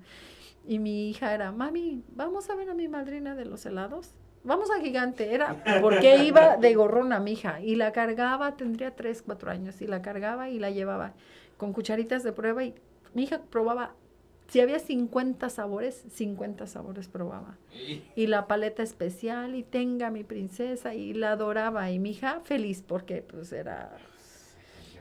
[0.66, 4.12] Y mi hija era, mami, vamos a ver a mi madrina de los helados.
[4.44, 9.22] Vamos a Gigante, era porque iba de gorrona mi hija y la cargaba, tendría tres,
[9.22, 11.14] cuatro años, y la cargaba y la llevaba
[11.56, 12.74] con cucharitas de prueba y
[13.14, 13.94] mi hija probaba,
[14.46, 17.56] si había 50 sabores, 50 sabores probaba.
[17.74, 22.40] Y- Y la paleta especial y tenga mi princesa y la adoraba y mi hija
[22.44, 23.90] feliz porque pues era...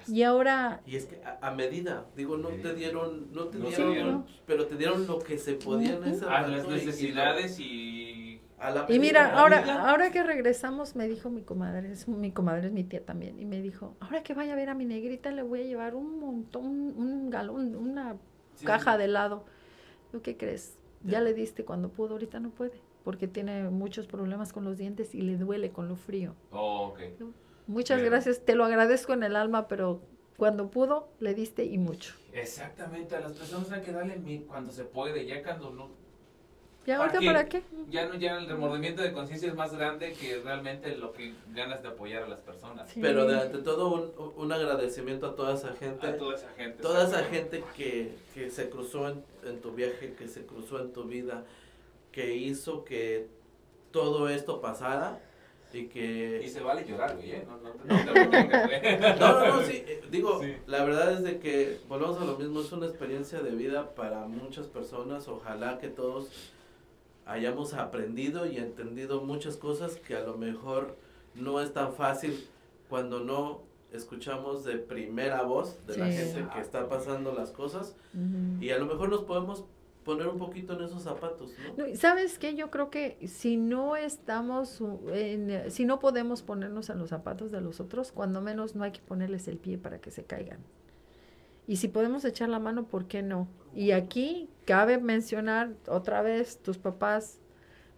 [0.10, 3.68] Y ahora Y es que a, a medida, digo, no te dieron, no te No
[3.68, 4.26] dieron, dieron.
[4.46, 7.60] pero te dieron lo que se podía en ese A las y- y lo- necesidades
[7.60, 8.42] y...
[8.60, 12.68] a la Y mira, ahora, ahora que regresamos, me dijo mi comadre, es, mi comadre
[12.68, 15.32] es mi tía también, y me dijo, ahora que vaya a ver a mi negrita,
[15.32, 18.16] le voy a llevar un montón, un, un galón, una
[18.56, 18.98] Sí, caja sí.
[19.00, 19.46] de helado.
[20.12, 20.78] ¿Tú qué crees?
[21.04, 25.14] Ya le diste cuando pudo, ahorita no puede, porque tiene muchos problemas con los dientes
[25.14, 26.34] y le duele con lo frío.
[26.52, 27.00] Oh, ok.
[27.68, 30.02] Muchas gracias, te lo agradezco en el alma, pero
[30.38, 32.14] cuando pudo, le diste y mucho.
[32.34, 35.90] Exactamente, a las personas hay que darle mi- cuando se puede, ya cuando no,
[36.86, 37.64] ¿Ya ¿Para ahorita para qué?
[37.90, 41.82] ya no, ya el remordimiento de conciencia es más grande que realmente lo que ganas
[41.82, 42.90] de apoyar a las personas.
[42.90, 43.02] Sí.
[43.02, 46.08] Pero de ante todo un, un agradecimiento a toda esa gente.
[46.08, 46.82] A toda esa gente.
[46.82, 50.94] Toda esa gente que, que se cruzó en, en tu viaje, que se cruzó en
[50.94, 51.44] tu vida,
[52.14, 53.28] que hizo que
[53.92, 55.20] todo esto pasara
[55.74, 56.50] y Y que...
[56.50, 57.46] se vale llorar, güey, ¿eh?
[57.48, 57.78] No, no, no.
[59.20, 60.54] No, no, no, sí, eh, digo, Sí.
[60.66, 64.26] la verdad es de que volvemos a lo mismo, es una experiencia de vida para
[64.26, 66.30] muchas personas, ojalá que todos
[67.26, 70.96] hayamos aprendido y entendido muchas cosas que a lo mejor
[71.36, 72.48] no es tan fácil
[72.90, 73.62] cuando no
[73.92, 77.96] escuchamos de primera voz de la gente que está pasando las cosas
[78.62, 79.66] y a lo mejor nos podemos
[80.08, 81.84] poner un poquito en esos zapatos, ¿no?
[81.96, 82.56] ¿Sabes qué?
[82.56, 84.82] Yo creo que si no estamos,
[85.12, 88.92] en, si no podemos ponernos en los zapatos de los otros, cuando menos no hay
[88.92, 90.60] que ponerles el pie para que se caigan.
[91.68, 93.50] Y si podemos echar la mano, ¿por qué no?
[93.76, 97.42] Y aquí cabe mencionar otra vez tus papás,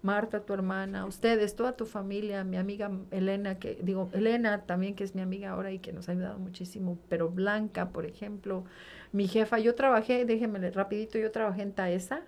[0.01, 5.03] Marta, tu hermana, ustedes, toda tu familia, mi amiga Elena, que digo, Elena también que
[5.03, 8.63] es mi amiga ahora y que nos ha ayudado muchísimo, pero Blanca, por ejemplo,
[9.11, 12.21] mi jefa, yo trabajé, déjenme rapidito, yo trabajé en Taesa,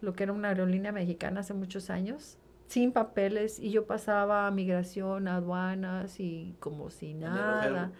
[0.00, 2.38] lo que era una aerolínea mexicana hace muchos años,
[2.68, 7.92] sin papeles, y yo pasaba a migración, aduanas y como si nada.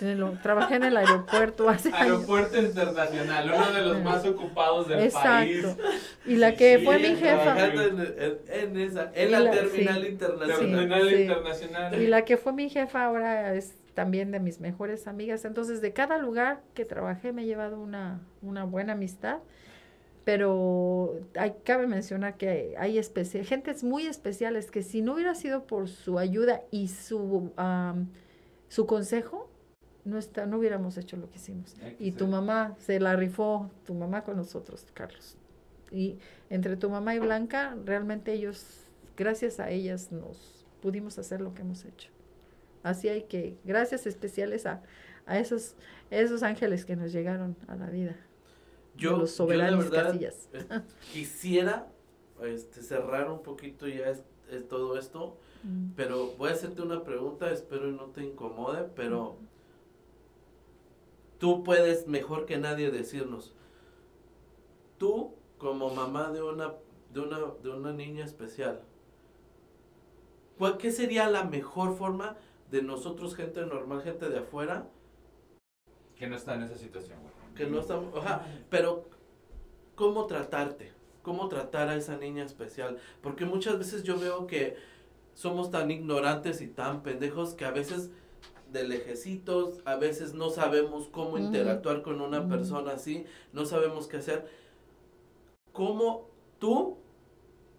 [0.00, 2.00] En el- trabajé en el aeropuerto hace años.
[2.00, 5.64] Aeropuerto Internacional, uno de los más ocupados del país.
[5.64, 5.82] Exacto.
[6.26, 7.78] Y la que Sí, fue mi jefa, en,
[8.48, 10.08] en- esa, la, la- terminal sí.
[10.08, 10.58] internacional.
[10.58, 11.14] Terminal Sí.
[11.22, 12.02] Internacional.
[12.02, 15.44] y la que fue mi jefa ahora es también de mis mejores amigas.
[15.46, 19.38] Entonces, de cada lugar que trabajé me he llevado una, una buena amistad.
[20.26, 25.68] Pero hay, cabe mencionar que hay especial, gentes muy especiales que si no hubiera sido
[25.68, 28.08] por su ayuda y su, am,
[28.68, 29.48] su consejo,
[30.04, 31.74] no, está, no hubiéramos hecho lo que hicimos.
[31.74, 35.36] Que Y tu mamá se la rifó, tu mamá con nosotros, Carlos.
[35.92, 36.18] Y
[36.50, 38.80] entre tu mamá y Blanca, realmente ellos,
[39.16, 42.10] gracias a ellas, nos pudimos hacer lo que hemos hecho.
[42.82, 44.82] Así hay que, gracias especiales a,
[45.24, 45.76] a esos,
[46.10, 48.16] esos ángeles que nos llegaron a la vida.
[48.96, 50.48] Yo, de los yo la soberanos verdad Casillas.
[50.52, 50.82] eh,
[51.12, 51.92] quisiera
[52.42, 55.92] este, cerrar un poquito ya es, es todo esto, Mm.
[55.96, 59.36] pero voy a hacerte una pregunta, espero y no te incomode, pero
[61.38, 63.54] tú puedes mejor que nadie decirnos,
[64.98, 66.74] tú como mamá de una,
[67.12, 68.82] de una, de una niña especial,
[70.58, 72.36] ¿cuál, ¿qué sería la mejor forma
[72.70, 74.88] de nosotros, gente normal, gente de afuera,
[76.16, 77.18] Que no está en esa situación.
[77.56, 79.04] Que no estamos, ajá, pero
[79.94, 80.92] cómo tratarte,
[81.22, 84.76] cómo tratar a esa niña especial, porque muchas veces yo veo que
[85.34, 88.10] somos tan ignorantes y tan pendejos que a veces
[88.72, 94.18] de lejecitos, a veces no sabemos cómo interactuar con una persona así, no sabemos qué
[94.18, 94.46] hacer.
[95.72, 96.28] ¿Cómo
[96.58, 96.98] tú,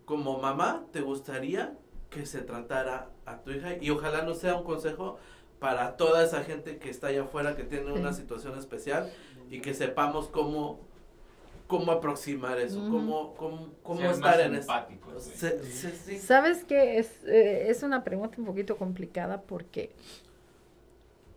[0.05, 1.77] como mamá, te gustaría
[2.09, 3.75] que se tratara a tu hija?
[3.81, 5.17] Y ojalá no sea un consejo
[5.59, 9.11] para toda esa gente que está allá afuera, que tiene una situación especial
[9.49, 10.79] y que sepamos cómo,
[11.67, 14.67] cómo aproximar eso, cómo, cómo, cómo estar más en eso.
[15.19, 16.17] Se- se- sí.
[16.17, 16.97] ¿Sabes qué?
[16.99, 19.91] Es, eh, es una pregunta un poquito complicada porque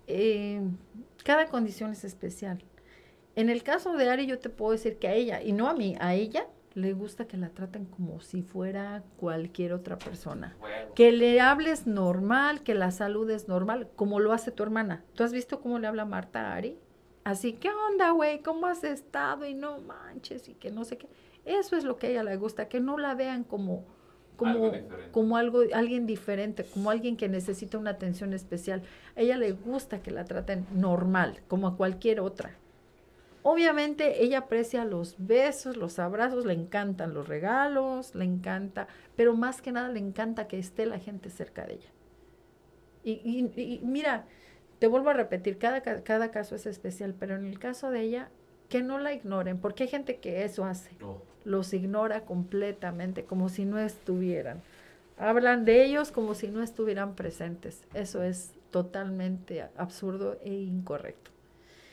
[0.07, 0.61] eh,
[1.25, 2.63] cada condición es especial.
[3.37, 5.75] En el caso de Ari, yo te puedo decir que a ella, y no a
[5.75, 10.57] mí, a ella le gusta que la traten como si fuera cualquier otra persona.
[10.95, 15.05] Que le hables normal, que la saludes normal, como lo hace tu hermana.
[15.15, 16.77] ¿Tú has visto cómo le habla Marta a Ari?
[17.25, 18.43] Así, ¿qué onda, güey?
[18.43, 19.47] ¿Cómo has estado?
[19.47, 21.09] Y no manches, y que no sé qué.
[21.45, 23.87] Eso es lo que a ella le gusta, que no la vean como,
[24.37, 28.83] como, Algo como algo, alguien diferente, como alguien que necesita una atención especial.
[29.17, 32.59] A ella le gusta que la traten normal, como a cualquier otra.
[33.43, 39.63] Obviamente ella aprecia los besos, los abrazos, le encantan los regalos, le encanta, pero más
[39.63, 41.91] que nada le encanta que esté la gente cerca de ella.
[43.03, 43.13] Y,
[43.57, 44.27] y- y mira,
[44.81, 48.01] te vuelvo a repetir, cada, ca- cada caso es especial, pero en el caso de
[48.03, 48.31] ella,
[48.69, 50.91] que no la ignoren, porque hay gente que eso hace,
[51.45, 54.63] los ignora completamente, como si no estuvieran.
[55.19, 57.85] Hablan de ellos como si no estuvieran presentes.
[57.95, 61.31] Eso es totalmente absurdo e incorrecto.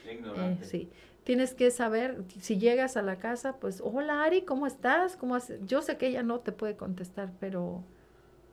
[0.04, 0.66] Qué Eh, ignorante.
[0.66, 0.90] sí.
[1.24, 5.18] Tienes que saber, si llegas a la casa, pues, hola Ari, ¿cómo estás?
[5.18, 7.84] ¿Cómo has-?" Yo sé que ella no te puede contestar, pero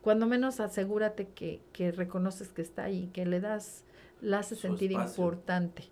[0.02, 3.84] cuando menos asegúrate que, que reconoces que está ahí, que le das,
[4.24, 5.22] la haces Su sentir espacio.
[5.24, 5.84] importante.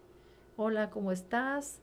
[0.57, 1.81] Hola, ¿cómo estás?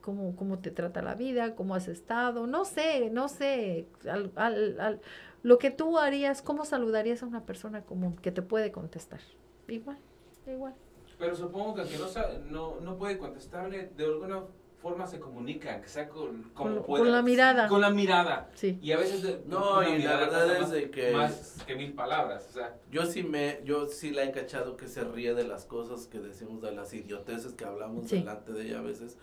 [0.00, 1.54] ¿Cómo, ¿Cómo te trata la vida?
[1.54, 2.46] ¿Cómo has estado?
[2.46, 3.86] No sé, no sé.
[4.10, 5.00] al- al- al-
[5.42, 9.20] lo que tú harías, ¿cómo saludarías a una persona común que te puede contestar?
[9.68, 9.98] Igual.
[10.46, 10.74] igual.
[11.18, 12.06] Pero supongo que aunque no,
[12.50, 14.44] no, no puede contestarle, de alguna
[14.80, 17.02] forma se comunica, que sea con, como Con, lo- pueda.
[17.04, 17.68] con la mirada.
[17.68, 18.48] Con la mirada.
[18.54, 18.78] Sí.
[18.80, 21.74] Y a veces de, No, y la mirada verdad es más, de que- más que
[21.74, 22.46] mil palabras.
[22.48, 25.64] O sea, Yo sí me, yo sí la he cachado que se ríe de las
[25.64, 28.18] cosas que decimos, de las idioteces que hablamos Sí.
[28.20, 29.18] delante de ella a veces.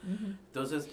[0.48, 0.90] Entonces,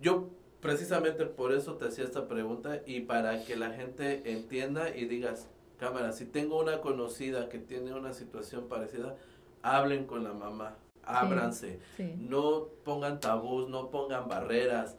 [0.00, 0.30] yo
[0.60, 5.48] precisamente por eso te hacía esta pregunta y para que la gente entienda y digas,
[5.78, 9.16] cámara, si tengo una conocida que tiene una situación parecida,
[9.62, 10.76] hablen con la mamá,
[11.08, 12.14] ábranse, Sí.
[12.18, 14.96] no pongan tabús, no pongan barreras,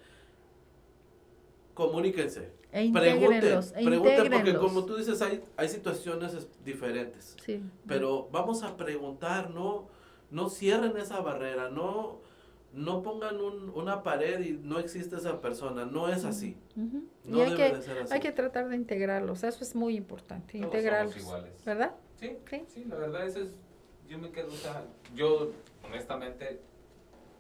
[1.74, 2.52] comuníquense.
[2.72, 3.60] E Pregunten.
[3.76, 7.36] E pregunten porque como tú dices, hay, hay situaciones es- diferentes.
[7.44, 7.64] Sí.
[7.88, 9.88] Pero vamos a preguntar, no,
[10.30, 12.20] no cierren esa barrera, no,
[12.74, 16.58] no pongan un- una pared y no existe esa persona, no es así.
[16.76, 17.06] Ujú.
[17.24, 18.14] No y hay debe que, de ser así.
[18.14, 19.44] hay que tratar de integrarlos.
[19.44, 20.60] Eso es muy importante.
[20.60, 21.14] Todos integrarlos.
[21.14, 21.66] somos iguales.
[21.66, 21.96] ¿Verdad?
[22.20, 22.64] Sí, Sí.
[22.68, 23.50] sí, la verdad eso es,
[24.08, 25.52] yo me quedo, o sea, yo
[25.84, 26.60] honestamente,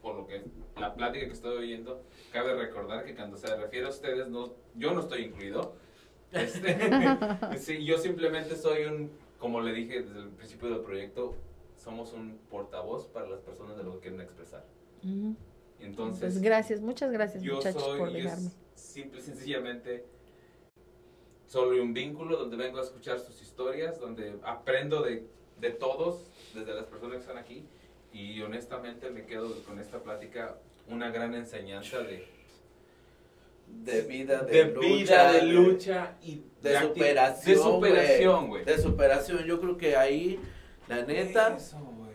[0.02, 0.44] por lo que
[0.80, 4.94] la plática que estoy oyendo, cabe recordar que cuando se refiere a ustedes, no, yo
[4.94, 5.74] no estoy incluido.
[6.32, 6.78] Este,
[7.57, 11.36] sí, yo simplemente soy un, como le dije desde el principio del proyecto,
[11.76, 14.64] somos un portavoz para las personas de lo que quieren expresar.
[15.80, 18.49] Entonces, Pues gracias, muchas gracias yo muchachos soy, por yo dejarme.
[18.76, 20.06] simple y sencillamente
[21.45, 25.26] soy un vínculo donde vengo a escuchar sus historias, donde aprendo de,
[25.60, 27.66] de todos, desde las personas que están aquí,
[28.14, 30.56] y honestamente me quedo con esta plática
[30.88, 32.26] una gran enseñanza de,
[33.68, 38.65] De vida, de, de lucha, vida, de lucha y de acti- superación, De superación, güey.
[38.65, 39.44] de superación.
[39.45, 40.40] Yo creo que ahí,
[40.88, 42.10] la neta, Eso, güey.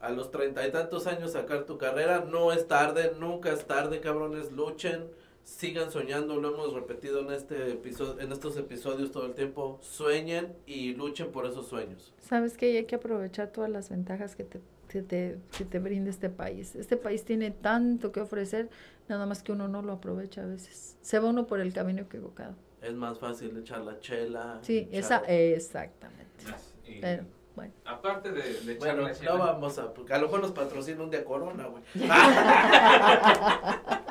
[0.00, 4.00] a los treinta y tantos años sacar tu carrera, no es tarde, nunca es tarde,
[4.00, 5.06] cabrones, luchen,
[5.44, 10.54] sigan soñando, lo hemos repetido en este episodio, en estos episodios todo el tiempo, sueñen
[10.66, 12.12] y luchen por esos sueños.
[12.20, 16.10] Sabes que hay que aprovechar todas las ventajas que te, que te, que te brinda
[16.10, 16.74] este país.
[16.76, 18.68] Este país tiene tanto que ofrecer,
[19.08, 20.96] nada más que uno no lo aprovecha a veces.
[21.02, 22.54] Se va uno por el camino equivocado.
[22.82, 24.58] Es más fácil echar la chela.
[24.62, 26.44] Sí, echar- esa, exactamente.
[26.86, 27.24] Y Pero,
[27.56, 27.72] bueno.
[27.84, 30.52] aparte de, de echar Bueno, la chela, no vamos a, porque a lo mejor nos
[30.52, 31.82] patrocina un día Corona, güey.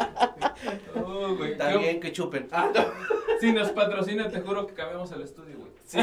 [0.95, 2.47] Oh, güey, También que chupen.
[2.52, 2.81] Ah, no.
[3.39, 5.72] Si nos patrocina, te juro que cambiamos el estudio, güey.
[5.85, 5.99] Sí,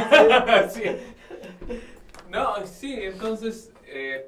[0.70, 0.82] Sí.
[2.30, 4.26] No, sí, entonces, eh,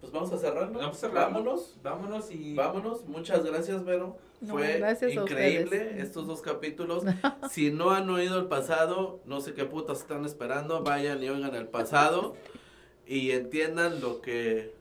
[0.00, 0.78] Pues vamos a cerrar, ¿no?
[0.78, 1.32] Vamos a cerrar.
[1.32, 1.78] Vámonos.
[1.82, 2.54] vámonos y...
[2.54, 4.16] Vámonos, muchas gracias Vero.
[4.40, 7.04] No, Fue gracias increíble estos dos capítulos.
[7.50, 11.54] si no han oído el pasado, no sé qué putas están esperando, vayan y oigan
[11.54, 12.34] el pasado
[13.06, 14.72] y entiendan lo que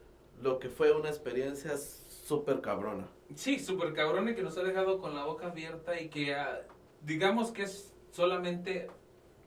[0.41, 3.07] lo que fue una experiencia súper cabrona.
[3.35, 6.61] Sí, súper cabrón y que nos ha dejado con la boca abierta y que ah,
[7.01, 8.87] digamos que es solamente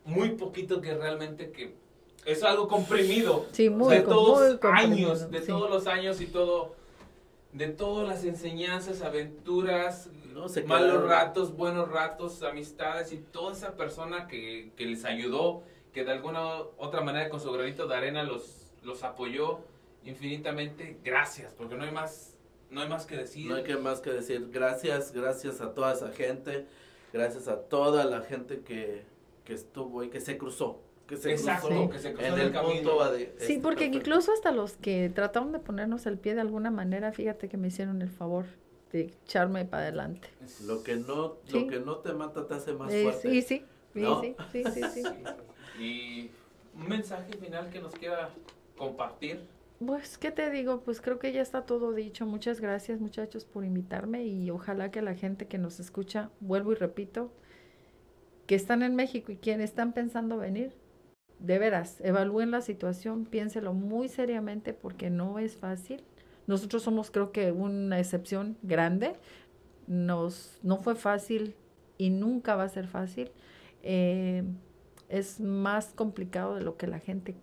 [0.05, 1.75] muy poquito que realmente que
[2.25, 3.47] es algo comprimido.
[3.53, 5.47] Sí, muy, de todos muy comprimido, años, de sí.
[5.49, 6.75] todos los años y todo,
[7.53, 13.53] de todas las enseñanzas, aventuras, No se malos quedaron- ratos, buenos ratos, amistades y toda
[13.53, 15.63] esa persona que, que les ayudó,
[15.93, 19.59] que de alguna otra manera con su granito de arena los, los apoyó
[20.05, 20.99] infinitamente.
[21.05, 22.37] Gracias, porque no hay más,
[22.71, 23.49] no hay más que decir.
[23.49, 26.67] No hay que más que decir gracias, gracias a toda esa gente,
[27.13, 29.03] gracias a toda la gente que,
[29.45, 32.41] que estuvo y que se cruzó, que se Exacto, cruzó que se cruzó en el
[32.47, 33.11] el camino.
[33.11, 33.99] de- Sí, porque perfecto.
[33.99, 37.69] incluso hasta los que trataron de ponernos el pie de alguna manera, fíjate que me
[37.69, 38.47] hicieron el favor
[38.93, 40.29] de echarme para adelante.
[40.65, 41.61] lo que no Sí.
[41.61, 43.23] lo que no te mata te hace más Eh, fuerte.
[43.31, 43.65] sí, sí,
[43.95, 44.21] sí, ¿No?
[44.21, 45.03] sí, sí, sí, sí.
[45.83, 46.31] Y
[46.75, 48.31] un mensaje final que nos quiera
[48.79, 49.41] compartir.
[49.85, 50.81] Pues, ¿qué te digo?
[50.83, 52.25] Pues creo que ya está todo dicho.
[52.25, 56.77] Muchas gracias, muchachos, por invitarme y ojalá que la gente que nos escucha, vuelvo y
[56.77, 57.33] repito,
[58.47, 60.73] que están en México y quienes están pensando venir,
[61.43, 66.05] de veras, evalúen la situación, piénselo muy seriamente porque no es fácil.
[66.47, 69.15] Nosotros somos, creo que, una excepción grande.
[69.87, 71.55] Nos, no fue fácil
[71.99, 73.31] y nunca va a ser fácil.
[73.83, 74.45] Eh,
[75.09, 77.35] es más complicado de lo que la gente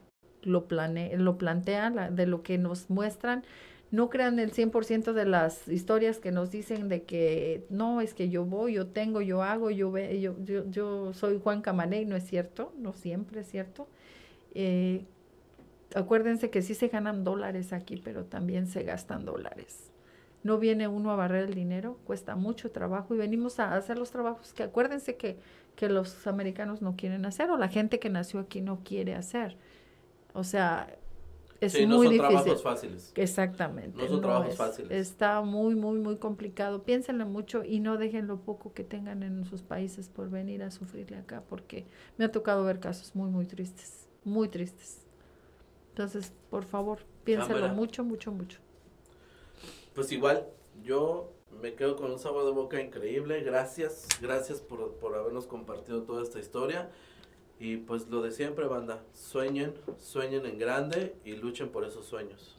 [0.42, 3.44] lo, plane, lo plantea, la- de lo que nos muestran.
[3.92, 8.30] No crean el 100% de las historias que nos dicen de que no, es que
[8.30, 12.16] yo voy, yo tengo, yo hago, yo, ve, yo, yo, yo soy Juan Camaney, no
[12.16, 13.88] es cierto, no siempre es cierto.
[14.54, 15.06] Eh,
[15.96, 19.92] acuérdense que sí se ganan dólares aquí, pero también se gastan dólares.
[20.44, 24.12] No viene uno a barrer el dinero, cuesta mucho trabajo y venimos a hacer los
[24.12, 25.38] trabajos que acuérdense que,
[25.76, 29.58] que los americanos no quieren hacer o la gente que nació aquí no quiere hacer.
[30.34, 30.88] O sea,
[31.62, 32.36] es Sí, no muy son difícil.
[32.36, 33.12] trabajos fáciles.
[33.16, 33.98] Exactamente.
[34.02, 34.92] No son trabajos es- fáciles.
[34.92, 36.84] Está muy, muy, muy complicado.
[36.84, 40.72] Piénsenlo mucho y no dejen lo poco que tengan en sus países por venir a
[40.72, 41.86] sufrirle acá, porque
[42.18, 45.06] me ha tocado ver casos muy, muy tristes, muy tristes.
[45.90, 47.74] Entonces, por favor, Cámara.
[47.74, 48.60] mucho, mucho, mucho.
[49.94, 50.48] Pues igual,
[50.84, 53.42] yo me quedo con un sabor de boca increíble.
[53.44, 56.90] Gracias, gracias por, por habernos compartido toda esta historia.
[57.60, 62.58] Y pues lo de siempre, banda, sueñen, sueñen en grande y luchen por esos sueños.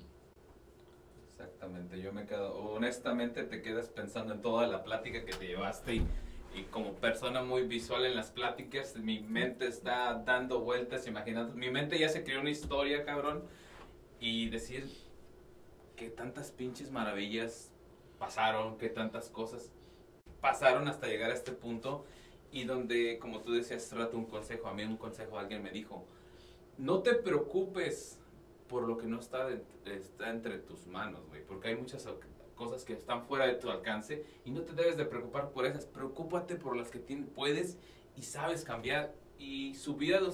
[1.26, 5.94] Exactamente, yo me quedo, honestamente te quedas pensando en toda la plática que te llevaste
[5.94, 6.06] y,
[6.54, 11.70] y como persona muy visual en las pláticas, mi mente está dando vueltas, imaginando, mi
[11.70, 13.44] mente ya se creó una historia, cabrón,
[14.20, 14.86] y decir
[15.96, 17.72] que tantas pinches maravillas
[18.18, 19.72] pasaron, que tantas cosas
[20.42, 22.04] pasaron hasta llegar a este punto
[22.52, 25.70] y donde, como tú decías hace rato, un consejo, a mí un consejo alguien me
[25.70, 26.04] dijo,
[26.78, 28.18] no te preocupes
[28.68, 29.48] por lo que no está,
[29.84, 32.08] está entre tus manos, güey, porque hay muchas
[32.54, 35.86] cosas que están fuera de tu alcance y no te debes de preocupar por esas,
[35.86, 37.78] preocúpate por las que tien- puedes
[38.16, 40.30] y sabes cambiar y su vida, no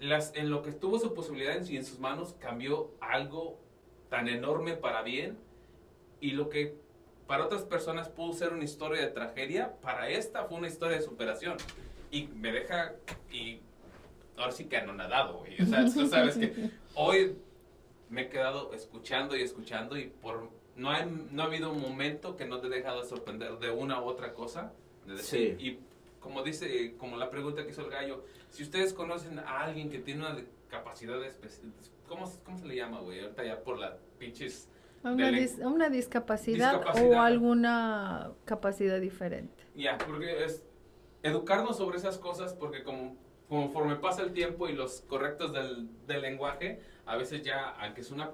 [0.00, 3.58] las, en lo que tuvo su posibilidad y en sus manos cambió algo
[4.08, 5.36] tan enorme para bien
[6.20, 6.76] y lo que
[7.28, 11.02] para otras personas pudo ser una historia de tragedia, para esta fue una historia de
[11.02, 11.58] superación
[12.10, 12.94] y me deja
[13.30, 13.60] y
[14.38, 15.60] ahora sí que anonadado, güey.
[15.60, 17.36] O sea, tú sabes que hoy
[18.08, 22.34] me he quedado escuchando y escuchando y por no, hay, no ha habido un momento
[22.34, 24.72] que no te he dejado de sorprender de una u otra cosa.
[25.04, 25.66] De decir, Sí.
[25.66, 25.78] Y
[26.20, 29.98] como dice, como la pregunta que hizo el gallo, si ustedes conocen a alguien que
[29.98, 30.34] tiene una
[30.70, 31.72] capacidad especial,
[32.08, 33.20] ¿cómo, ¿cómo se le llama, güey?
[33.20, 34.70] Ahorita ya por las pinches...
[35.04, 37.24] Una, dis- una discapacidad, o Discapacidad.
[37.24, 39.62] alguna capacidad diferente.
[39.74, 40.64] Ya, porque es
[41.22, 43.16] educarnos sobre esas cosas porque como
[43.48, 48.10] conforme pasa el tiempo y los correctos del, del lenguaje, a veces ya, aunque es
[48.10, 48.32] una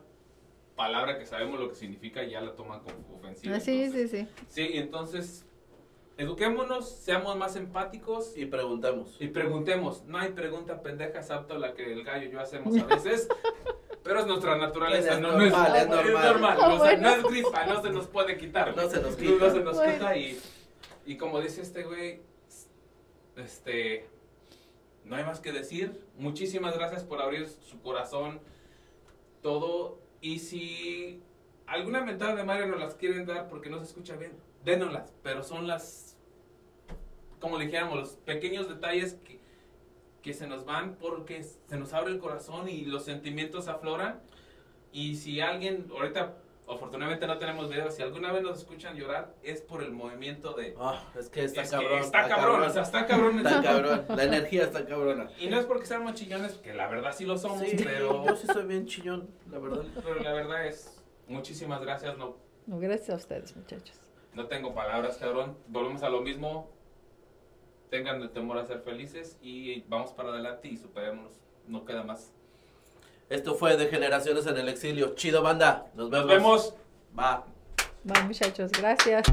[0.75, 3.57] palabra que sabemos lo que significa, ya la toman como ofensiva.
[3.57, 4.45] Ah, sí, entonces- sí, sí.
[4.49, 5.47] Sí, entonces,
[6.17, 9.17] eduquémonos, seamos más empáticos Y preguntamos.
[9.21, 10.05] y preguntemos.
[10.07, 13.29] No hay pregunta pendeja, excepto la que el gallo y yo hacemos a veces.
[14.05, 16.59] Pero es nuestra naturaleza, Es no, no es, normal, es normal.
[16.61, 17.03] Ah, o sea, bueno.
[17.03, 18.77] no es gripa, no se nos puede quitar.
[18.77, 19.51] No se nos No quita.
[19.51, 19.93] se nos Bueno.
[19.95, 20.39] quita y,
[21.07, 22.21] y como dice este güey,
[23.37, 24.07] este,
[25.05, 26.07] no hay más que decir.
[26.19, 28.41] Muchísimas gracias por abrir su corazón,
[29.43, 29.99] todo.
[30.21, 31.23] Y si
[31.67, 34.33] alguna mentada de Mario nos las quieren dar porque no se escucha bien,
[34.65, 35.13] dénoslas.
[35.23, 36.17] Pero son las,
[37.41, 39.34] como le dijéramos, los pequeños detalles que,
[40.25, 44.23] que se nos van porque se nos abre el corazón y los sentimientos afloran.
[44.91, 46.37] Y si alguien, ahorita
[46.67, 50.75] afortunadamente no tenemos video, si alguna vez nos escuchan llorar, es por el movimiento de...
[50.81, 51.99] Ah, es que está es que cabrón.
[51.99, 53.37] está cabrón, o sea, está cabrón.
[53.39, 54.05] Está cabrón.
[54.09, 55.29] La energía está cabrona.
[55.39, 58.35] Y no es porque seamos chillones, que la verdad sí lo somos, Sí, pero, yo
[58.35, 59.85] sí soy bien chillón, la verdad.
[60.03, 64.01] pero la verdad es, muchísimas gracias, no, No, gracias a ustedes, muchachos.
[64.33, 65.59] no tengo palabras, cabrón.
[65.69, 66.71] Volvemos a lo mismo,
[67.91, 71.33] tengan el temor a ser felices y vamos para adelante y superémonos,
[71.67, 72.33] no queda más.
[73.31, 75.15] Esto fue de Generaciones en el Exilio.
[75.15, 75.87] Chido, banda.
[75.95, 76.27] Nos vemos.
[76.27, 76.75] Nos vemos.
[77.19, 77.47] Va.
[78.11, 79.25] Va, muchachos, gracias.